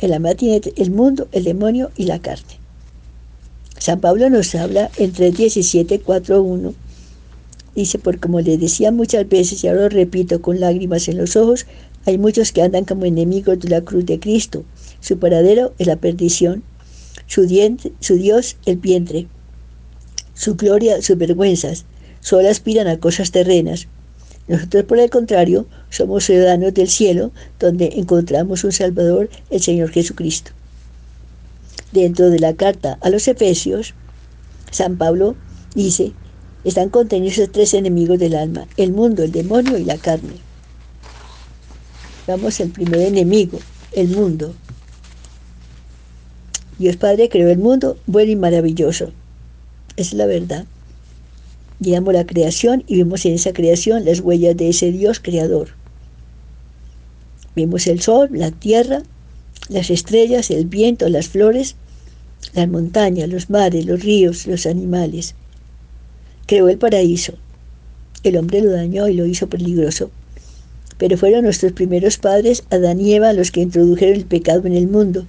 El 0.00 0.12
alma 0.12 0.34
tiene 0.34 0.60
el 0.76 0.90
mundo, 0.90 1.28
el 1.30 1.44
demonio 1.44 1.90
y 1.96 2.04
la 2.04 2.18
carne. 2.18 2.58
San 3.78 4.00
Pablo 4.00 4.28
nos 4.28 4.54
habla 4.56 4.90
en 4.96 5.12
3.17, 5.12 6.02
4.1 6.02 6.74
Dice, 7.78 8.00
por 8.00 8.18
como 8.18 8.40
le 8.40 8.58
decía 8.58 8.90
muchas 8.90 9.28
veces, 9.28 9.62
y 9.62 9.68
ahora 9.68 9.82
lo 9.82 9.88
repito 9.90 10.42
con 10.42 10.58
lágrimas 10.58 11.06
en 11.06 11.16
los 11.16 11.36
ojos, 11.36 11.64
hay 12.06 12.18
muchos 12.18 12.50
que 12.50 12.60
andan 12.60 12.84
como 12.84 13.04
enemigos 13.04 13.60
de 13.60 13.68
la 13.68 13.82
cruz 13.82 14.04
de 14.04 14.18
Cristo. 14.18 14.64
Su 14.98 15.20
paradero 15.20 15.74
es 15.78 15.86
la 15.86 15.94
perdición, 15.94 16.64
su, 17.28 17.46
su 18.00 18.14
Dios 18.16 18.56
el 18.66 18.78
vientre, 18.78 19.28
su 20.34 20.56
gloria 20.56 21.00
sus 21.02 21.16
vergüenzas. 21.16 21.84
Solo 22.18 22.48
aspiran 22.48 22.88
a 22.88 22.98
cosas 22.98 23.30
terrenas. 23.30 23.86
Nosotros, 24.48 24.82
por 24.82 24.98
el 24.98 25.08
contrario, 25.08 25.68
somos 25.88 26.24
ciudadanos 26.24 26.74
del 26.74 26.88
cielo, 26.88 27.30
donde 27.60 27.92
encontramos 27.94 28.64
un 28.64 28.72
Salvador, 28.72 29.30
el 29.50 29.62
Señor 29.62 29.90
Jesucristo. 29.90 30.50
Dentro 31.92 32.28
de 32.30 32.40
la 32.40 32.54
carta 32.54 32.98
a 33.02 33.08
los 33.08 33.28
Efesios, 33.28 33.94
San 34.72 34.98
Pablo 34.98 35.36
dice, 35.76 36.12
están 36.64 36.88
contenidos 36.88 37.38
los 37.38 37.52
tres 37.52 37.74
enemigos 37.74 38.18
del 38.18 38.34
alma, 38.34 38.66
el 38.76 38.92
mundo, 38.92 39.22
el 39.22 39.32
demonio 39.32 39.78
y 39.78 39.84
la 39.84 39.96
carne. 39.96 40.34
Vamos 42.26 42.60
al 42.60 42.68
primer 42.68 43.00
enemigo, 43.00 43.58
el 43.92 44.08
mundo. 44.08 44.54
Dios 46.78 46.96
Padre 46.96 47.28
creó 47.28 47.48
el 47.48 47.58
mundo 47.58 47.96
bueno 48.06 48.32
y 48.32 48.36
maravilloso. 48.36 49.12
Es 49.96 50.12
la 50.12 50.26
verdad. 50.26 50.66
Llegamos 51.80 52.12
la 52.12 52.26
creación 52.26 52.84
y 52.86 52.96
vemos 52.96 53.24
en 53.24 53.34
esa 53.34 53.52
creación 53.52 54.04
las 54.04 54.20
huellas 54.20 54.56
de 54.56 54.68
ese 54.68 54.90
Dios 54.90 55.20
creador. 55.20 55.70
Vemos 57.54 57.86
el 57.86 58.00
sol, 58.00 58.28
la 58.32 58.50
tierra, 58.50 59.02
las 59.68 59.90
estrellas, 59.90 60.50
el 60.50 60.66
viento, 60.66 61.08
las 61.08 61.28
flores, 61.28 61.76
las 62.52 62.68
montañas, 62.68 63.28
los 63.28 63.48
mares, 63.48 63.86
los 63.86 64.02
ríos, 64.02 64.46
los 64.46 64.66
animales 64.66 65.34
creó 66.48 66.70
el 66.70 66.78
paraíso. 66.78 67.34
El 68.24 68.38
hombre 68.38 68.62
lo 68.62 68.70
dañó 68.70 69.06
y 69.06 69.12
lo 69.12 69.26
hizo 69.26 69.48
peligroso. 69.48 70.10
Pero 70.96 71.18
fueron 71.18 71.44
nuestros 71.44 71.72
primeros 71.72 72.16
padres, 72.16 72.64
Adán 72.70 73.00
y 73.00 73.12
Eva, 73.12 73.34
los 73.34 73.50
que 73.50 73.60
introdujeron 73.60 74.14
el 74.14 74.24
pecado 74.24 74.66
en 74.66 74.74
el 74.74 74.88
mundo, 74.88 75.26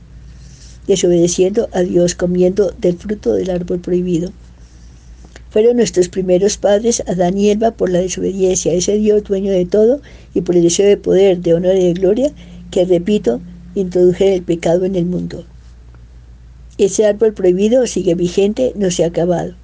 desobedeciendo 0.88 1.68
a 1.74 1.82
Dios 1.82 2.16
comiendo 2.16 2.74
del 2.80 2.98
fruto 2.98 3.34
del 3.34 3.50
árbol 3.50 3.80
prohibido. 3.80 4.32
Fueron 5.50 5.76
nuestros 5.76 6.08
primeros 6.08 6.56
padres, 6.56 7.04
Adán 7.06 7.38
y 7.38 7.50
Eva, 7.50 7.72
por 7.72 7.90
la 7.90 8.00
desobediencia 8.00 8.72
ese 8.72 8.98
Dios 8.98 9.26
dueño 9.26 9.52
de 9.52 9.66
todo 9.66 10.02
y 10.34 10.40
por 10.40 10.56
el 10.56 10.64
deseo 10.64 10.88
de 10.88 10.96
poder, 10.96 11.42
de 11.42 11.54
honor 11.54 11.76
y 11.76 11.84
de 11.84 11.94
gloria, 11.94 12.32
que, 12.72 12.86
repito, 12.86 13.42
introdujeron 13.76 14.36
el 14.36 14.44
pecado 14.44 14.86
en 14.86 14.96
el 14.96 15.06
mundo. 15.06 15.44
Ese 16.78 17.06
árbol 17.06 17.34
prohibido 17.34 17.86
sigue 17.88 18.16
vigente, 18.16 18.72
no 18.78 18.90
se 18.90 19.04
ha 19.04 19.08
acabado 19.08 19.59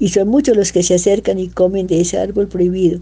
y 0.00 0.08
son 0.08 0.28
muchos 0.28 0.56
los 0.56 0.72
que 0.72 0.82
se 0.82 0.94
acercan 0.94 1.38
y 1.38 1.48
comen 1.48 1.86
de 1.86 2.00
ese 2.00 2.18
árbol 2.18 2.48
prohibido. 2.48 3.00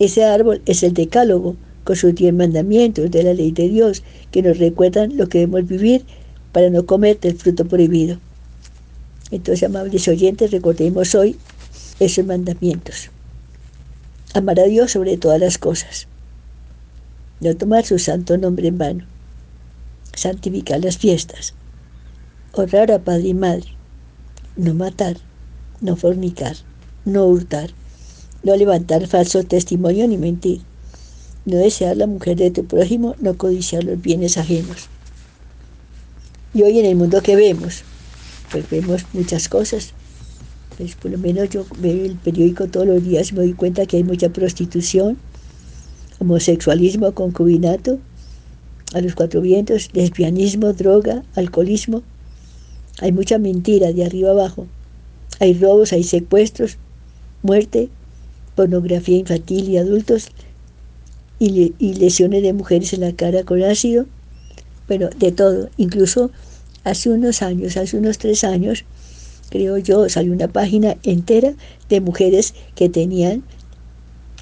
Ese 0.00 0.24
árbol 0.24 0.60
es 0.66 0.82
el 0.82 0.92
decálogo, 0.92 1.56
con 1.84 1.96
sus 1.96 2.14
diez 2.14 2.34
mandamientos 2.34 3.10
de 3.10 3.22
la 3.22 3.32
ley 3.32 3.52
de 3.52 3.68
Dios, 3.68 4.02
que 4.32 4.42
nos 4.42 4.58
recuerdan 4.58 5.16
lo 5.16 5.28
que 5.28 5.38
debemos 5.38 5.66
vivir 5.68 6.04
para 6.52 6.68
no 6.68 6.84
comer 6.84 7.18
del 7.20 7.36
fruto 7.36 7.64
prohibido. 7.64 8.18
Entonces, 9.30 9.62
amables 9.62 10.08
oyentes, 10.08 10.50
recordemos 10.50 11.14
hoy 11.14 11.36
esos 12.00 12.26
mandamientos. 12.26 13.10
Amar 14.34 14.58
a 14.58 14.64
Dios 14.64 14.90
sobre 14.90 15.16
todas 15.16 15.40
las 15.40 15.58
cosas. 15.58 16.08
No 17.40 17.56
tomar 17.56 17.86
su 17.86 17.98
santo 18.00 18.36
nombre 18.36 18.66
en 18.68 18.78
vano. 18.78 19.04
Santificar 20.14 20.82
las 20.82 20.98
fiestas. 20.98 21.54
Honrar 22.52 22.90
a 22.90 22.98
padre 22.98 23.28
y 23.28 23.34
madre. 23.34 23.68
No 24.56 24.74
matar 24.74 25.16
no 25.80 25.96
fornicar, 25.96 26.56
no 27.04 27.26
hurtar, 27.26 27.70
no 28.42 28.56
levantar 28.56 29.06
falso 29.06 29.42
testimonio 29.44 30.06
ni 30.08 30.18
mentir, 30.18 30.60
no 31.44 31.56
desear 31.56 31.96
la 31.96 32.06
mujer 32.06 32.36
de 32.36 32.50
tu 32.50 32.64
prójimo, 32.64 33.16
no 33.20 33.36
codiciar 33.36 33.84
los 33.84 34.00
bienes 34.00 34.36
ajenos. 34.38 34.88
Y 36.52 36.62
hoy 36.62 36.78
en 36.78 36.86
el 36.86 36.96
mundo 36.96 37.22
que 37.22 37.36
vemos, 37.36 37.84
pues 38.50 38.68
vemos 38.68 39.04
muchas 39.12 39.48
cosas. 39.48 39.92
Pues 40.76 40.94
por 40.94 41.10
lo 41.10 41.18
menos 41.18 41.50
yo 41.50 41.64
veo 41.78 42.04
el 42.04 42.16
periódico 42.16 42.66
todos 42.66 42.86
los 42.86 43.04
días 43.04 43.30
y 43.30 43.34
me 43.34 43.40
doy 43.42 43.52
cuenta 43.52 43.86
que 43.86 43.98
hay 43.98 44.04
mucha 44.04 44.30
prostitución, 44.30 45.18
homosexualismo, 46.18 47.12
concubinato, 47.12 47.98
a 48.92 49.00
los 49.00 49.14
cuatro 49.14 49.40
vientos, 49.40 49.90
lesbianismo, 49.92 50.72
droga, 50.72 51.22
alcoholismo. 51.34 52.02
Hay 53.00 53.12
mucha 53.12 53.38
mentira 53.38 53.92
de 53.92 54.04
arriba 54.04 54.30
abajo. 54.30 54.66
Hay 55.40 55.54
robos, 55.54 55.94
hay 55.94 56.04
secuestros, 56.04 56.76
muerte, 57.42 57.88
pornografía 58.54 59.16
infantil 59.16 59.70
y 59.70 59.78
adultos 59.78 60.28
y, 61.38 61.72
lesiones 61.94 62.42
de 62.42 62.52
mujeres 62.52 62.92
en 62.92 63.00
la 63.00 63.12
cara 63.14 63.42
con 63.44 63.62
ácido. 63.62 64.04
Bueno, 64.86 65.08
de 65.16 65.32
todo. 65.32 65.70
Incluso 65.78 66.30
hace 66.84 67.08
unos 67.08 67.40
años, 67.40 67.78
hace 67.78 67.96
unos 67.96 68.18
tres 68.18 68.44
años, 68.44 68.84
creo 69.48 69.78
yo, 69.78 70.10
salió 70.10 70.34
una 70.34 70.48
página 70.48 70.98
entera 71.04 71.54
de 71.88 72.02
mujeres 72.02 72.52
que 72.74 72.90
tenían 72.90 73.42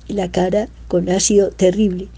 la 0.08 0.32
cara 0.32 0.68
con 0.88 1.08
ácido 1.08 1.50
terrible. 1.50 2.08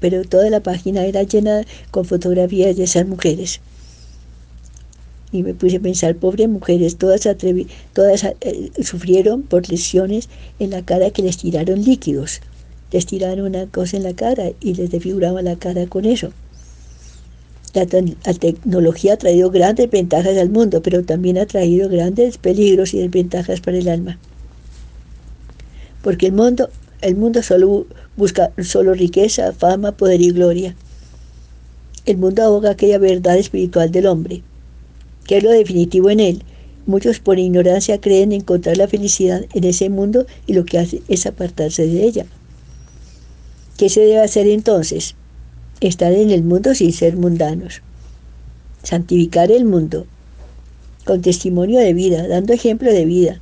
Pero 0.00 0.24
toda 0.24 0.50
la 0.50 0.60
página 0.60 1.04
era 1.04 1.22
llena 1.22 1.64
con 1.92 2.04
fotografías 2.04 2.76
de 2.76 2.82
esas 2.82 3.06
mujeres 3.06 3.60
y 5.32 5.42
me 5.42 5.54
puse 5.54 5.76
a 5.76 5.80
pensar, 5.80 6.16
pobres 6.16 6.48
mujeres, 6.48 6.96
todas, 6.96 7.28
todas 7.92 8.24
eh, 8.40 8.70
sufrieron 8.82 9.42
por 9.42 9.68
lesiones 9.68 10.28
en 10.58 10.70
la 10.70 10.82
cara 10.82 11.10
que 11.10 11.22
les 11.22 11.36
tiraron 11.38 11.82
líquidos. 11.82 12.40
Les 12.92 13.06
tiraron 13.06 13.46
una 13.46 13.66
cosa 13.66 13.96
en 13.96 14.04
la 14.04 14.14
cara 14.14 14.52
y 14.60 14.74
les 14.74 14.90
desfiguraban 14.90 15.44
la 15.44 15.56
cara 15.56 15.86
con 15.86 16.04
eso. 16.04 16.32
La, 17.74 17.86
la, 18.24 18.34
tecnología 18.34 19.14
ha 19.14 19.16
traído 19.18 19.50
grandes 19.50 19.90
ventajas 19.90 20.38
al 20.38 20.48
mundo, 20.48 20.80
pero 20.80 21.04
también 21.04 21.36
ha 21.38 21.46
traído 21.46 21.88
grandes 21.88 22.38
peligros 22.38 22.94
y 22.94 23.00
desventajas 23.00 23.60
para 23.60 23.76
el 23.76 23.88
alma. 23.88 24.18
Porque 26.02 26.26
el 26.26 26.32
mundo, 26.32 26.70
el 27.02 27.16
mundo 27.16 27.42
solo 27.42 27.86
busca 28.16 28.52
solo 28.62 28.94
riqueza, 28.94 29.52
fama, 29.52 29.92
poder 29.92 30.22
y 30.22 30.30
gloria. 30.30 30.76
El 32.06 32.16
mundo 32.18 32.44
ahoga 32.44 32.70
aquella 32.70 32.98
verdad 32.98 33.36
espiritual 33.36 33.90
del 33.90 34.06
hombre 34.06 34.42
que 35.26 35.38
es 35.38 35.42
lo 35.42 35.50
definitivo 35.50 36.10
en 36.10 36.20
él. 36.20 36.42
Muchos 36.86 37.18
por 37.18 37.38
ignorancia 37.38 38.00
creen 38.00 38.32
encontrar 38.32 38.76
la 38.76 38.88
felicidad 38.88 39.44
en 39.54 39.64
ese 39.64 39.90
mundo 39.90 40.26
y 40.46 40.52
lo 40.52 40.64
que 40.64 40.78
hace 40.78 41.02
es 41.08 41.26
apartarse 41.26 41.86
de 41.86 42.04
ella. 42.04 42.26
¿Qué 43.76 43.88
se 43.88 44.00
debe 44.00 44.20
hacer 44.20 44.46
entonces? 44.46 45.16
Estar 45.80 46.12
en 46.12 46.30
el 46.30 46.44
mundo 46.44 46.74
sin 46.74 46.92
ser 46.92 47.16
mundanos. 47.16 47.82
Santificar 48.82 49.50
el 49.50 49.64
mundo 49.64 50.06
con 51.04 51.22
testimonio 51.22 51.80
de 51.80 51.92
vida, 51.92 52.26
dando 52.26 52.52
ejemplo 52.52 52.92
de 52.92 53.04
vida. 53.04 53.40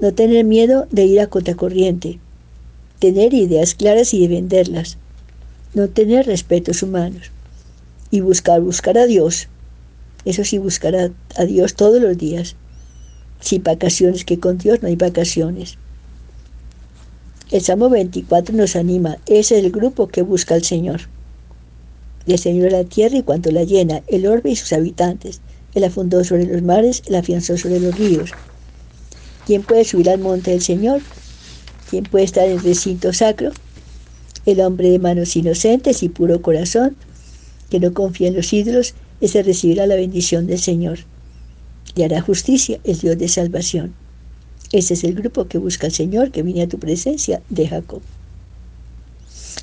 No 0.00 0.14
tener 0.14 0.44
miedo 0.44 0.86
de 0.90 1.04
ir 1.04 1.20
a 1.20 1.26
contracorriente. 1.26 2.20
Tener 3.00 3.34
ideas 3.34 3.74
claras 3.74 4.14
y 4.14 4.26
defenderlas. 4.26 4.96
No 5.74 5.88
tener 5.88 6.26
respetos 6.26 6.82
humanos. 6.82 7.30
Y 8.10 8.20
buscar, 8.20 8.60
buscar 8.60 8.96
a 8.96 9.06
Dios 9.06 9.48
Eso 10.24 10.44
sí, 10.44 10.58
buscar 10.58 10.94
a, 10.94 11.44
Dios 11.44 11.74
todos 11.74 12.00
los 12.00 12.16
días. 12.18 12.56
Sin 13.40 13.62
vacaciones, 13.62 14.24
que 14.24 14.40
con 14.40 14.58
Dios 14.58 14.82
no 14.82 14.88
hay 14.88 14.96
vacaciones. 14.96 15.78
El 17.50 17.62
Salmo 17.62 17.88
24 17.88 18.54
nos 18.54 18.76
anima. 18.76 19.18
Ese 19.26 19.58
es 19.58 19.64
el 19.64 19.70
grupo 19.70 20.08
que 20.08 20.22
busca 20.22 20.54
al 20.54 20.64
Señor. 20.64 21.02
El 22.26 22.38
Señor 22.38 22.72
la 22.72 22.84
tierra 22.84 23.16
y 23.16 23.22
cuanto 23.22 23.50
la 23.50 23.64
llena, 23.64 24.02
el 24.06 24.26
orbe 24.26 24.50
y 24.50 24.56
sus 24.56 24.72
habitantes. 24.72 25.40
Él 25.74 25.82
la 25.82 25.90
fundó 25.90 26.24
sobre 26.24 26.44
los 26.44 26.62
mares, 26.62 27.02
la 27.08 27.20
afianzó 27.20 27.56
sobre 27.56 27.80
los 27.80 27.96
ríos. 27.96 28.32
¿Quién 29.46 29.62
puede 29.62 29.84
subir 29.84 30.10
al 30.10 30.18
monte 30.18 30.50
del 30.50 30.60
Señor? 30.60 31.00
¿Quién 31.88 32.04
puede 32.04 32.26
estar 32.26 32.44
en 32.46 32.52
el 32.52 32.62
recinto 32.62 33.14
sacro? 33.14 33.50
El 34.44 34.60
hombre 34.60 34.90
de 34.90 34.98
manos 34.98 35.34
inocentes 35.36 36.02
y 36.02 36.10
puro 36.10 36.42
corazón, 36.42 36.96
que 37.70 37.80
no 37.80 37.94
confía 37.94 38.28
en 38.28 38.36
los 38.36 38.52
ídolos, 38.52 38.94
ese 39.20 39.42
recibirá 39.42 39.86
la 39.86 39.96
bendición 39.96 40.46
del 40.46 40.58
Señor. 40.58 41.00
Y 41.94 42.02
hará 42.02 42.20
justicia 42.20 42.78
el 42.84 42.98
Dios 42.98 43.18
de 43.18 43.28
salvación. 43.28 43.94
Ese 44.70 44.94
es 44.94 45.04
el 45.04 45.14
grupo 45.14 45.48
que 45.48 45.58
busca 45.58 45.86
al 45.86 45.92
Señor, 45.92 46.30
que 46.30 46.42
viene 46.42 46.62
a 46.62 46.68
tu 46.68 46.78
presencia 46.78 47.42
de 47.48 47.68
Jacob. 47.68 48.02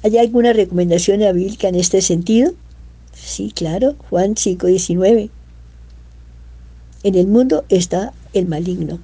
¿Hay 0.03 0.17
alguna 0.17 0.53
recomendación 0.53 1.19
bíblica 1.35 1.67
en 1.67 1.75
este 1.75 2.01
sentido? 2.01 2.53
Sí, 3.13 3.51
claro, 3.55 3.95
Juan 4.09 4.35
5:19. 4.35 5.29
En 7.03 7.15
el 7.15 7.27
mundo 7.27 7.65
está 7.69 8.13
el 8.33 8.47
maligno. 8.47 8.99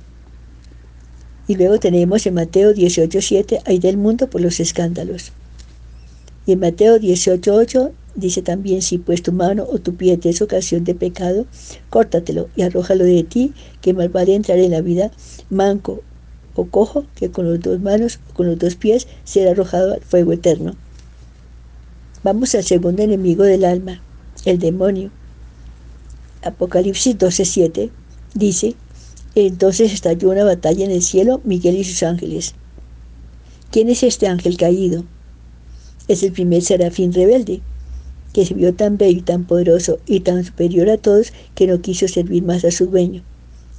Y 1.48 1.56
luego 1.56 1.80
tenemos 1.80 2.26
en 2.26 2.34
Mateo 2.34 2.74
18:7, 2.74 3.62
hay 3.66 3.80
del 3.80 3.98
mundo 3.98 4.30
por 4.30 4.42
los 4.42 4.60
escándalos. 4.60 5.32
Y 6.46 6.54
en 6.54 6.60
Mateo 6.60 6.98
18:8 7.00 7.92
dice 8.16 8.42
también, 8.42 8.82
si 8.82 8.98
pues 8.98 9.22
tu 9.22 9.32
mano 9.32 9.66
o 9.70 9.80
tu 9.80 9.96
pie 9.96 10.18
te 10.18 10.30
es 10.30 10.42
ocasión 10.42 10.84
de 10.84 10.96
pecado, 10.96 11.46
córtatelo 11.90 12.50
y 12.56 12.64
arrójalo 12.64 13.04
de 13.04 13.24
ti, 13.24 13.54
que 13.82 13.94
mal 13.94 14.10
vale 14.10 14.36
entrar 14.36 14.60
en 14.60 14.72
la 14.72 14.82
vida 14.82 15.12
manco 15.50 16.02
o 16.56 16.66
cojo, 16.66 17.06
que 17.16 17.32
con 17.32 17.50
las 17.50 17.62
dos 17.62 17.80
manos 17.80 18.20
o 18.30 18.34
con 18.34 18.48
los 18.48 18.60
dos 18.60 18.76
pies 18.76 19.08
será 19.24 19.52
arrojado 19.52 19.94
al 19.94 20.02
fuego 20.02 20.34
eterno. 20.34 20.76
Vamos 22.24 22.54
al 22.56 22.64
segundo 22.64 23.02
enemigo 23.02 23.44
del 23.44 23.66
alma, 23.66 24.02
el 24.46 24.60
demonio. 24.60 25.12
Apocalipsis 26.44 27.18
12:7 27.18 27.90
dice, 28.34 28.76
entonces 29.36 29.94
estalló 29.94 30.30
una 30.30 30.44
batalla 30.44 30.84
en 30.84 30.92
el 30.92 31.02
cielo, 31.02 31.42
Miguel 31.44 31.78
y 31.78 31.84
sus 31.84 32.04
ángeles. 32.04 32.54
¿Quién 33.72 33.88
es 33.88 34.04
este 34.04 34.28
ángel 34.28 34.58
caído? 34.58 35.06
Es 36.08 36.24
el 36.24 36.34
primer 36.34 36.62
serafín 36.62 37.14
rebelde, 37.14 37.62
que 38.34 38.46
se 38.46 38.54
vio 38.54 38.74
tan 38.74 38.98
bello 38.98 39.20
y 39.20 39.22
tan 39.22 39.46
poderoso 39.46 40.00
y 40.06 40.22
tan 40.22 40.44
superior 40.44 40.90
a 40.90 40.98
todos 40.98 41.34
que 41.56 41.68
no 41.68 41.82
quiso 41.82 42.08
servir 42.08 42.44
más 42.44 42.64
a 42.64 42.72
su 42.72 42.88
dueño, 42.88 43.24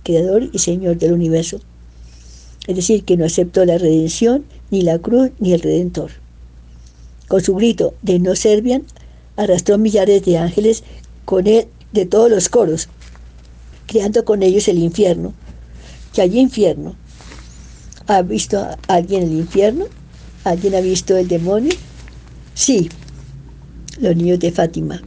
creador 0.02 0.48
y 0.52 0.58
señor 0.58 0.98
del 0.98 1.12
universo. 1.12 1.60
Es 2.66 2.76
decir, 2.76 3.04
que 3.04 3.16
no 3.16 3.24
aceptó 3.24 3.64
la 3.64 3.78
redención, 3.78 4.44
ni 4.70 4.82
la 4.82 4.98
cruz, 4.98 5.30
ni 5.40 5.52
el 5.52 5.60
redentor. 5.60 6.10
Con 7.28 7.42
su 7.42 7.54
grito 7.54 7.94
de 8.02 8.18
no 8.18 8.36
servian, 8.36 8.84
arrastró 9.36 9.78
millares 9.78 10.24
de 10.24 10.38
ángeles 10.38 10.84
con 11.24 11.46
él 11.46 11.66
de 11.92 12.06
todos 12.06 12.30
los 12.30 12.48
coros, 12.48 12.88
creando 13.86 14.24
con 14.24 14.42
ellos 14.42 14.68
el 14.68 14.78
infierno, 14.78 15.34
que 16.12 16.22
hay 16.22 16.38
infierno. 16.38 16.94
¿Ha 18.06 18.22
visto 18.22 18.64
alguien 18.88 19.22
el 19.22 19.32
infierno? 19.32 19.86
¿Alguien 20.44 20.74
ha 20.74 20.80
visto 20.80 21.16
el 21.16 21.28
demonio? 21.28 21.72
Sí, 22.54 22.90
los 24.00 24.16
niños 24.16 24.40
de 24.40 24.52
Fátima 24.52 25.02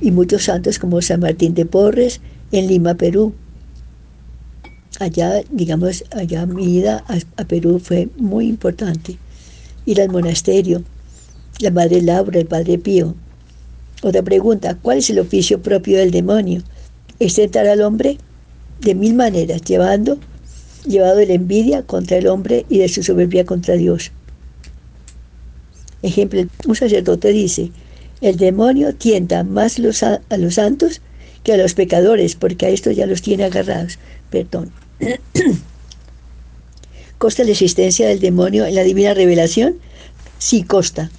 y 0.00 0.10
muchos 0.10 0.44
santos 0.44 0.78
como 0.78 1.00
San 1.02 1.20
Martín 1.20 1.54
de 1.54 1.66
Porres 1.66 2.20
en 2.50 2.66
Lima, 2.66 2.94
Perú. 2.94 3.34
Allá, 5.00 5.42
digamos, 5.50 6.04
allá 6.10 6.46
mi 6.46 6.76
ida 6.76 7.04
a, 7.08 7.44
Perú 7.44 7.80
fue 7.82 8.08
muy 8.16 8.46
importante. 8.46 9.18
Ir 9.86 10.00
al 10.00 10.10
monasterio, 10.10 10.82
la 11.60 11.70
Madre 11.70 12.02
Laura, 12.02 12.38
el 12.38 12.46
Padre 12.46 12.78
Pío. 12.78 13.14
Otra 14.02 14.22
pregunta, 14.22 14.76
¿cuál 14.80 14.98
es 14.98 15.10
el 15.10 15.18
oficio 15.18 15.62
propio 15.62 15.98
del 15.98 16.10
demonio? 16.10 16.62
Es 17.18 17.34
tentar 17.34 17.66
al 17.66 17.82
hombre 17.82 18.18
de 18.80 18.94
mil 18.94 19.14
maneras, 19.14 19.62
llevando 19.62 20.18
llevado 20.86 21.16
de 21.16 21.26
la 21.26 21.34
envidia 21.34 21.82
contra 21.82 22.16
el 22.16 22.26
hombre 22.26 22.66
y 22.68 22.78
de 22.78 22.88
su 22.88 23.02
soberbia 23.02 23.44
contra 23.44 23.74
Dios. 23.74 24.10
Ejemplo, 26.02 26.42
un 26.66 26.74
sacerdote 26.74 27.28
dice, 27.28 27.70
el 28.22 28.36
demonio 28.36 28.94
tienta 28.94 29.42
más 29.42 29.78
a 29.78 30.36
los 30.36 30.54
santos 30.54 31.00
que 31.42 31.52
a 31.52 31.56
los 31.56 31.74
pecadores, 31.74 32.36
porque 32.36 32.66
a 32.66 32.68
estos 32.70 32.94
ya 32.96 33.04
los 33.04 33.20
tiene 33.20 33.44
agarrados. 33.44 33.98
Perdón. 34.30 34.72
¿Costa 37.18 37.44
la 37.44 37.50
existencia 37.50 38.08
del 38.08 38.20
demonio 38.20 38.64
en 38.64 38.76
la 38.76 38.84
divina 38.84 39.12
revelación? 39.12 39.74
Sí, 40.38 40.62
costa. 40.62 41.10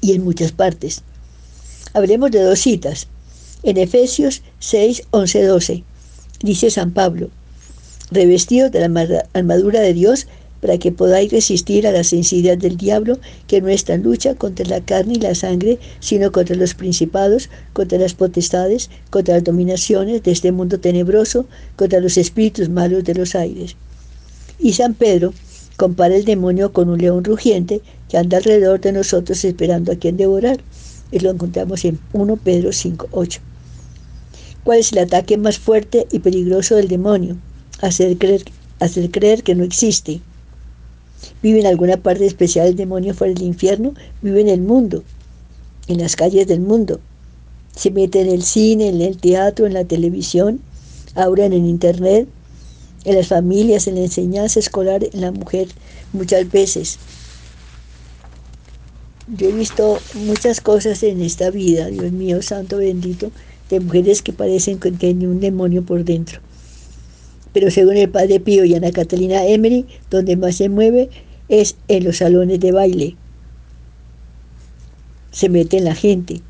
Y 0.00 0.12
en 0.12 0.22
muchas 0.24 0.52
partes. 0.52 1.02
Hablemos 1.94 2.30
de 2.30 2.42
dos 2.42 2.60
citas. 2.60 3.08
En 3.64 3.76
Efesios 3.76 4.42
6, 4.60 5.02
11, 5.10 5.42
12. 5.42 5.84
Dice 6.42 6.70
San 6.70 6.92
Pablo, 6.92 7.28
revestidos 8.10 8.70
de 8.70 8.88
la 8.88 9.24
armadura 9.34 9.80
de 9.80 9.92
Dios 9.92 10.26
para 10.60 10.78
que 10.78 10.92
podáis 10.92 11.32
resistir 11.32 11.86
a 11.86 11.92
la 11.92 12.04
sensibilidad 12.04 12.58
del 12.58 12.76
diablo, 12.76 13.18
que 13.46 13.56
en 13.56 14.02
lucha 14.02 14.34
contra 14.34 14.66
la 14.66 14.80
carne 14.80 15.14
y 15.14 15.20
la 15.20 15.34
sangre, 15.34 15.78
sino 16.00 16.32
contra 16.32 16.56
los 16.56 16.74
principados, 16.74 17.48
contra 17.72 17.98
las 17.98 18.14
potestades, 18.14 18.90
contra 19.10 19.34
las 19.34 19.44
dominaciones 19.44 20.22
de 20.22 20.32
este 20.32 20.52
mundo 20.52 20.78
tenebroso, 20.78 21.46
contra 21.76 22.00
los 22.00 22.18
espíritus 22.18 22.68
malos 22.68 23.04
de 23.04 23.14
los 23.14 23.34
aires. 23.34 23.76
Y 24.58 24.74
San 24.74 24.94
Pedro 24.94 25.32
compara 25.76 26.14
el 26.14 26.26
demonio 26.26 26.72
con 26.74 26.90
un 26.90 26.98
león 26.98 27.24
rugiente 27.24 27.80
que 28.10 28.18
anda 28.18 28.36
alrededor 28.36 28.80
de 28.80 28.92
nosotros 28.92 29.42
esperando 29.44 29.92
a 29.92 29.96
quien 29.96 30.18
devorar. 30.18 30.60
Y 31.10 31.20
lo 31.20 31.30
encontramos 31.30 31.84
en 31.86 31.98
1 32.12 32.36
Pedro 32.36 32.72
5, 32.72 33.08
8. 33.10 33.40
¿Cuál 34.62 34.80
es 34.80 34.92
el 34.92 34.98
ataque 34.98 35.38
más 35.38 35.58
fuerte 35.58 36.06
y 36.12 36.18
peligroso 36.18 36.76
del 36.76 36.88
demonio? 36.88 37.38
Hacer 37.80 38.18
creer, 38.18 38.44
hacer 38.78 39.10
creer 39.10 39.42
que 39.42 39.54
no 39.54 39.64
existe. 39.64 40.20
Vive 41.42 41.60
en 41.60 41.66
alguna 41.66 41.96
parte 41.96 42.26
especial 42.26 42.66
del 42.66 42.76
demonio 42.76 43.14
fuera 43.14 43.34
del 43.34 43.42
infierno, 43.42 43.94
vive 44.22 44.40
en 44.40 44.48
el 44.48 44.60
mundo, 44.60 45.02
en 45.86 45.98
las 45.98 46.16
calles 46.16 46.46
del 46.46 46.60
mundo. 46.60 47.00
Se 47.74 47.90
mete 47.90 48.20
en 48.20 48.28
el 48.28 48.42
cine, 48.42 48.88
en 48.88 49.00
el 49.00 49.16
teatro, 49.16 49.66
en 49.66 49.74
la 49.74 49.84
televisión, 49.84 50.60
ahora 51.14 51.46
en 51.46 51.52
el 51.52 51.64
internet, 51.66 52.28
en 53.04 53.16
las 53.16 53.28
familias, 53.28 53.86
en 53.86 53.94
la 53.96 54.02
enseñanza 54.02 54.60
escolar, 54.60 55.04
en 55.10 55.20
la 55.20 55.32
mujer, 55.32 55.68
muchas 56.12 56.50
veces. 56.50 56.98
Yo 59.28 59.48
he 59.48 59.52
visto 59.52 59.98
muchas 60.14 60.60
cosas 60.60 61.02
en 61.02 61.22
esta 61.22 61.50
vida, 61.50 61.86
Dios 61.86 62.10
mío, 62.12 62.42
santo 62.42 62.78
bendito, 62.78 63.30
de 63.70 63.80
mujeres 63.80 64.22
que 64.22 64.32
parecen 64.32 64.80
que 64.80 64.90
tienen 64.90 65.28
un 65.28 65.40
demonio 65.40 65.84
por 65.84 66.04
dentro. 66.04 66.40
Pero 67.52 67.70
según 67.70 67.96
el 67.96 68.10
padre 68.10 68.40
Pío 68.40 68.64
y 68.64 68.74
Ana 68.74 68.92
Catalina 68.92 69.44
Emery, 69.44 69.86
donde 70.10 70.36
más 70.36 70.56
se 70.56 70.68
mueve 70.68 71.10
es 71.48 71.76
en 71.88 72.04
los 72.04 72.18
salones 72.18 72.60
de 72.60 72.72
baile. 72.72 73.16
Se 75.32 75.48
mete 75.48 75.78
en 75.78 75.84
la 75.84 75.94
gente. 75.94 76.42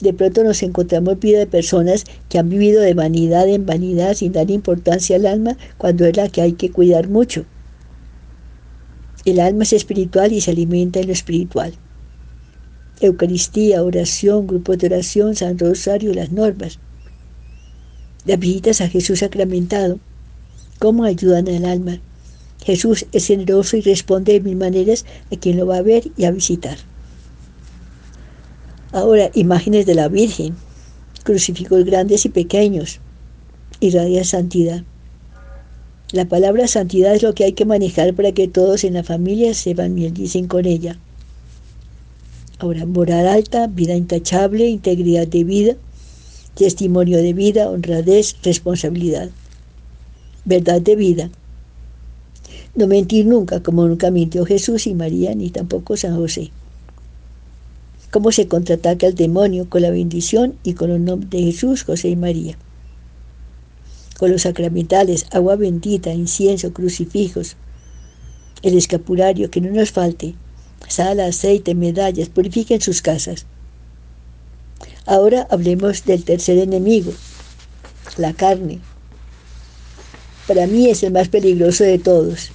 De 0.00 0.12
pronto 0.12 0.42
nos 0.42 0.62
encontramos 0.62 1.20
vida 1.20 1.38
de 1.38 1.46
personas 1.46 2.04
que 2.28 2.38
han 2.38 2.48
vivido 2.48 2.82
de 2.82 2.94
vanidad 2.94 3.48
en 3.48 3.64
vanidad 3.64 4.14
sin 4.14 4.32
dar 4.32 4.50
importancia 4.50 5.16
al 5.16 5.26
alma 5.26 5.56
cuando 5.78 6.04
es 6.04 6.16
la 6.16 6.28
que 6.28 6.40
hay 6.42 6.52
que 6.52 6.70
cuidar 6.70 7.08
mucho. 7.08 7.44
El 9.24 9.40
alma 9.40 9.62
es 9.62 9.72
espiritual 9.72 10.32
y 10.32 10.40
se 10.40 10.50
alimenta 10.50 11.00
en 11.00 11.06
lo 11.06 11.12
espiritual. 11.12 11.72
Eucaristía, 13.00 13.82
oración, 13.82 14.46
grupos 14.46 14.78
de 14.78 14.88
oración, 14.88 15.36
San 15.36 15.58
Rosario, 15.58 16.12
las 16.12 16.30
normas. 16.30 16.78
Las 18.26 18.38
visitas 18.38 18.80
a 18.80 18.88
Jesús 18.88 19.20
sacramentado, 19.20 19.98
cómo 20.78 21.04
ayudan 21.04 21.48
al 21.48 21.64
alma. 21.64 22.00
Jesús 22.64 23.06
es 23.12 23.26
generoso 23.26 23.76
y 23.76 23.82
responde 23.82 24.32
de 24.32 24.40
mil 24.40 24.56
maneras 24.56 25.04
a 25.30 25.36
quien 25.36 25.58
lo 25.58 25.66
va 25.66 25.78
a 25.78 25.82
ver 25.82 26.10
y 26.16 26.24
a 26.24 26.30
visitar. 26.30 26.78
Ahora, 28.92 29.30
imágenes 29.34 29.86
de 29.86 29.94
la 29.94 30.08
Virgen, 30.08 30.54
crucifijos 31.24 31.84
grandes 31.84 32.24
y 32.24 32.28
pequeños, 32.28 33.00
irradia 33.80 34.24
santidad. 34.24 34.84
La 36.12 36.26
palabra 36.26 36.68
santidad 36.68 37.14
es 37.14 37.22
lo 37.22 37.34
que 37.34 37.44
hay 37.44 37.52
que 37.54 37.64
manejar 37.64 38.14
para 38.14 38.32
que 38.32 38.46
todos 38.46 38.84
en 38.84 38.94
la 38.94 39.02
familia 39.02 39.52
sepan 39.52 39.94
bien, 39.94 40.14
dicen 40.14 40.46
con 40.46 40.64
ella. 40.64 40.98
Ahora, 42.58 42.86
moral 42.86 43.26
alta, 43.26 43.66
vida 43.66 43.96
intachable, 43.96 44.68
integridad 44.68 45.26
de 45.26 45.42
vida, 45.42 45.74
testimonio 46.54 47.18
de 47.18 47.32
vida, 47.32 47.68
honradez, 47.68 48.36
responsabilidad. 48.44 49.30
Verdad 50.44 50.82
de 50.82 50.96
vida. 50.96 51.30
No 52.74 52.86
mentir 52.86 53.26
nunca, 53.26 53.62
como 53.62 53.86
nunca 53.86 54.10
mintió 54.10 54.44
Jesús 54.44 54.86
y 54.86 54.94
María, 54.94 55.34
ni 55.34 55.50
tampoco 55.50 55.96
San 55.96 56.16
José. 56.16 56.50
¿Cómo 58.10 58.30
se 58.32 58.46
contraataca 58.48 59.06
al 59.06 59.14
demonio? 59.14 59.68
Con 59.68 59.82
la 59.82 59.90
bendición 59.90 60.56
y 60.62 60.74
con 60.74 60.90
los 60.90 61.00
nombres 61.00 61.30
de 61.30 61.42
Jesús, 61.42 61.84
José 61.84 62.10
y 62.10 62.16
María. 62.16 62.56
con 64.18 64.30
los 64.30 64.42
sacramentales, 64.42 65.26
agua 65.32 65.56
bendita, 65.56 66.12
incienso, 66.12 66.72
crucifijos, 66.72 67.56
el 68.62 68.76
escapulario, 68.76 69.50
que 69.50 69.60
no 69.60 69.70
nos 69.70 69.90
falte, 69.90 70.34
sal, 70.88 71.20
aceite, 71.20 71.74
medallas, 71.74 72.28
purifiquen 72.28 72.80
sus 72.80 73.02
casas. 73.02 73.46
Ahora 75.06 75.46
hablemos 75.50 76.04
del 76.04 76.24
tercer 76.24 76.58
enemigo, 76.58 77.12
la 78.16 78.32
carne. 78.32 78.80
Para 80.46 80.66
mí 80.66 80.90
es 80.90 81.02
el 81.02 81.12
más 81.12 81.28
peligroso 81.28 81.84
de 81.84 81.98
todos. 81.98 82.50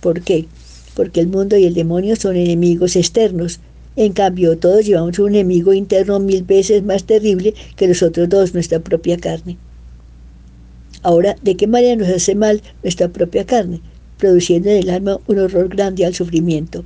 ¿Por 0.00 0.22
qué? 0.22 0.46
Porque 0.94 1.20
el 1.20 1.26
mundo 1.26 1.58
y 1.58 1.66
el 1.66 1.74
demonio 1.74 2.16
son 2.16 2.34
enemigos 2.34 2.96
externos. 2.96 3.60
En 3.94 4.14
cambio, 4.14 4.56
todos 4.56 4.86
llevamos 4.86 5.18
un 5.18 5.34
enemigo 5.34 5.74
interno 5.74 6.18
mil 6.18 6.44
veces 6.44 6.82
más 6.82 7.04
terrible 7.04 7.54
que 7.76 7.88
los 7.88 8.02
otros 8.02 8.30
dos, 8.30 8.54
nuestra 8.54 8.80
propia 8.80 9.18
carne. 9.18 9.58
Ahora, 11.02 11.36
¿de 11.42 11.56
qué 11.58 11.66
manera 11.66 11.96
nos 11.96 12.08
hace 12.08 12.34
mal 12.34 12.62
nuestra 12.82 13.08
propia 13.08 13.44
carne? 13.44 13.82
Produciendo 14.16 14.70
en 14.70 14.78
el 14.78 14.88
alma 14.88 15.20
un 15.26 15.38
horror 15.38 15.68
grande 15.68 16.06
al 16.06 16.14
sufrimiento. 16.14 16.84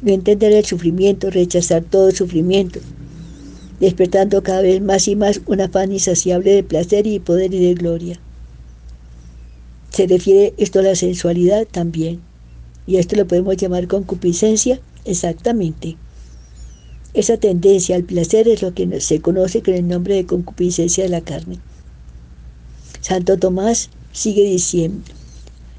No 0.00 0.10
entender 0.10 0.52
el 0.52 0.64
sufrimiento, 0.64 1.28
rechazar 1.28 1.84
todo 1.84 2.10
sufrimiento, 2.12 2.80
despertando 3.78 4.42
cada 4.42 4.62
vez 4.62 4.80
más 4.80 5.06
y 5.06 5.16
más 5.16 5.42
un 5.44 5.60
afán 5.60 5.92
insaciable 5.92 6.50
de 6.50 6.62
placer 6.62 7.06
y 7.06 7.18
poder 7.18 7.52
y 7.52 7.62
de 7.62 7.74
gloria. 7.74 8.20
¿Se 9.94 10.08
refiere 10.08 10.54
esto 10.56 10.80
a 10.80 10.82
la 10.82 10.96
sensualidad? 10.96 11.68
También. 11.70 12.20
¿Y 12.84 12.96
esto 12.96 13.14
lo 13.14 13.28
podemos 13.28 13.56
llamar 13.56 13.86
concupiscencia? 13.86 14.80
Exactamente. 15.04 15.96
Esa 17.12 17.36
tendencia 17.36 17.94
al 17.94 18.02
placer 18.02 18.48
es 18.48 18.60
lo 18.60 18.74
que 18.74 19.00
se 19.00 19.20
conoce 19.20 19.62
con 19.62 19.74
el 19.74 19.86
nombre 19.86 20.16
de 20.16 20.26
concupiscencia 20.26 21.04
de 21.04 21.10
la 21.10 21.20
carne. 21.20 21.60
Santo 23.02 23.38
Tomás 23.38 23.90
sigue 24.10 24.42
diciendo, 24.42 25.00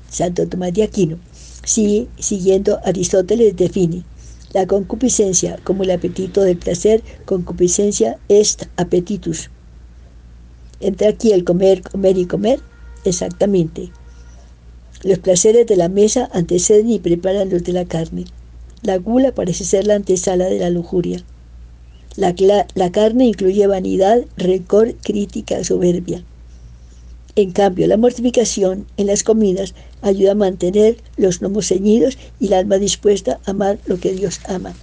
Santo 0.09 0.47
Tomás 0.47 0.73
de 0.73 0.83
Aquino, 0.83 1.19
sigue 1.65 2.07
siguiendo 2.17 2.79
Aristóteles 2.85 3.57
define 3.57 4.05
la 4.53 4.65
concupiscencia 4.65 5.59
como 5.65 5.83
el 5.83 5.91
apetito 5.91 6.41
del 6.41 6.55
placer, 6.55 7.03
concupiscencia 7.25 8.17
est 8.29 8.67
appetitus. 8.77 9.49
Entra 10.79 11.09
aquí 11.09 11.33
el 11.33 11.43
comer, 11.43 11.81
comer 11.81 12.17
y 12.17 12.25
comer, 12.25 12.61
exactamente. 13.03 13.91
Los 15.05 15.19
placeres 15.19 15.67
de 15.67 15.75
la 15.75 15.87
mesa 15.87 16.31
anteceden 16.33 16.89
y 16.89 16.97
preparan 16.97 17.51
los 17.51 17.63
de 17.63 17.73
la 17.73 17.85
carne. 17.85 18.25
La 18.81 18.97
gula 18.97 19.33
parece 19.33 19.63
ser 19.63 19.85
la 19.85 19.93
antesala 19.93 20.45
de 20.45 20.57
la 20.57 20.71
lujuria. 20.71 21.23
La, 22.15 22.33
la 22.73 22.91
carne 22.91 23.27
incluye 23.27 23.67
vanidad, 23.67 24.25
rencor, 24.35 24.95
crítica, 24.95 25.63
soberbia. 25.63 26.23
En 27.35 27.51
cambio, 27.51 27.85
la 27.85 27.97
mortificación 27.97 28.87
en 28.97 29.05
las 29.05 29.21
comidas 29.21 29.75
ayuda 30.01 30.31
a 30.31 30.35
mantener 30.35 30.97
los 31.17 31.39
lomos 31.39 31.67
ceñidos 31.67 32.17
y 32.39 32.47
el 32.47 32.53
alma 32.53 32.79
dispuesta 32.79 33.39
a 33.45 33.51
amar 33.51 33.77
lo 33.85 33.99
que 33.99 34.11
Dios 34.11 34.39
ama. 34.47 34.73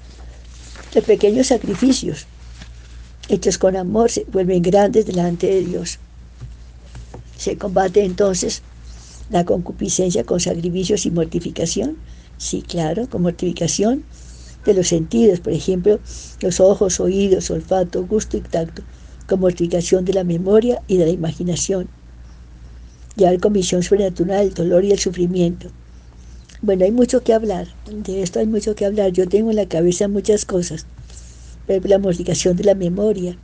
Los 0.95 1.03
pequeños 1.03 1.49
sacrificios 1.49 2.27
hechos 3.29 3.59
con 3.59 3.75
amor 3.75 4.09
se 4.09 4.25
vuelven 4.31 4.63
grandes 4.63 5.05
delante 5.05 5.49
de 5.49 5.65
Dios. 5.65 5.99
Se 7.37 7.59
combate 7.59 8.05
entonces 8.05 8.63
la 9.31 9.45
concupiscencia 9.45 10.25
con 10.25 10.41
sacrificios 10.41 11.07
y 11.07 11.11
mortificación. 11.11 11.97
Sí, 12.39 12.63
claro, 12.63 13.09
con 13.09 13.23
mortificación 13.23 14.05
de 14.65 14.75
los 14.75 14.89
sentidos, 14.89 15.41
por 15.41 15.53
ejemplo, 15.53 16.01
los 16.41 16.61
ojos, 16.61 17.01
oídos, 17.01 17.51
olfato, 17.51 18.05
gusto 18.07 18.37
y 18.37 18.41
tacto, 18.41 18.83
con 19.27 19.41
mortificación 19.41 20.05
de 20.05 20.15
la 20.15 20.25
memoria 20.25 20.83
y 20.89 20.97
de 20.97 21.07
la 21.07 21.13
imaginación 21.13 21.89
ya 23.17 23.37
con 23.39 23.53
visión 23.53 23.83
sobrenatural, 23.83 24.47
el 24.47 24.55
dolor 24.55 24.85
y 24.85 24.93
el 24.93 24.99
sufrimiento. 24.99 25.69
Bueno, 26.61 26.85
hay 26.85 26.93
mucho 26.93 27.23
que 27.23 27.33
hablar, 27.33 27.69
de 27.87 28.23
esto 28.23 28.39
hay 28.39 28.47
mucho 28.47 28.75
que 28.75 28.87
hablar. 28.87 29.13
Yo 29.13 29.29
tengo 29.29 29.51
en 29.51 29.57
la 29.57 29.69
cabeza 29.69 30.09
muchas 30.09 30.45
cosas, 30.45 30.87
pero 31.67 31.87
la 31.89 31.99
mortificación 31.99 32.57
de 32.57 32.65
la 32.65 32.75
memoria 32.75 33.37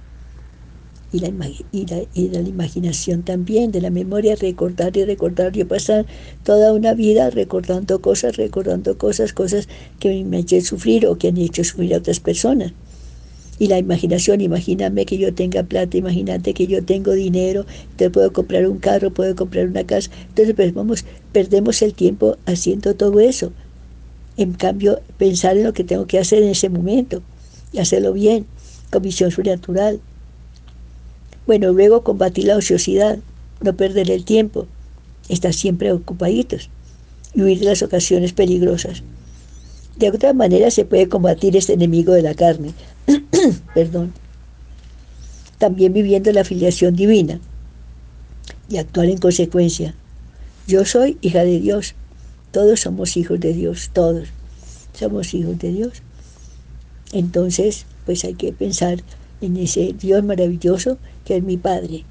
y 1.12 1.20
la, 1.20 1.28
y, 1.72 1.86
la, 1.86 2.02
y 2.14 2.28
la, 2.28 2.40
imaginación 2.40 3.22
también, 3.22 3.72
de 3.72 3.80
la 3.80 3.90
memoria, 3.90 4.36
recordar 4.36 4.96
y 4.96 5.04
recordar. 5.04 5.52
Yo 5.52 5.66
pasar 5.66 6.06
toda 6.44 6.72
una 6.72 6.94
vida 6.94 7.30
recordando 7.30 8.00
cosas, 8.00 8.36
recordando 8.36 8.98
cosas, 8.98 9.32
cosas 9.32 9.68
que 9.98 10.24
me 10.24 10.38
han 10.38 10.42
hecho 10.42 10.60
sufrir 10.60 11.06
o 11.06 11.16
que 11.16 11.28
han 11.28 11.36
hecho 11.38 11.64
sufrir 11.64 11.94
a 11.94 11.98
otras 11.98 12.20
personas 12.20 12.72
y 13.58 13.66
la 13.66 13.78
imaginación, 13.78 14.40
imagíname 14.40 15.04
que 15.04 15.18
yo 15.18 15.34
tenga 15.34 15.64
plata, 15.64 15.96
imagínate 15.96 16.54
que 16.54 16.66
yo 16.66 16.84
tengo 16.84 17.12
dinero, 17.12 17.66
te 17.96 18.08
puedo 18.08 18.32
comprar 18.32 18.68
un 18.68 18.78
carro, 18.78 19.12
puedo 19.12 19.34
comprar 19.34 19.66
una 19.66 19.84
casa. 19.84 20.10
Entonces, 20.28 20.54
pues 20.54 20.72
vamos, 20.72 21.04
perdemos 21.32 21.82
el 21.82 21.94
tiempo 21.94 22.36
haciendo 22.46 22.94
todo 22.94 23.18
eso. 23.18 23.52
En 24.36 24.52
cambio, 24.52 25.00
pensar 25.16 25.56
en 25.56 25.64
lo 25.64 25.72
que 25.72 25.82
tengo 25.82 26.06
que 26.06 26.20
hacer 26.20 26.42
en 26.44 26.50
ese 26.50 26.68
momento 26.68 27.22
y 27.72 27.78
hacerlo 27.78 28.12
bien, 28.12 28.46
con 28.90 29.02
visión 29.02 29.32
sobrenatural. 29.32 30.00
Bueno, 31.48 31.72
luego 31.72 32.04
combatir 32.04 32.44
la 32.44 32.58
ociosidad, 32.58 33.20
no 33.62 33.74
perder 33.74 34.10
el 34.10 34.26
tiempo, 34.26 34.66
estar 35.30 35.54
siempre 35.54 35.92
ocupaditos 35.92 36.68
y 37.34 37.40
huir 37.40 37.60
de 37.60 37.64
las 37.64 37.80
ocasiones 37.80 38.34
peligrosas. 38.34 39.02
De 39.96 40.10
otra 40.10 40.34
manera 40.34 40.70
se 40.70 40.84
puede 40.84 41.08
combatir 41.08 41.56
este 41.56 41.72
enemigo 41.72 42.12
de 42.12 42.20
la 42.20 42.34
carne, 42.34 42.74
perdón, 43.74 44.12
también 45.56 45.94
viviendo 45.94 46.30
la 46.32 46.44
filiación 46.44 46.94
divina 46.94 47.40
y 48.68 48.76
actuar 48.76 49.06
en 49.06 49.16
consecuencia. 49.16 49.94
Yo 50.66 50.84
soy 50.84 51.16
hija 51.22 51.44
de 51.44 51.60
Dios, 51.60 51.94
todos 52.50 52.80
somos 52.80 53.16
hijos 53.16 53.40
de 53.40 53.54
Dios, 53.54 53.88
todos 53.94 54.28
somos 54.92 55.32
hijos 55.32 55.58
de 55.58 55.72
Dios. 55.72 56.02
Entonces, 57.12 57.86
pues 58.04 58.22
hay 58.24 58.34
que 58.34 58.52
pensar 58.52 59.02
en 59.40 59.56
ese 59.56 59.94
Dios 59.98 60.24
maravilloso 60.24 60.98
que 61.24 61.36
es 61.36 61.42
mi 61.42 61.56
Padre, 61.56 62.04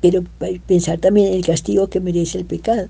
pero 0.00 0.24
pensar 0.66 0.98
también 0.98 1.28
en 1.28 1.34
el 1.34 1.46
castigo 1.46 1.88
que 1.88 2.00
merece 2.00 2.38
el 2.38 2.44
pecado. 2.44 2.88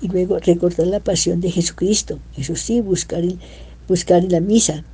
Y 0.00 0.08
luego 0.08 0.38
recordar 0.38 0.86
la 0.88 1.00
pasión 1.00 1.40
de 1.40 1.50
Jesucristo, 1.50 2.18
eso 2.36 2.56
sí, 2.56 2.80
buscar, 2.80 3.22
buscar 3.86 4.24
en 4.24 4.32
la 4.32 4.40
misa, 4.40 4.84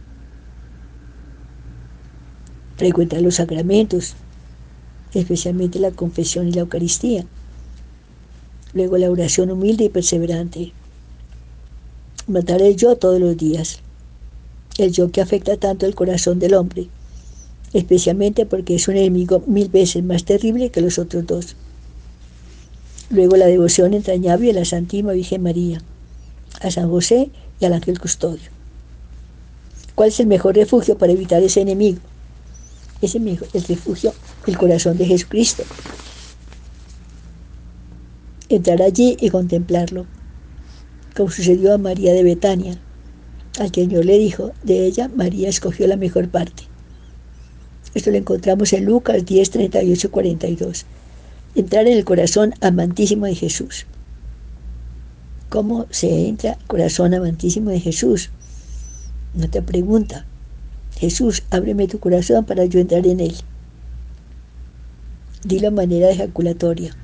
frecuentar 2.76 3.22
los 3.22 3.36
sacramentos, 3.36 4.14
especialmente 5.14 5.78
la 5.78 5.90
confesión 5.90 6.48
y 6.48 6.52
la 6.52 6.60
Eucaristía. 6.60 7.24
Luego 8.74 8.98
la 8.98 9.10
oración 9.10 9.50
humilde 9.50 9.84
y 9.84 9.88
perseverante. 9.88 10.72
Matar 12.26 12.60
el 12.60 12.76
yo 12.76 12.96
todos 12.96 13.18
los 13.18 13.36
días. 13.36 13.80
El 14.76 14.92
yo 14.92 15.10
que 15.10 15.22
afecta 15.22 15.56
tanto 15.56 15.86
el 15.86 15.94
corazón 15.94 16.38
del 16.38 16.54
hombre, 16.54 16.88
especialmente 17.72 18.46
porque 18.46 18.74
es 18.74 18.88
un 18.88 18.96
enemigo 18.96 19.42
mil 19.46 19.68
veces 19.68 20.02
más 20.02 20.24
terrible 20.24 20.70
que 20.70 20.80
los 20.80 20.98
otros 20.98 21.26
dos. 21.26 21.56
Luego 23.10 23.36
la 23.36 23.46
devoción 23.46 23.94
entrañable 23.94 24.50
a 24.50 24.54
la 24.54 24.64
Santísima 24.64 25.12
Virgen 25.12 25.42
María, 25.42 25.80
a 26.60 26.70
San 26.70 26.90
José 26.90 27.30
y 27.60 27.64
al 27.64 27.72
ángel 27.72 27.98
custodio. 27.98 28.50
¿Cuál 29.94 30.10
es 30.10 30.20
el 30.20 30.26
mejor 30.26 30.54
refugio 30.54 30.96
para 30.96 31.12
evitar 31.12 31.42
ese 31.42 31.60
enemigo? 31.60 31.98
es 33.00 33.14
el 33.14 33.64
refugio, 33.64 34.12
el 34.46 34.56
corazón 34.58 34.96
de 34.98 35.06
Jesucristo. 35.06 35.62
Entrar 38.48 38.82
allí 38.82 39.16
y 39.20 39.30
contemplarlo, 39.30 40.06
como 41.16 41.30
sucedió 41.30 41.74
a 41.74 41.78
María 41.78 42.12
de 42.12 42.22
Betania, 42.22 42.78
al 43.58 43.72
que 43.72 43.82
el 43.82 43.88
Señor 43.88 44.04
le 44.04 44.18
dijo, 44.18 44.52
de 44.62 44.86
ella 44.86 45.10
María 45.14 45.48
escogió 45.48 45.86
la 45.86 45.96
mejor 45.96 46.28
parte. 46.28 46.67
Esto 47.94 48.10
lo 48.10 48.16
encontramos 48.16 48.72
en 48.72 48.84
Lucas 48.84 49.24
10, 49.24 49.50
38, 49.50 50.10
42. 50.10 50.84
Entrar 51.54 51.86
en 51.86 51.96
el 51.96 52.04
corazón 52.04 52.54
amantísimo 52.60 53.26
de 53.26 53.34
Jesús. 53.34 53.86
¿Cómo 55.48 55.86
se 55.90 56.28
entra 56.28 56.52
al 56.52 56.66
corazón 56.66 57.14
amantísimo 57.14 57.70
de 57.70 57.80
Jesús? 57.80 58.30
Otra 59.42 59.62
pregunta. 59.62 60.26
Jesús, 60.98 61.42
ábreme 61.50 61.88
tu 61.88 61.98
corazón 62.00 62.44
para 62.44 62.64
yo 62.66 62.80
entrar 62.80 63.06
en 63.06 63.20
él. 63.20 63.34
Di 65.44 65.60
la 65.60 65.70
manera 65.70 66.10
ejaculatoria. 66.10 66.94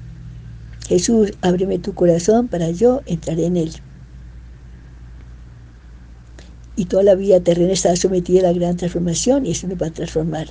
Jesús, 0.88 1.32
ábreme 1.40 1.78
tu 1.78 1.94
corazón 1.94 2.48
para 2.48 2.70
yo 2.70 3.02
entrar 3.06 3.40
en 3.40 3.56
él. 3.56 3.72
Y 6.76 6.86
toda 6.86 7.04
la 7.04 7.14
vida 7.14 7.40
terrena 7.40 7.72
está 7.72 7.94
sometida 7.96 8.40
a 8.40 8.52
la 8.52 8.58
gran 8.58 8.76
transformación 8.76 9.46
y 9.46 9.52
eso 9.52 9.68
nos 9.68 9.80
va 9.80 9.86
a 9.86 9.90
transformar. 9.92 10.48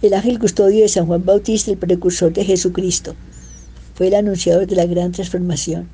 El 0.00 0.14
ángel 0.14 0.38
custodio 0.38 0.82
de 0.82 0.88
San 0.88 1.06
Juan 1.06 1.24
Bautista, 1.24 1.72
el 1.72 1.76
precursor 1.76 2.32
de 2.32 2.44
Jesucristo, 2.44 3.16
fue 3.96 4.06
el 4.06 4.14
anunciador 4.14 4.64
de 4.68 4.76
la 4.76 4.86
gran 4.86 5.10
transformación. 5.10 5.88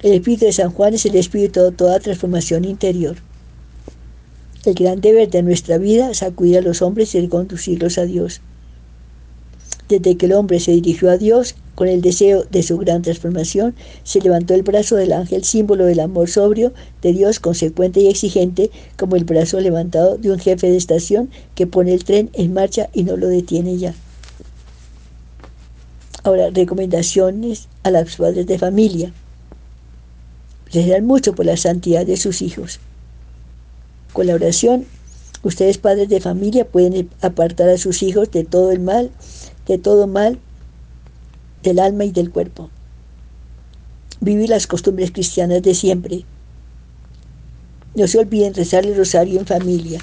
El 0.00 0.12
espíritu 0.12 0.44
de 0.44 0.52
San 0.52 0.70
Juan 0.70 0.94
es 0.94 1.04
el 1.04 1.16
espíritu 1.16 1.60
de 1.60 1.72
toda 1.72 1.98
transformación 1.98 2.64
interior. 2.64 3.16
El 4.64 4.74
gran 4.74 5.00
deber 5.00 5.28
de 5.28 5.42
nuestra 5.42 5.76
vida 5.78 6.12
es 6.12 6.22
acudir 6.22 6.58
a 6.58 6.60
los 6.60 6.82
hombres 6.82 7.16
y 7.16 7.26
conducirlos 7.26 7.98
a 7.98 8.04
Dios. 8.04 8.40
Desde 9.88 10.16
que 10.16 10.26
el 10.26 10.32
hombre 10.32 10.60
se 10.60 10.72
dirigió 10.72 11.10
a 11.10 11.18
Dios 11.18 11.54
con 11.74 11.88
el 11.88 12.00
deseo 12.00 12.44
de 12.44 12.62
su 12.62 12.78
gran 12.78 13.02
transformación, 13.02 13.74
se 14.04 14.20
levantó 14.20 14.54
el 14.54 14.62
brazo 14.62 14.96
del 14.96 15.12
ángel, 15.12 15.44
símbolo 15.44 15.84
del 15.84 16.00
amor 16.00 16.28
sobrio 16.28 16.72
de 17.02 17.12
Dios, 17.12 17.40
consecuente 17.40 18.00
y 18.00 18.08
exigente, 18.08 18.70
como 18.96 19.16
el 19.16 19.24
brazo 19.24 19.60
levantado 19.60 20.16
de 20.16 20.30
un 20.30 20.38
jefe 20.38 20.70
de 20.70 20.76
estación 20.76 21.30
que 21.54 21.66
pone 21.66 21.92
el 21.92 22.04
tren 22.04 22.30
en 22.34 22.54
marcha 22.54 22.88
y 22.92 23.02
no 23.04 23.16
lo 23.16 23.28
detiene 23.28 23.76
ya. 23.78 23.94
Ahora, 26.24 26.50
recomendaciones 26.50 27.68
a 27.82 27.90
las 27.90 28.16
padres 28.16 28.46
de 28.46 28.58
familia. 28.58 29.12
Les 30.72 31.02
mucho 31.02 31.34
por 31.34 31.44
la 31.44 31.56
santidad 31.56 32.06
de 32.06 32.16
sus 32.16 32.42
hijos. 32.42 32.80
Con 34.12 34.26
la 34.26 34.34
oración, 34.34 34.86
ustedes 35.42 35.78
padres 35.78 36.08
de 36.08 36.20
familia 36.20 36.64
pueden 36.64 37.10
apartar 37.20 37.68
a 37.68 37.78
sus 37.78 38.02
hijos 38.02 38.30
de 38.30 38.44
todo 38.44 38.70
el 38.70 38.80
mal, 38.80 39.10
de 39.66 39.78
todo 39.78 40.06
mal 40.06 40.38
del 41.62 41.78
alma 41.78 42.04
y 42.04 42.10
del 42.10 42.30
cuerpo. 42.30 42.70
Vivir 44.20 44.50
las 44.50 44.66
costumbres 44.66 45.10
cristianas 45.10 45.62
de 45.62 45.74
siempre. 45.74 46.24
No 47.94 48.06
se 48.06 48.18
olviden 48.18 48.54
rezar 48.54 48.86
el 48.86 48.96
rosario 48.96 49.38
en 49.38 49.46
familia. 49.46 50.00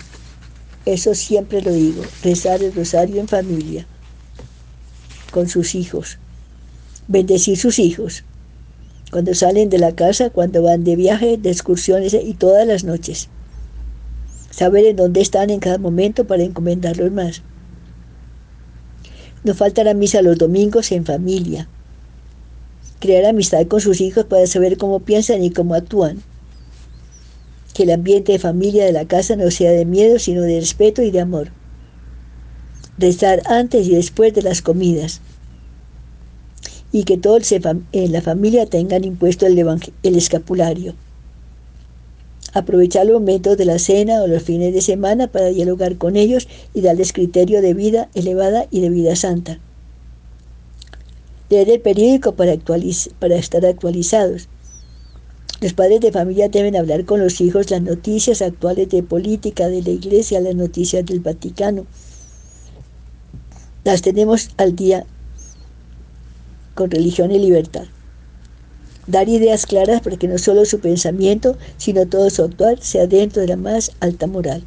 Eso 0.85 1.13
siempre 1.15 1.61
lo 1.61 1.71
digo, 1.71 2.03
rezar 2.23 2.63
el 2.63 2.73
rosario 2.73 3.19
en 3.19 3.27
familia, 3.27 3.85
con 5.31 5.47
sus 5.49 5.75
hijos. 5.75 6.17
Bendecir 7.07 7.57
sus 7.57 7.79
hijos. 7.79 8.23
Cuando 9.11 9.33
salen 9.33 9.69
de 9.69 9.79
la 9.79 9.95
casa, 9.95 10.29
cuando 10.29 10.61
van 10.61 10.83
de 10.83 10.95
viaje, 10.95 11.37
de 11.37 11.49
excursiones 11.49 12.13
y 12.13 12.33
todas 12.33 12.65
las 12.67 12.83
noches. 12.83 13.27
Saber 14.51 14.85
en 14.85 14.95
dónde 14.95 15.21
están 15.21 15.49
en 15.49 15.59
cada 15.59 15.77
momento 15.77 16.25
para 16.25 16.43
encomendarlos 16.43 17.11
más. 17.11 17.41
No 19.43 19.53
faltará 19.53 19.93
misa 19.93 20.21
los 20.21 20.37
domingos 20.37 20.91
en 20.91 21.05
familia. 21.05 21.67
Crear 22.99 23.25
amistad 23.25 23.65
con 23.67 23.79
sus 23.79 24.01
hijos 24.01 24.25
para 24.25 24.45
saber 24.47 24.77
cómo 24.77 24.99
piensan 24.99 25.43
y 25.43 25.51
cómo 25.51 25.75
actúan. 25.75 26.21
Que 27.73 27.83
el 27.83 27.91
ambiente 27.91 28.33
de 28.33 28.39
familia 28.39 28.85
de 28.85 28.91
la 28.91 29.05
casa 29.05 29.35
no 29.35 29.49
sea 29.51 29.71
de 29.71 29.85
miedo, 29.85 30.19
sino 30.19 30.41
de 30.41 30.59
respeto 30.59 31.01
y 31.01 31.11
de 31.11 31.21
amor. 31.21 31.51
Rezar 32.97 33.41
antes 33.45 33.87
y 33.87 33.95
después 33.95 34.33
de 34.33 34.41
las 34.41 34.61
comidas. 34.61 35.21
Y 36.91 37.03
que 37.03 37.17
todos 37.17 37.49
en 37.51 38.11
la 38.11 38.21
familia 38.21 38.65
tengan 38.65 39.05
impuesto 39.05 39.45
el, 39.45 39.57
el 40.03 40.15
escapulario 40.15 40.95
aprovechar 42.53 43.05
los 43.05 43.19
momentos 43.19 43.57
de 43.57 43.65
la 43.65 43.79
cena 43.79 44.21
o 44.21 44.27
los 44.27 44.43
fines 44.43 44.73
de 44.73 44.81
semana 44.81 45.27
para 45.27 45.47
dialogar 45.47 45.97
con 45.97 46.15
ellos 46.15 46.47
y 46.73 46.81
darles 46.81 47.13
criterio 47.13 47.61
de 47.61 47.73
vida 47.73 48.09
elevada 48.13 48.67
y 48.71 48.81
de 48.81 48.89
vida 48.89 49.15
santa. 49.15 49.59
Leer 51.49 51.69
el 51.69 51.81
periódico 51.81 52.33
para, 52.33 52.55
para 53.19 53.35
estar 53.35 53.65
actualizados. 53.65 54.47
Los 55.61 55.73
padres 55.73 55.99
de 55.99 56.11
familia 56.11 56.47
deben 56.47 56.75
hablar 56.75 57.05
con 57.05 57.19
los 57.19 57.41
hijos 57.41 57.69
las 57.69 57.81
noticias 57.81 58.41
actuales 58.41 58.89
de 58.89 59.03
política, 59.03 59.67
de 59.67 59.81
la 59.81 59.89
iglesia, 59.89 60.39
las 60.39 60.55
noticias 60.55 61.05
del 61.05 61.19
Vaticano. 61.19 61.85
Las 63.83 64.01
tenemos 64.01 64.49
al 64.57 64.75
día 64.75 65.05
con 66.75 66.91
religión 66.91 67.31
y 67.31 67.39
libertad 67.39 67.85
dar 69.09 69.27
ideas 69.27 69.65
claras 69.65 70.01
para 70.01 70.17
que 70.17 70.27
no 70.27 70.37
solo 70.37 70.65
su 70.65 70.79
pensamiento, 70.79 71.57
sino 71.77 72.05
todo 72.05 72.29
su 72.29 72.43
actuar 72.43 72.79
sea 72.79 73.07
dentro 73.07 73.41
de 73.41 73.47
la 73.47 73.55
más 73.55 73.91
alta 73.99 74.27
moral. 74.27 74.63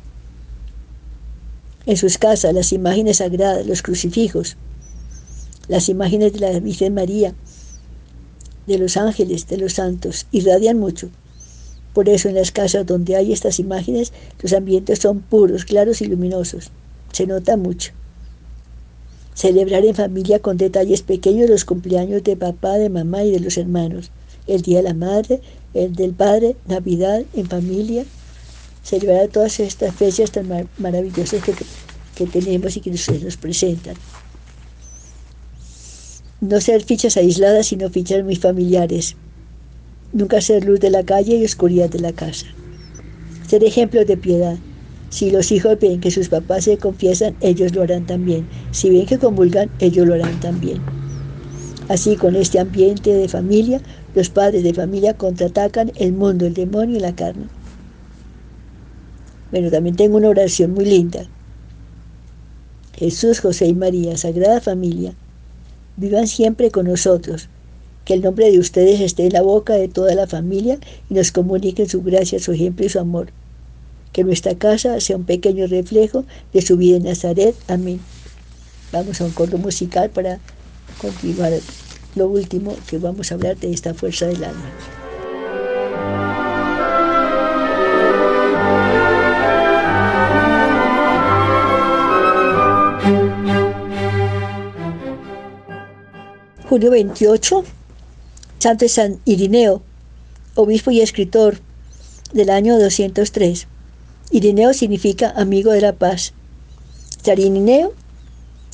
En 1.87 1.97
sus 1.97 2.19
casas, 2.19 2.53
las 2.53 2.73
imágenes 2.73 3.19
sagradas, 3.19 3.67
los 3.67 3.83
crucifijos, 3.83 4.57
las 5.69 5.89
imágenes 5.89 6.33
de 6.33 6.41
la 6.41 6.59
Virgen 6.59 6.95
María, 6.95 7.35
de 8.67 8.79
los 8.79 8.97
ángeles, 8.97 9.47
de 9.47 9.59
los 9.59 9.75
santos, 9.75 10.27
irradian 10.33 10.79
mucho. 10.79 11.09
Por 11.95 12.09
eso 12.09 12.29
en 12.29 12.35
las 12.35 12.51
casas 12.51 12.87
donde 12.87 13.17
hay 13.17 13.33
estas 13.33 13.61
imágenes, 13.61 14.13
los 14.41 14.53
ambientes 14.53 14.99
son 14.99 15.21
puros, 15.21 15.65
claros 15.65 16.01
y 16.01 16.07
luminosos. 16.07 16.71
Se 17.13 17.27
nota 17.27 17.57
mucho. 17.57 17.93
Celebrar 19.35 19.85
en 19.85 19.95
familia 19.95 20.41
con 20.41 20.57
detalles 20.57 21.03
pequeños 21.03 21.49
los 21.49 21.65
cumpleaños 21.65 22.25
de 22.25 22.37
papá, 22.37 22.79
de 22.79 22.89
mamá 22.89 23.25
y 23.25 23.31
de 23.31 23.41
los 23.41 23.57
hermanos 23.57 24.11
el 24.47 24.63
Día 24.63 24.79
de 24.79 24.85
la 24.85 24.95
Madre, 24.95 25.41
el 25.75 25.95
del 25.95 26.13
Padre, 26.13 26.57
Navidad 26.67 27.23
en 27.35 27.47
familia, 27.47 28.05
celebrar 28.83 29.29
todas 29.29 29.61
estas 29.61 29.95
fechas 29.95 30.31
tan 30.31 30.49
maravillosas 30.79 31.43
que, 31.43 31.55
que, 32.15 32.27
tenemos 32.27 32.77
y 32.77 32.81
que 32.81 32.91
nos, 32.91 33.09
nos 33.23 33.37
presentan. 33.37 33.95
No 36.41 36.61
ser 36.61 36.83
fichas 36.83 37.17
aisladas, 37.17 37.69
sino 37.69 37.89
fichas 37.89 38.25
muy 38.25 38.37
familiares. 38.37 39.17
Nunca 40.13 40.41
ser 40.41 40.65
luz 40.65 40.81
de 40.81 40.91
la 40.91 41.05
calle 41.05 41.37
y 41.37 41.45
oscuridad 41.45 41.89
de 41.89 42.01
la 42.01 42.13
casa. 42.13 42.47
Ser 43.47 43.65
ejemplos 43.65 44.07
de 44.07 44.17
piedad. 44.17 44.59
Si 45.11 45.31
los 45.31 45.53
hijos 45.53 45.79
ven 45.79 46.01
que 46.01 46.11
sus 46.11 46.29
papás 46.29 46.65
se 46.65 46.79
confiesan, 46.79 47.37
ellos 47.41 47.75
lo 47.75 47.83
harán 47.83 48.07
también. 48.07 48.47
Si 48.73 48.91
ven 48.91 49.07
que 49.07 49.19
convulgan, 49.19 49.71
ellos 49.79 50.07
lo 50.07 50.15
harán 50.15 50.41
también. 50.41 50.81
Así, 51.89 52.17
con 52.17 52.35
este 52.35 52.59
ambiente 52.59 53.13
de 53.13 53.29
familia, 53.29 53.81
los 54.15 54.29
padres 54.29 54.63
de 54.63 54.75
familia 54.75 55.15
contraatacan 55.15 55.93
el 55.97 56.13
mundo, 56.13 56.47
el 56.47 56.55
demonio 56.55 56.97
y 56.97 57.01
la 57.01 57.15
carne. 57.15 57.47
Bueno, 59.51 59.71
también 59.71 59.97
tengo 59.97 60.17
una 60.17 60.29
oración 60.29 60.73
muy 60.73 60.85
linda. 60.85 61.27
Jesús, 62.95 63.41
José 63.41 63.67
y 63.67 63.75
María, 63.75 64.17
Sagrada 64.17 64.61
Familia, 64.61 65.15
vivan 65.97 66.27
siempre 66.27 66.71
con 66.71 66.87
nosotros. 66.87 67.49
Que 68.05 68.15
el 68.15 68.23
nombre 68.23 68.51
de 68.51 68.59
ustedes 68.59 69.01
esté 69.01 69.27
en 69.27 69.33
la 69.33 69.43
boca 69.43 69.75
de 69.75 69.89
toda 69.89 70.15
la 70.15 70.27
familia 70.27 70.79
y 71.09 71.15
nos 71.15 71.31
comuniquen 71.31 71.89
su 71.89 72.03
gracia, 72.03 72.41
su 72.41 72.53
ejemplo 72.53 72.85
y 72.85 72.89
su 72.89 72.99
amor. 72.99 73.29
Que 74.13 74.25
nuestra 74.25 74.55
casa 74.57 75.01
sea 75.01 75.17
un 75.17 75.25
pequeño 75.25 75.67
reflejo 75.67 76.25
de 76.53 76.63
su 76.63 76.77
vida 76.77 76.97
en 76.97 77.05
Nazaret. 77.05 77.55
Amén. 77.69 78.01
Vamos 78.93 79.21
a 79.21 79.25
un 79.25 79.31
coro 79.31 79.57
musical 79.59 80.11
para 80.11 80.41
continuar 81.01 81.53
lo 82.15 82.27
último 82.27 82.77
que 82.87 82.99
vamos 82.99 83.31
a 83.31 83.35
hablar 83.35 83.57
de 83.57 83.73
esta 83.73 83.95
fuerza 83.95 84.27
del 84.27 84.45
alma. 84.45 84.71
Julio 96.69 96.91
28, 96.91 97.65
Santo 98.59 98.89
San 98.89 99.21
Irineo, 99.27 99.83
obispo 100.55 100.91
y 100.91 101.03
escritor 101.03 101.59
del 102.33 102.49
año 102.49 102.79
203. 102.79 103.67
Irineo 104.31 104.73
significa 104.73 105.31
amigo 105.37 105.73
de 105.73 105.83
la 105.83 105.93
paz. 105.93 106.33
San 107.23 107.39
Irineo 107.39 107.93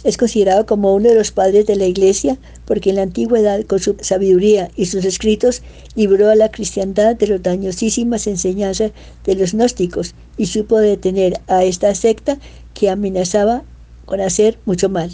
es 0.05 0.17
considerado 0.17 0.65
como 0.65 0.95
uno 0.95 1.09
de 1.09 1.17
los 1.17 1.33
padres 1.33 1.67
de 1.67 1.75
la 1.75 1.87
Iglesia 1.87 2.39
porque 2.65 2.91
en 2.91 2.97
la 2.97 3.03
antigüedad, 3.03 3.65
con 3.65 3.81
su 3.81 3.97
sabiduría 4.01 4.71
y 4.77 4.87
sus 4.87 5.05
escritos, 5.05 5.63
libró 5.97 6.31
a 6.31 6.37
la 6.37 6.51
cristiandad 6.51 7.17
de 7.17 7.27
las 7.27 7.43
dañosísimas 7.43 8.27
enseñanzas 8.27 8.93
de 9.25 9.35
los 9.35 9.55
gnósticos 9.55 10.15
y 10.37 10.47
supo 10.47 10.79
detener 10.79 11.41
a 11.49 11.65
esta 11.65 11.95
secta 11.95 12.39
que 12.75 12.91
amenazaba 12.91 13.65
con 14.05 14.21
hacer 14.21 14.59
mucho 14.67 14.89
mal. 14.89 15.11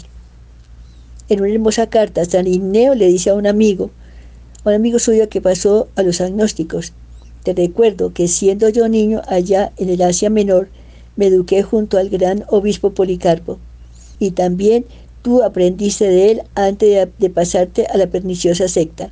En 1.29 1.41
una 1.41 1.51
hermosa 1.51 1.89
carta, 1.89 2.23
San 2.23 2.45
Igneo 2.45 2.93
le 2.93 3.07
dice 3.07 3.31
a 3.31 3.33
un 3.33 3.47
amigo, 3.47 3.89
a 4.63 4.69
un 4.69 4.75
amigo 4.75 4.99
suyo 4.99 5.29
que 5.29 5.41
pasó 5.41 5.87
a 5.95 6.03
los 6.03 6.21
agnósticos, 6.21 6.93
te 7.43 7.53
recuerdo 7.53 8.13
que 8.13 8.27
siendo 8.27 8.69
yo 8.69 8.87
niño 8.87 9.23
allá 9.27 9.71
en 9.77 9.89
el 9.89 10.01
Asia 10.03 10.29
Menor, 10.29 10.69
me 11.15 11.27
eduqué 11.27 11.63
junto 11.63 11.97
al 11.97 12.09
gran 12.09 12.43
obispo 12.49 12.91
Policarpo 12.91 13.57
y 14.19 14.31
también 14.31 14.85
tú 15.21 15.43
aprendiste 15.43 16.07
de 16.07 16.31
él 16.31 16.41
antes 16.53 17.07
de, 17.17 17.29
pasarte 17.29 17.87
a 17.87 17.97
la 17.97 18.07
perniciosa 18.07 18.67
secta. 18.67 19.11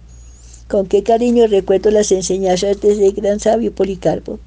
Con 0.68 0.86
qué 0.88 1.04
cariño 1.04 1.48
recuerdo 1.48 1.92
las 1.92 2.12
enseñanzas 2.12 2.80
de 2.82 2.94
ese 2.94 3.12
gran 3.12 3.40
sabio 3.40 3.74
Policarpo. 3.74 4.40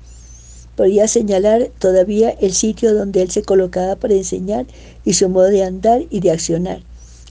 Podía 0.77 1.09
señalar 1.09 1.71
todavía 1.79 2.31
el 2.31 2.53
sitio 2.53 2.95
donde 2.95 3.23
él 3.23 3.31
se 3.31 3.43
colocaba 3.43 3.97
para 3.97 4.15
enseñar 4.15 4.67
y 5.05 5.15
su 5.15 5.29
modo 5.29 5.47
de 5.47 5.65
andar 5.65 6.03
y 6.11 6.21
de 6.21 6.31
accionar, 6.31 6.83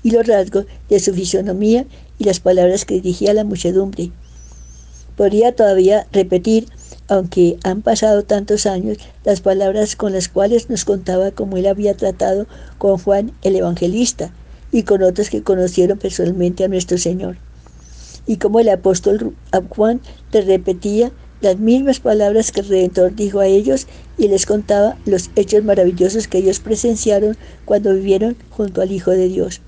y 0.04 0.12
los 0.12 0.28
rasgos 0.28 0.66
de 0.90 1.00
su 1.00 1.14
fisonomía 1.14 1.86
y 2.18 2.24
las 2.24 2.40
palabras 2.40 2.86
que 2.86 2.96
dirigía 2.96 3.32
a 3.32 3.36
la 3.36 3.44
muchedumbre. 3.44 4.12
Podría 5.16 5.56
todavía 5.56 6.08
repetir 6.12 6.68
aunque 7.08 7.58
han 7.64 7.82
pasado 7.82 8.24
tantos 8.24 8.66
años, 8.66 8.98
las 9.24 9.42
palabras 9.42 9.96
con 9.96 10.14
las 10.14 10.28
cuales 10.28 10.70
nos 10.70 10.86
contaba 10.86 11.32
cómo 11.32 11.58
él 11.58 11.68
había 11.68 11.96
tratado 11.96 12.48
con 12.78 12.98
Juan 12.98 13.32
el 13.44 13.56
Evangelista 13.56 14.32
y 14.72 14.84
con 14.84 15.04
otros 15.04 15.30
que 15.30 15.44
conocieron 15.44 15.98
personalmente 15.98 16.64
a 16.64 16.68
nuestro 16.68 16.98
Señor. 16.98 17.38
Y 18.26 18.38
como 18.38 18.60
el 18.60 18.70
apóstol 18.70 19.36
Juan 19.70 20.02
le 20.32 20.42
repetía 20.42 21.12
las 21.42 21.60
mismas 21.60 22.00
palabras 22.00 22.52
que 22.52 22.62
el 22.62 22.70
Redentor 22.70 23.14
dijo 23.14 23.40
a 23.40 23.46
ellos 23.46 23.88
y 24.18 24.28
les 24.28 24.46
contaba 24.46 24.98
los 25.06 25.30
hechos 25.36 25.64
maravillosos 25.64 26.28
que 26.28 26.40
ellos 26.40 26.60
presenciaron 26.60 27.38
cuando 27.66 27.94
vivieron 27.94 28.36
junto 28.50 28.82
al 28.82 28.92
Hijo 28.92 29.12
de 29.12 29.28
Dios. 29.28 29.62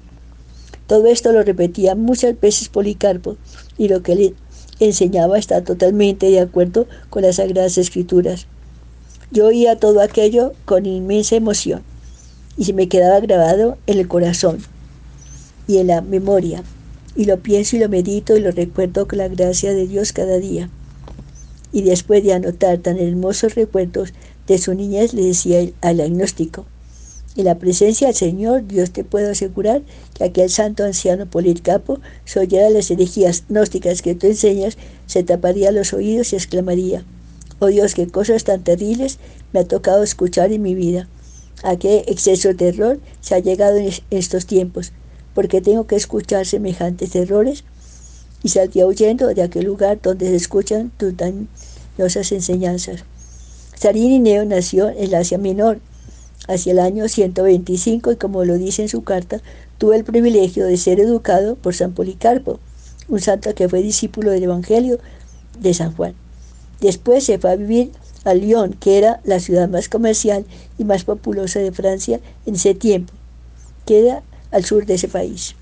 Todo 0.87 1.05
esto 1.07 1.33
lo 1.33 1.43
repetía 1.43 1.95
muchas 1.95 2.39
veces 2.39 2.69
Policarpo 2.69 3.35
y 3.77 3.89
lo 3.89 4.01
que 4.01 4.15
le 4.15 4.33
enseñaba 4.79 5.37
está 5.37 5.63
totalmente 5.63 6.29
de 6.29 6.39
acuerdo 6.39 6.87
con 7.09 7.23
las 7.23 7.37
Sagradas 7.37 7.77
Escrituras. 7.77 8.47
Yo 9.31 9.47
oía 9.47 9.77
todo 9.77 10.01
aquello 10.01 10.53
con 10.65 10.85
inmensa 10.85 11.35
emoción 11.35 11.83
y 12.57 12.65
se 12.65 12.73
me 12.73 12.87
quedaba 12.87 13.19
grabado 13.19 13.77
en 13.87 13.99
el 13.99 14.07
corazón 14.07 14.59
y 15.67 15.77
en 15.77 15.87
la 15.87 16.01
memoria. 16.01 16.63
Y 17.15 17.25
lo 17.25 17.39
pienso 17.39 17.75
y 17.75 17.79
lo 17.79 17.89
medito 17.89 18.37
y 18.37 18.39
lo 18.39 18.51
recuerdo 18.51 19.07
con 19.07 19.17
la 19.17 19.27
gracia 19.27 19.73
de 19.73 19.87
Dios 19.87 20.13
cada 20.13 20.37
día. 20.37 20.69
Y 21.71 21.81
después 21.81 22.23
de 22.23 22.33
anotar 22.33 22.77
tan 22.77 22.97
hermosos 22.97 23.55
recuerdos 23.55 24.13
de 24.47 24.57
su 24.57 24.73
niñez, 24.73 25.13
le 25.13 25.25
decía 25.25 25.67
al 25.81 25.99
agnóstico, 25.99 26.65
en 27.37 27.45
la 27.45 27.59
presencia 27.59 28.07
del 28.07 28.15
Señor, 28.15 28.67
Dios 28.67 28.91
te 28.91 29.03
puedo 29.03 29.31
asegurar 29.31 29.81
que 30.13 30.23
aquel 30.23 30.49
santo 30.49 30.83
anciano 30.83 31.25
Policarpo, 31.25 31.99
si 32.25 32.39
oyera 32.39 32.69
las 32.69 32.91
herejías 32.91 33.43
gnósticas 33.47 34.01
que 34.01 34.15
tú 34.15 34.27
enseñas, 34.27 34.77
se 35.05 35.23
taparía 35.23 35.71
los 35.71 35.93
oídos 35.93 36.33
y 36.33 36.35
exclamaría, 36.35 37.03
oh 37.59 37.67
Dios, 37.67 37.93
qué 37.93 38.07
cosas 38.07 38.43
tan 38.43 38.63
terribles 38.63 39.19
me 39.53 39.61
ha 39.61 39.67
tocado 39.67 40.03
escuchar 40.03 40.51
en 40.51 40.61
mi 40.61 40.75
vida. 40.75 41.07
¿A 41.63 41.77
qué 41.77 42.03
exceso 42.07 42.53
de 42.53 42.69
error 42.69 42.99
se 43.21 43.35
ha 43.35 43.39
llegado 43.39 43.77
en 43.77 43.91
estos 44.11 44.45
tiempos? 44.45 44.91
porque 45.37 45.61
tengo 45.61 45.85
que 45.85 45.95
escuchar 45.95 46.47
semejantes 46.47 47.15
errores? 47.15 47.63
Y 48.41 48.49
saldría 48.49 48.87
huyendo 48.87 49.27
de 49.27 49.43
aquel 49.43 49.65
lugar 49.65 49.99
donde 50.01 50.25
se 50.25 50.35
escuchan 50.35 50.91
tus 50.97 51.13
dañosas 51.15 52.31
enseñanzas. 52.31 53.03
Sarineo 53.75 54.45
nació 54.45 54.89
en 54.89 55.13
Asia 55.13 55.37
Menor, 55.37 55.79
hacia 56.47 56.71
el 56.71 56.79
año 56.79 57.07
125 57.07 58.11
y 58.11 58.15
como 58.15 58.45
lo 58.45 58.57
dice 58.57 58.83
en 58.83 58.89
su 58.89 59.03
carta, 59.03 59.41
tuvo 59.77 59.93
el 59.93 60.03
privilegio 60.03 60.65
de 60.65 60.77
ser 60.77 60.99
educado 60.99 61.55
por 61.55 61.75
San 61.75 61.93
Policarpo, 61.93 62.59
un 63.07 63.19
santo 63.19 63.53
que 63.53 63.69
fue 63.69 63.81
discípulo 63.81 64.31
del 64.31 64.43
Evangelio 64.43 64.99
de 65.59 65.73
San 65.73 65.95
Juan. 65.95 66.13
Después 66.81 67.23
se 67.23 67.37
fue 67.39 67.51
a 67.51 67.55
vivir 67.55 67.91
a 68.23 68.33
Lyon, 68.33 68.73
que 68.73 68.97
era 68.97 69.21
la 69.23 69.39
ciudad 69.39 69.69
más 69.69 69.89
comercial 69.89 70.45
y 70.77 70.83
más 70.83 71.03
populosa 71.03 71.59
de 71.59 71.71
Francia 71.71 72.19
en 72.45 72.55
ese 72.55 72.73
tiempo. 72.73 73.13
Queda 73.85 74.23
al 74.51 74.65
sur 74.65 74.85
de 74.85 74.95
ese 74.95 75.07
país. 75.07 75.55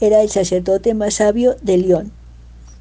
Era 0.00 0.22
el 0.22 0.30
sacerdote 0.30 0.94
más 0.94 1.14
sabio 1.14 1.56
de 1.62 1.76
Lyon 1.76 2.12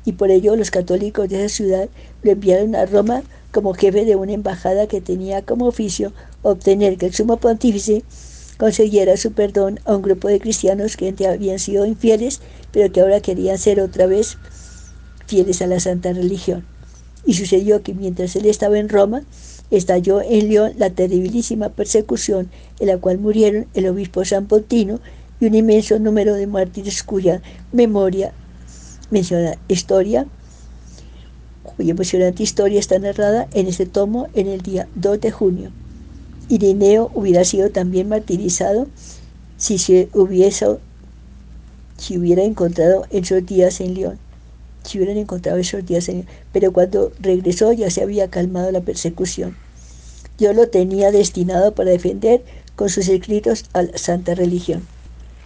y 0.05 0.13
por 0.13 0.31
ello 0.31 0.55
los 0.55 0.71
católicos 0.71 1.29
de 1.29 1.45
esa 1.45 1.55
ciudad 1.55 1.89
lo 2.23 2.31
enviaron 2.31 2.75
a 2.75 2.85
Roma 2.85 3.23
como 3.51 3.73
jefe 3.73 4.05
de 4.05 4.15
una 4.15 4.33
embajada 4.33 4.87
que 4.87 5.01
tenía 5.01 5.41
como 5.41 5.65
oficio 5.65 6.13
obtener 6.41 6.97
que 6.97 7.07
el 7.07 7.13
sumo 7.13 7.37
pontífice 7.37 8.03
concediera 8.57 9.15
su 9.17 9.31
perdón 9.31 9.79
a 9.85 9.95
un 9.95 10.01
grupo 10.01 10.27
de 10.27 10.39
cristianos 10.39 10.97
que 10.97 11.15
habían 11.25 11.59
sido 11.59 11.85
infieles, 11.85 12.41
pero 12.71 12.91
que 12.91 13.01
ahora 13.01 13.21
querían 13.21 13.57
ser 13.57 13.79
otra 13.79 14.05
vez 14.05 14.37
fieles 15.27 15.61
a 15.61 15.67
la 15.67 15.79
santa 15.79 16.11
religión. 16.11 16.65
Y 17.25 17.35
sucedió 17.35 17.83
que 17.83 17.93
mientras 17.93 18.35
él 18.35 18.45
estaba 18.45 18.77
en 18.77 18.89
Roma, 18.89 19.23
estalló 19.71 20.21
en 20.21 20.49
León 20.49 20.73
la 20.77 20.89
terribilísima 20.89 21.69
persecución 21.69 22.49
en 22.79 22.87
la 22.87 22.97
cual 22.97 23.19
murieron 23.19 23.67
el 23.73 23.87
obispo 23.87 24.25
San 24.25 24.47
Pontino 24.47 24.99
y 25.39 25.45
un 25.45 25.55
inmenso 25.55 25.99
número 25.99 26.33
de 26.33 26.47
mártires 26.47 27.03
cuya 27.03 27.41
memoria 27.71 28.33
menciona 29.09 29.57
historia 29.67 30.27
cuya 31.75 31.91
emocionante 31.91 32.43
historia 32.43 32.79
está 32.79 32.99
narrada 32.99 33.47
en 33.53 33.67
este 33.67 33.85
tomo 33.85 34.27
en 34.33 34.47
el 34.47 34.61
día 34.61 34.87
2 34.95 35.21
de 35.21 35.31
junio. 35.31 35.71
Irineo 36.49 37.11
hubiera 37.13 37.43
sido 37.45 37.69
también 37.69 38.09
martirizado 38.09 38.87
si 39.57 39.77
se 39.77 40.09
hubiese 40.13 40.65
si 41.97 42.17
hubiera 42.17 42.43
encontrado 42.43 43.05
esos 43.11 43.45
días 43.45 43.81
en 43.81 43.93
León, 43.93 44.17
si 44.83 44.97
hubieran 44.97 45.17
encontrado 45.17 45.57
esos 45.57 45.85
días 45.85 46.07
en 46.09 46.15
León, 46.15 46.27
pero 46.53 46.71
cuando 46.71 47.11
regresó 47.19 47.71
ya 47.73 47.91
se 47.91 48.01
había 48.01 48.29
calmado 48.29 48.71
la 48.71 48.81
persecución. 48.81 49.55
Yo 50.39 50.53
lo 50.53 50.69
tenía 50.69 51.11
destinado 51.11 51.75
para 51.75 51.91
defender 51.91 52.41
con 52.75 52.89
sus 52.89 53.09
escritos 53.09 53.65
a 53.73 53.83
la 53.83 53.97
santa 53.97 54.33
religión. 54.33 54.87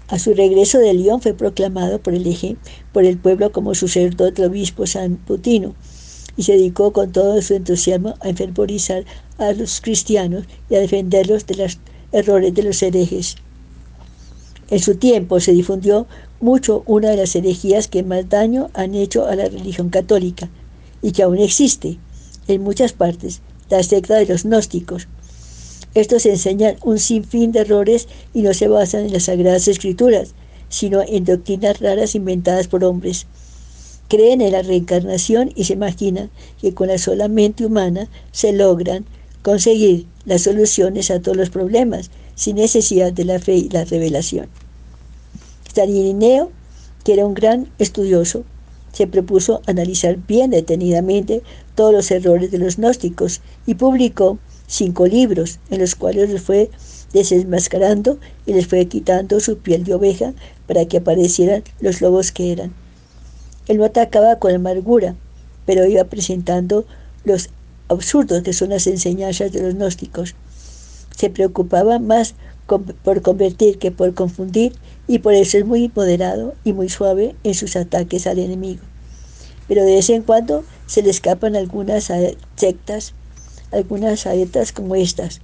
A 0.07 0.19
su 0.19 0.33
regreso 0.35 0.77
de 0.77 0.93
León 0.93 1.21
fue 1.21 1.33
proclamado 1.33 1.99
por 1.99 2.13
el, 2.13 2.27
eje, 2.27 2.55
por 2.91 3.03
el 3.03 3.17
pueblo 3.17 3.51
como 3.51 3.73
sacerdote 3.73 4.45
obispo 4.45 4.85
San 4.85 5.15
Putino 5.15 5.73
y 6.37 6.43
se 6.43 6.53
dedicó 6.53 6.93
con 6.93 7.11
todo 7.11 7.41
su 7.41 7.53
entusiasmo 7.53 8.15
a 8.21 8.29
enfervorizar 8.29 9.05
a 9.37 9.51
los 9.53 9.81
cristianos 9.81 10.45
y 10.69 10.75
a 10.75 10.79
defenderlos 10.79 11.45
de 11.45 11.55
los 11.55 11.77
errores 12.11 12.53
de 12.53 12.63
los 12.63 12.81
herejes. 12.81 13.35
En 14.69 14.79
su 14.79 14.95
tiempo 14.95 15.39
se 15.39 15.51
difundió 15.51 16.07
mucho 16.39 16.83
una 16.85 17.09
de 17.09 17.17
las 17.17 17.35
herejías 17.35 17.87
que 17.87 18.03
más 18.03 18.29
daño 18.29 18.69
han 18.73 18.95
hecho 18.95 19.25
a 19.27 19.35
la 19.35 19.47
religión 19.47 19.89
católica 19.89 20.49
y 21.01 21.11
que 21.11 21.23
aún 21.23 21.37
existe 21.37 21.99
en 22.47 22.63
muchas 22.63 22.93
partes, 22.93 23.41
la 23.69 23.83
secta 23.83 24.15
de 24.15 24.25
los 24.25 24.43
gnósticos. 24.43 25.07
Estos 25.93 26.25
enseñan 26.25 26.77
un 26.83 26.97
sinfín 26.97 27.51
de 27.51 27.59
errores 27.59 28.07
y 28.33 28.41
no 28.41 28.53
se 28.53 28.67
basan 28.67 29.05
en 29.05 29.13
las 29.13 29.23
sagradas 29.23 29.67
escrituras, 29.67 30.33
sino 30.69 31.01
en 31.03 31.23
doctrinas 31.23 31.79
raras 31.79 32.15
inventadas 32.15 32.67
por 32.67 32.83
hombres 32.83 33.27
creen 34.13 34.41
en 34.41 34.51
la 34.51 34.61
reencarnación 34.61 35.51
y 35.55 35.63
se 35.63 35.73
imaginan 35.73 36.29
que 36.61 36.75
con 36.75 36.89
la 36.89 36.99
sola 36.99 37.27
mente 37.27 37.65
humana 37.65 38.09
se 38.31 38.53
logran 38.53 39.05
conseguir 39.41 40.05
las 40.25 40.43
soluciones 40.43 41.09
a 41.09 41.19
todos 41.19 41.35
los 41.35 41.49
problemas 41.49 42.11
sin 42.35 42.57
necesidad 42.57 43.11
de 43.11 43.25
la 43.25 43.39
fe 43.39 43.55
y 43.55 43.69
la 43.69 43.85
revelación. 43.85 44.49
San 45.73 45.89
Irineo, 45.89 46.51
que 47.03 47.13
era 47.13 47.25
un 47.25 47.33
gran 47.33 47.71
estudioso, 47.79 48.43
se 48.91 49.07
propuso 49.07 49.63
analizar 49.65 50.17
bien 50.27 50.51
detenidamente 50.51 51.41
todos 51.73 51.91
los 51.91 52.11
errores 52.11 52.51
de 52.51 52.59
los 52.59 52.77
gnósticos 52.77 53.41
y 53.65 53.73
publicó 53.73 54.37
cinco 54.67 55.07
libros 55.07 55.57
en 55.71 55.81
los 55.81 55.95
cuales 55.95 56.29
los 56.29 56.43
fue 56.43 56.69
desenmascarando 57.13 58.19
y 58.45 58.53
les 58.53 58.67
fue 58.67 58.85
quitando 58.85 59.39
su 59.39 59.57
piel 59.57 59.83
de 59.83 59.95
oveja 59.95 60.35
para 60.67 60.85
que 60.85 60.97
aparecieran 60.97 61.63
los 61.79 61.99
lobos 61.99 62.31
que 62.31 62.51
eran. 62.51 62.82
Él 63.67 63.77
no 63.77 63.85
atacaba 63.85 64.37
con 64.39 64.53
amargura, 64.53 65.15
pero 65.65 65.85
iba 65.85 66.03
presentando 66.05 66.85
los 67.23 67.49
absurdos 67.87 68.43
que 68.43 68.53
son 68.53 68.69
las 68.69 68.87
enseñanzas 68.87 69.51
de 69.51 69.61
los 69.61 69.75
gnósticos. 69.75 70.35
Se 71.15 71.29
preocupaba 71.29 71.99
más 71.99 72.35
por 73.03 73.21
convertir 73.21 73.77
que 73.77 73.91
por 73.91 74.13
confundir 74.13 74.73
y 75.07 75.19
por 75.19 75.33
eso 75.33 75.57
es 75.57 75.65
muy 75.65 75.91
moderado 75.93 76.55
y 76.63 76.73
muy 76.73 76.89
suave 76.89 77.35
en 77.43 77.53
sus 77.53 77.75
ataques 77.75 78.25
al 78.25 78.39
enemigo. 78.39 78.81
Pero 79.67 79.83
de 79.83 79.95
vez 79.95 80.09
en 80.09 80.23
cuando 80.23 80.63
se 80.87 81.01
le 81.01 81.09
escapan 81.09 81.55
algunas 81.55 82.11
sectas, 82.55 83.13
algunas 83.71 84.21
saetas 84.21 84.71
como 84.71 84.95
estas, 84.95 85.41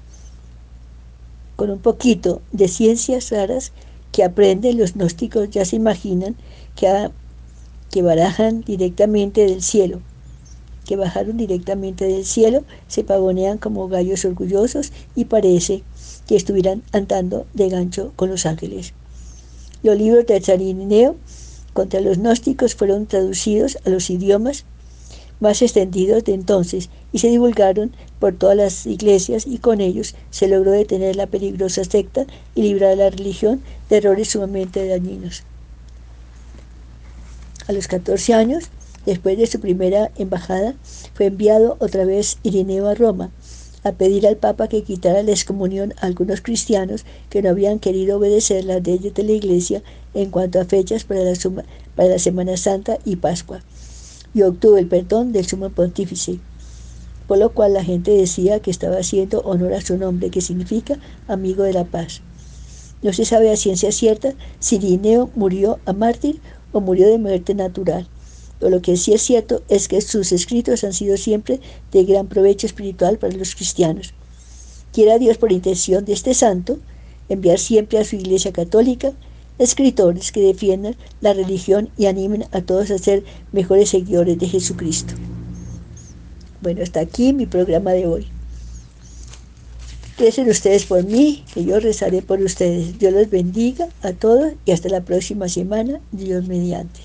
con 1.56 1.70
un 1.70 1.80
poquito 1.80 2.42
de 2.52 2.68
ciencias 2.68 3.32
raras 3.32 3.72
que 4.12 4.24
aprenden 4.24 4.78
los 4.78 4.94
gnósticos 4.94 5.50
ya 5.50 5.66
se 5.66 5.76
imaginan 5.76 6.36
que 6.76 6.88
ha 6.88 7.12
que 7.92 8.02
barajan 8.02 8.62
directamente 8.62 9.46
del 9.46 9.62
cielo, 9.62 10.02
que 10.86 10.96
bajaron 10.96 11.38
directamente 11.38 12.06
del 12.06 12.26
cielo, 12.26 12.64
se 12.88 13.04
pavonean 13.04 13.58
como 13.58 13.88
gallos 13.88 14.26
orgullosos 14.26 14.92
y 15.16 15.26
parece 15.26 15.84
que 16.28 16.36
estuvieran 16.36 16.84
andando 16.92 17.46
de 17.54 17.70
gancho 17.70 18.12
con 18.16 18.30
los 18.30 18.46
ángeles. 18.46 18.94
Los 19.82 19.98
libros 19.98 20.26
de 20.26 20.40
Tsarineo 20.40 21.16
contra 21.74 22.02
los 22.02 22.18
gnósticos 22.18 22.76
fueron 22.76 23.06
traducidos 23.06 23.78
a 23.86 23.90
los 23.90 24.10
idiomas 24.10 24.66
más 25.40 25.62
extendidos 25.62 26.24
de 26.24 26.34
entonces 26.34 26.90
y 27.14 27.20
se 27.20 27.30
divulgaron 27.30 27.94
por 28.20 28.36
todas 28.36 28.58
las 28.58 28.86
iglesias 28.86 29.48
y 29.48 29.60
con 29.60 29.80
ellos 29.80 30.16
se 30.32 30.48
logró 30.48 30.72
detener 30.72 31.16
la 31.16 31.28
peligrosa 31.28 31.84
secta 31.84 32.26
y 32.56 32.64
librar 32.64 32.92
a 32.92 32.96
la 32.96 33.10
religión 33.10 33.62
de 33.90 33.98
errores 33.98 34.30
sumamente 34.30 34.86
dañinos. 34.86 35.44
A 37.70 37.72
los 37.72 37.88
14 37.88 38.34
años, 38.34 38.64
después 39.06 39.38
de 39.38 39.46
su 39.46 39.60
primera 39.60 40.10
embajada, 40.18 40.74
fue 41.14 41.28
enviado 41.28 41.78
otra 41.80 42.04
vez 42.04 42.40
Irineo 42.42 42.88
a 42.88 42.96
Roma 42.96 43.30
a 43.84 43.92
pedir 43.92 44.26
al 44.26 44.38
Papa 44.38 44.68
que 44.68 44.82
quitara 44.82 45.22
la 45.22 45.30
excomunión 45.30 45.94
a 46.02 46.08
algunos 46.08 46.42
cristianos 46.42 47.06
que 47.30 47.44
no 47.44 47.50
habían 47.50 47.78
querido 47.78 48.18
obedecer 48.18 48.66
las 48.66 48.82
leyes 48.84 49.14
de 49.14 49.22
la 49.22 49.34
Iglesia 49.34 49.84
en 50.16 50.32
cuanto 50.32 50.60
a 50.60 50.66
fechas 50.66 51.04
para 51.04 51.20
la, 51.20 51.34
para 51.96 52.10
la 52.10 52.18
Semana 52.18 52.58
Santa 52.58 52.98
y 53.06 53.18
Pascua, 53.18 53.62
y 54.34 54.42
obtuvo 54.42 54.80
el 54.80 54.88
perdón 54.88 55.32
del 55.32 55.46
sumo 55.46 55.70
pontífice, 55.70 56.40
por 57.28 57.38
lo 57.38 57.52
cual 57.52 57.74
la 57.74 57.84
gente 57.84 58.10
decía 58.10 58.62
que 58.62 58.72
estaba 58.72 58.98
haciendo 58.98 59.42
honor 59.42 59.76
a 59.76 59.82
su 59.82 59.96
nombre, 59.96 60.32
que 60.32 60.42
significa 60.42 60.98
amigo 61.28 61.62
de 61.62 61.74
la 61.74 61.86
paz. 61.86 62.24
No 63.04 63.14
se 63.14 63.26
sabe 63.26 63.52
a 63.52 63.56
ciencia 63.56 63.92
cierta 63.92 64.34
si 64.60 64.78
Irineo 64.78 65.30
murió 65.36 65.80
a 65.86 65.94
mártir 65.94 66.42
o 66.72 66.82
murió 66.82 67.08
de 67.08 67.18
muerte 67.18 67.54
natural. 67.54 68.08
Lo 68.60 68.82
que 68.82 68.98
sí 68.98 69.14
es 69.14 69.22
cierto 69.22 69.64
es 69.70 69.88
que 69.88 70.02
sus 70.02 70.32
escritos 70.32 70.84
han 70.84 70.94
sido 70.94 71.16
siempre 71.18 71.62
de 71.92 72.04
gran 72.04 72.28
provecho 72.28 72.68
espiritual 72.68 73.18
para 73.18 73.36
los 73.36 73.56
cristianos. 73.56 74.14
Quiera 74.92 75.18
Dios 75.18 75.38
por 75.38 75.52
intención 75.52 76.04
de 76.04 76.14
este 76.14 76.34
santo 76.34 76.80
enviar 77.30 77.60
siempre 77.60 78.00
a 78.00 78.04
su 78.04 78.16
Iglesia 78.16 78.52
Católica 78.52 79.14
escritores 79.60 80.32
que 80.32 80.42
defiendan 80.42 80.96
la 81.22 81.34
religión 81.34 81.90
y 81.98 82.08
animen 82.08 82.46
a 82.52 82.62
todos 82.62 82.92
a 82.92 82.98
ser 82.98 83.24
mejores 83.52 83.90
seguidores 83.90 84.40
de 84.40 84.48
Jesucristo. 84.48 85.14
Bueno, 86.62 86.82
hasta 86.82 87.02
aquí 87.02 87.34
mi 87.34 87.46
programa 87.46 87.92
de 87.92 88.08
hoy. 88.08 88.28
Recen 90.20 90.50
ustedes 90.50 90.86
por 90.86 91.06
mí, 91.06 91.46
que 91.54 91.64
yo 91.64 91.80
rezaré 91.80 92.22
por 92.22 92.42
ustedes. 92.42 93.00
Dios 93.00 93.14
los 93.14 93.30
bendiga 93.30 93.88
a 94.04 94.12
todos 94.12 94.52
y 94.66 94.72
hasta 94.72 94.90
la 94.90 95.00
próxima 95.00 95.48
semana, 95.48 96.02
Dios 96.12 96.46
mediante. 96.46 97.00